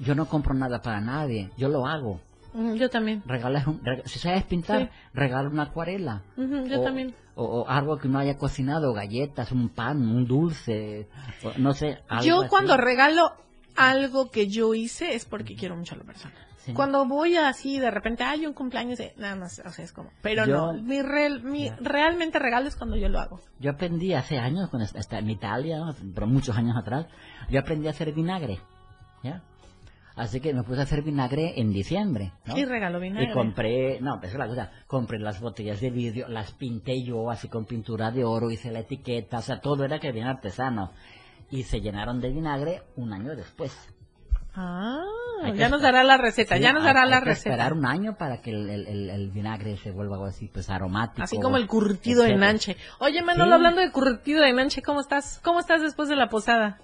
yo 0.00 0.14
no 0.14 0.26
compro 0.26 0.54
nada 0.54 0.80
para 0.82 1.00
nadie, 1.00 1.50
yo 1.56 1.68
lo 1.68 1.86
hago. 1.86 2.20
Mm, 2.54 2.74
Yo 2.74 2.90
también. 2.90 3.22
Regalas 3.26 3.66
un- 3.66 3.80
reg- 3.82 4.04
si 4.04 4.18
sabes 4.18 4.44
pintar, 4.44 4.82
Sí. 4.82 4.88
regala 5.14 5.48
una 5.48 5.62
acuarela. 5.64 6.22
Ujú, 6.36 6.66
yo 6.66 6.80
o, 6.80 6.84
también. 6.84 7.14
O, 7.34 7.44
o 7.62 7.68
algo 7.68 7.96
que 7.98 8.08
no 8.08 8.18
haya 8.18 8.36
cocinado, 8.36 8.92
galletas, 8.92 9.52
un 9.52 9.70
pan, 9.70 10.02
un 10.02 10.26
dulce, 10.26 11.08
o 11.44 11.52
no 11.58 11.72
sé. 11.72 11.98
algo 12.08 12.24
Yo 12.24 12.40
así. 12.40 12.48
cuando 12.50 12.76
regalo 12.76 13.32
algo 13.76 14.30
que 14.30 14.48
yo 14.48 14.74
hice 14.74 15.14
es 15.14 15.24
porque 15.24 15.56
quiero 15.56 15.76
mucho 15.76 15.94
a 15.94 15.98
la 15.98 16.04
persona. 16.04 16.34
Sí. 16.58 16.74
Cuando 16.74 17.04
voy 17.06 17.36
así 17.36 17.78
de 17.80 17.90
repente, 17.90 18.22
hay 18.22 18.46
un 18.46 18.52
cumpleaños, 18.52 18.98
de- 18.98 19.14
nada 19.16 19.34
más, 19.34 19.60
o 19.64 19.70
sea, 19.70 19.84
es 19.84 19.92
como, 19.92 20.10
pero 20.20 20.46
Yo- 20.46 20.72
no, 20.72 20.80
mi, 20.82 21.02
real- 21.02 21.42
mi 21.42 21.64
Ya. 21.66 21.76
realmente 21.80 22.38
regalo 22.38 22.68
es 22.68 22.76
cuando 22.76 22.96
yo 22.96 23.08
lo 23.08 23.18
hago. 23.18 23.40
Yo 23.58 23.70
aprendí 23.72 24.12
hace 24.14 24.38
años, 24.38 24.68
cuando 24.70 24.84
est- 24.84 24.94
estaba 24.96 25.20
en 25.20 25.30
Italia, 25.30 25.82
pero 26.14 26.26
muchos 26.28 26.56
años 26.56 26.76
atrás, 26.76 27.06
yo 27.50 27.58
aprendí 27.58 27.88
a 27.88 27.90
hacer 27.90 28.12
vinagre, 28.12 28.60
¿ya? 29.24 29.42
Así 30.14 30.40
que 30.40 30.52
me 30.52 30.62
puse 30.62 30.80
a 30.80 30.82
hacer 30.84 31.02
vinagre 31.02 31.54
en 31.60 31.72
diciembre, 31.72 32.32
¿no? 32.44 32.56
Y 32.56 32.64
regalo 32.64 33.00
vinagre. 33.00 33.30
Y 33.30 33.32
compré, 33.32 34.00
no, 34.00 34.18
pues 34.20 34.32
es 34.32 34.38
la 34.38 34.46
cosa, 34.46 34.70
compré 34.86 35.18
las 35.18 35.40
botellas 35.40 35.80
de 35.80 35.90
vidrio, 35.90 36.28
las 36.28 36.52
pinté 36.52 37.02
yo 37.02 37.30
así 37.30 37.48
con 37.48 37.64
pintura 37.64 38.10
de 38.10 38.22
oro, 38.24 38.50
hice 38.50 38.70
la 38.70 38.80
etiqueta, 38.80 39.38
o 39.38 39.42
sea, 39.42 39.60
todo 39.60 39.84
era 39.84 39.98
que 40.00 40.12
bien 40.12 40.26
artesano. 40.26 40.92
Y 41.50 41.62
se 41.64 41.80
llenaron 41.80 42.20
de 42.20 42.30
vinagre 42.30 42.82
un 42.96 43.12
año 43.12 43.34
después. 43.36 43.72
Ah, 44.54 45.02
Hay 45.44 45.54
ya 45.56 45.70
nos 45.70 45.80
dará 45.80 46.04
la 46.04 46.18
receta, 46.18 46.56
Sí, 46.56 46.62
ya 46.62 46.72
nos 46.74 46.82
hay- 46.82 46.88
dará 46.88 47.02
hay 47.04 47.10
la 47.10 47.18
que 47.20 47.24
receta. 47.26 47.50
esperar 47.50 47.72
un 47.72 47.86
año 47.86 48.16
para 48.18 48.42
que 48.42 48.50
el, 48.50 48.68
el- 48.68 48.86
el- 48.86 49.10
el 49.10 49.30
vinagre 49.30 49.76
se 49.78 49.90
vuelva 49.90 50.16
algo 50.16 50.26
así, 50.26 50.48
pues 50.52 50.68
aromático. 50.68 51.22
Así 51.22 51.40
como 51.40 51.56
el 51.56 51.66
curtido 51.66 52.22
de 52.22 52.28
etcétera. 52.32 52.46
Nanche. 52.48 52.76
Oye, 53.00 53.22
Manolo, 53.22 53.50
Sí. 53.50 53.54
hablando 53.54 53.80
de 53.80 53.90
curtido 53.90 54.42
de 54.42 54.52
Nanche, 54.52 54.82
¿cómo 54.82 55.00
estás? 55.00 55.40
¿Cómo 55.42 55.58
estás 55.60 55.80
después 55.80 56.08
de 56.10 56.16
la 56.16 56.28
posada? 56.28 56.78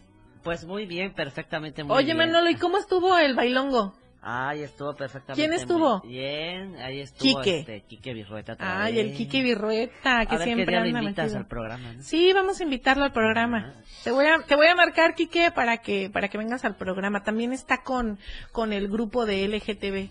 Pues 0.48 0.64
muy 0.64 0.86
bien, 0.86 1.12
perfectamente 1.12 1.84
muy 1.84 1.94
Oye, 1.94 2.06
bien. 2.14 2.16
Manolo, 2.16 2.48
¿y 2.48 2.54
cómo 2.54 2.78
estuvo 2.78 3.18
el 3.18 3.34
bailongo? 3.34 3.92
Ay, 4.22 4.62
estuvo 4.62 4.94
perfectamente 4.94 5.42
¿Quién 5.42 5.52
estuvo? 5.52 6.00
Bien, 6.00 6.74
ahí 6.76 7.00
estuvo 7.00 7.42
Quique. 7.42 7.58
este, 7.58 7.82
Quique 7.82 8.14
Virrueta 8.14 8.54
otra 8.54 8.82
Ay, 8.84 8.98
el 8.98 9.12
Quique 9.12 9.42
Virrueta, 9.42 10.24
que 10.24 10.34
A 10.34 10.38
ver 10.38 10.44
siempre 10.46 10.64
qué 10.64 10.70
día 10.70 10.80
anda 10.80 11.02
invitas 11.02 11.24
metido. 11.26 11.38
al 11.40 11.46
programa, 11.48 11.92
¿no? 11.92 12.02
Sí, 12.02 12.32
vamos 12.32 12.58
a 12.60 12.64
invitarlo 12.64 13.04
al 13.04 13.12
programa. 13.12 13.74
Te 14.04 14.10
voy 14.10 14.24
a 14.24 14.38
te 14.38 14.56
voy 14.56 14.68
a 14.68 14.74
marcar 14.74 15.14
Quique 15.14 15.50
para 15.50 15.76
que 15.82 16.08
para 16.08 16.28
que 16.28 16.38
vengas 16.38 16.64
al 16.64 16.76
programa. 16.76 17.22
También 17.24 17.52
está 17.52 17.82
con 17.82 18.18
con 18.50 18.72
el 18.72 18.88
grupo 18.88 19.26
de 19.26 19.46
LGTB. 19.46 20.08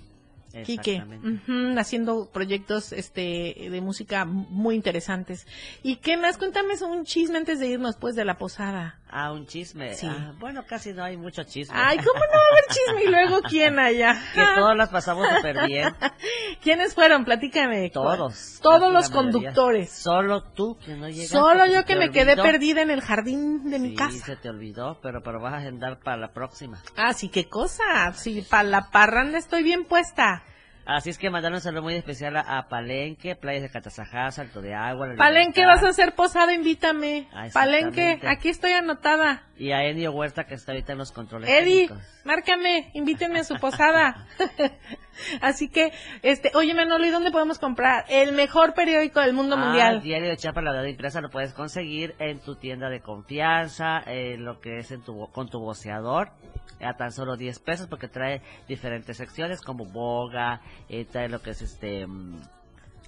Quique, 0.65 0.95
Exactamente. 0.95 1.27
ujú, 1.51 1.77
haciendo 1.79 2.29
proyectos 2.31 2.91
este 2.91 3.69
de 3.69 3.81
música 3.81 4.25
muy 4.25 4.75
interesantes. 4.75 5.45
¿Y 5.83 5.97
qué 5.97 6.15
más? 6.17 6.38
Cuéntame 6.38 6.73
un 6.83 7.05
chisme 7.05 7.38
antes 7.38 7.59
de 7.59 7.67
irnos 7.67 7.95
pues 7.97 8.15
de 8.15 8.25
la 8.25 8.38
posada. 8.38 8.99
Ah, 9.10 9.32
un 9.32 9.45
chisme. 9.47 9.93
Sí. 9.93 10.05
Ah, 10.10 10.34
bueno, 10.38 10.66
casi 10.68 10.91
no 10.91 11.03
hay 11.03 11.16
mucho 11.16 11.43
chisme. 11.43 11.74
Ay, 11.78 11.97
¿cómo 11.97 12.20
no 12.20 12.26
va 12.28 12.38
a 12.38 12.51
haber 12.51 12.66
chisme? 12.70 13.03
Y 13.05 13.08
luego, 13.08 13.41
¿quién 13.49 13.80
allá? 13.80 14.22
que 14.34 14.43
todos 14.55 14.76
las 14.76 14.89
pasamos 14.89 15.26
súper 15.36 15.66
bien. 15.66 15.95
¿Quiénes 16.62 16.93
fueron? 16.93 17.24
Platícame. 17.24 17.89
Todos. 17.89 18.60
Todos 18.62 18.91
los 18.91 19.10
conductores. 19.10 19.91
Solo 19.91 20.43
tú 20.43 20.78
que 20.84 20.95
no 20.95 21.08
llegaste. 21.08 21.28
Solo 21.38 21.66
yo 21.68 21.86
que 21.86 21.95
me 21.95 22.12
quedé 22.12 22.32
olvidó. 22.34 22.43
perdida 22.43 22.82
en 22.82 22.91
el 22.91 23.01
jardín 23.01 23.70
de 23.70 23.80
mi 23.80 23.89
Sí, 23.91 23.95
casa. 23.95 24.26
se 24.26 24.36
te 24.36 24.49
olvidó, 24.49 24.99
pero, 25.01 25.24
pero 25.24 25.39
vas 25.39 25.53
a 25.53 25.58
agendar 25.58 25.99
para 25.99 26.18
la 26.18 26.34
próxima. 26.34 26.82
Ah, 26.97 27.14
sí, 27.14 27.30
qué 27.30 27.47
cosa. 27.47 28.12
Sí, 28.14 28.45
para 28.49 28.64
la 28.64 28.89
parranda 28.91 29.38
estoy 29.38 29.64
bien 29.64 29.86
puesta. 29.86 30.43
Así 30.88 31.09
es 31.09 31.17
que 31.17 31.29
mandar 31.29 31.51
un 31.51 31.59
saludo 31.59 31.81
muy 31.81 31.95
especial 31.95 32.38
a, 32.38 32.69
Palenque, 32.69 33.35
Playas 33.35 33.61
de 33.63 33.69
Catazajá, 33.69 34.31
Salto 34.31 34.61
de 34.61 34.73
Agua. 34.73 35.07
La 35.07 35.15
Palenque, 35.15 35.59
Libertad, 35.59 35.81
vas 35.81 35.83
a 35.83 35.89
hacer 35.89 36.15
posada, 36.15 36.53
invítame. 36.53 37.27
Ah, 37.33 37.47
Palenque, 37.53 38.21
aquí 38.25 38.47
estoy 38.47 38.71
anotada. 38.71 39.43
Y 39.57 39.71
a 39.71 39.83
Enio 39.83 40.13
Huerta, 40.13 40.45
que 40.45 40.53
está 40.53 40.71
ahorita 40.71 40.93
en 40.93 40.99
los 40.99 41.11
controles 41.11 41.49
Eddie, 41.49 41.87
técnicos. 41.87 42.07
márcame, 42.24 42.89
invítenme 42.93 43.39
a 43.39 43.43
su 43.43 43.55
posada. 43.55 44.28
Así 45.41 45.69
que, 45.69 45.91
este, 46.21 46.51
oye 46.55 46.73
Manolo, 46.73 47.05
¿y 47.05 47.09
dónde 47.09 47.31
podemos 47.31 47.59
comprar 47.59 48.05
el 48.09 48.33
mejor 48.33 48.73
periódico 48.73 49.19
del 49.19 49.33
mundo 49.33 49.55
Ah, 49.55 49.59
mundial? 49.65 50.01
Diario 50.01 50.29
de 50.29 50.37
Chiapas, 50.37 50.63
la 50.63 50.71
verdad 50.71 50.87
impresa, 50.87 51.21
lo 51.21 51.29
puedes 51.29 51.53
conseguir 51.53 52.15
en 52.19 52.39
tu 52.39 52.55
tienda 52.55 52.89
de 52.89 53.01
confianza, 53.01 54.01
en 54.05 54.45
lo 54.45 54.59
que 54.59 54.79
es 54.79 54.91
en 54.91 55.01
tu, 55.01 55.27
con 55.31 55.49
tu 55.49 55.59
voceador, 55.59 56.29
a 56.81 56.95
tan 56.95 57.11
solo 57.11 57.35
10 57.37 57.59
pesos, 57.59 57.87
porque 57.87 58.07
trae 58.07 58.41
diferentes 58.67 59.17
secciones 59.17 59.61
como 59.61 59.85
boga, 59.85 60.61
eh, 60.89 61.05
trae 61.05 61.29
lo 61.29 61.41
que 61.41 61.51
es 61.51 61.61
este 61.61 62.05
mm, 62.05 62.39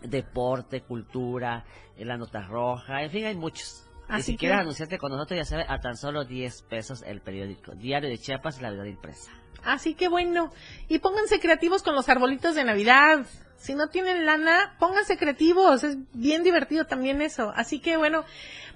deporte, 0.03 0.81
cultura, 0.81 1.65
eh, 1.97 2.05
la 2.05 2.17
nota 2.17 2.41
roja, 2.41 3.03
en 3.03 3.11
fin, 3.11 3.25
hay 3.25 3.35
muchos. 3.35 3.85
y 4.09 4.13
Así 4.13 4.23
si 4.23 4.31
que- 4.33 4.37
quieres 4.47 4.59
anunciarte 4.61 4.97
con 4.97 5.11
nosotros, 5.11 5.37
ya 5.37 5.45
sabes, 5.45 5.65
a 5.69 5.79
tan 5.79 5.95
solo 5.95 6.23
10 6.25 6.63
pesos 6.63 7.03
el 7.03 7.21
periódico. 7.21 7.73
Diario 7.75 8.09
de 8.09 8.17
Chiapas, 8.17 8.59
la 8.61 8.71
verdad 8.71 8.85
impresa. 8.85 9.31
Así 9.63 9.93
que 9.93 10.07
bueno, 10.07 10.51
y 10.87 10.99
pónganse 10.99 11.39
creativos 11.39 11.83
con 11.83 11.95
los 11.95 12.09
arbolitos 12.09 12.55
de 12.55 12.63
Navidad. 12.63 13.25
Si 13.57 13.75
no 13.75 13.89
tienen 13.89 14.25
lana, 14.25 14.75
pónganse 14.79 15.17
creativos, 15.17 15.83
es 15.83 15.97
bien 16.13 16.43
divertido 16.43 16.85
también 16.85 17.21
eso. 17.21 17.51
Así 17.55 17.79
que 17.79 17.97
bueno, 17.97 18.23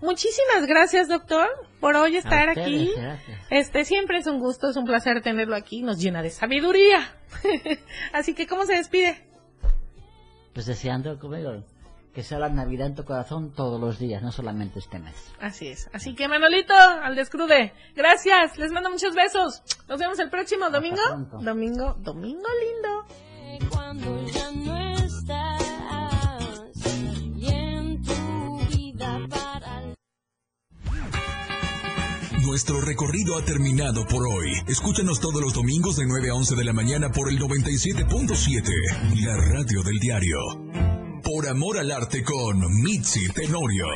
muchísimas 0.01 0.65
gracias 0.67 1.07
doctor 1.07 1.47
por 1.79 1.95
hoy 1.95 2.17
estar 2.17 2.49
ustedes, 2.49 2.67
aquí. 2.67 2.91
gracias. 2.95 3.39
Este 3.49 3.85
siempre 3.85 4.17
es 4.17 4.27
un 4.27 4.39
gusto, 4.39 4.69
es 4.69 4.75
un 4.75 4.83
placer 4.83 5.21
tenerlo 5.21 5.55
aquí, 5.55 5.83
nos 5.83 5.99
llena 5.99 6.21
de 6.21 6.29
sabiduría. 6.29 7.15
Así 8.13 8.33
que 8.33 8.45
¿cómo 8.45 8.65
se 8.65 8.73
despide? 8.73 9.25
Pues 10.53 10.65
deseando, 10.65 11.17
como 11.17 11.35
digo, 11.35 11.63
que 12.13 12.23
sea 12.23 12.37
la 12.37 12.49
Navidad 12.49 12.87
en 12.87 12.95
tu 12.95 13.03
corazón 13.03 13.53
todos 13.53 13.81
los 13.81 13.97
días, 13.97 14.21
no 14.21 14.31
solamente 14.31 14.79
este 14.79 14.99
mes. 14.99 15.15
Así 15.39 15.67
es. 15.67 15.89
Así 15.93 16.13
que 16.13 16.27
Manolito, 16.27 16.73
al 16.75 17.15
descrude. 17.15 17.73
Gracias. 17.95 18.57
Les 18.57 18.71
mando 18.71 18.91
muchos 18.91 19.15
besos. 19.15 19.63
Nos 19.87 19.99
vemos 19.99 20.19
el 20.19 20.29
próximo 20.29 20.69
domingo. 20.69 21.01
Domingo, 21.41 21.95
domingo 21.99 22.47
lindo. 22.61 23.69
Cuando 23.69 24.25
ya 24.27 24.51
no 24.51 24.95
estás 24.95 25.61
y 27.35 27.47
en 27.47 28.01
tu 28.03 28.59
vida 28.69 29.19
para 29.29 29.81
Nuestro 32.41 32.81
recorrido 32.81 33.37
ha 33.37 33.45
terminado 33.45 34.05
por 34.05 34.27
hoy. 34.27 34.51
Escúchanos 34.67 35.19
todos 35.19 35.41
los 35.41 35.53
domingos 35.53 35.97
de 35.97 36.05
9 36.05 36.29
a 36.29 36.35
11 36.35 36.55
de 36.55 36.63
la 36.63 36.73
mañana 36.73 37.09
por 37.09 37.29
el 37.29 37.39
97.7, 37.39 39.25
la 39.25 39.35
radio 39.37 39.81
del 39.83 39.99
diario. 39.99 41.02
Por 41.23 41.47
amor 41.47 41.77
al 41.77 41.89
arte 41.89 42.21
con 42.21 42.59
Mitzi 42.83 43.29
Tenorio. 43.29 43.87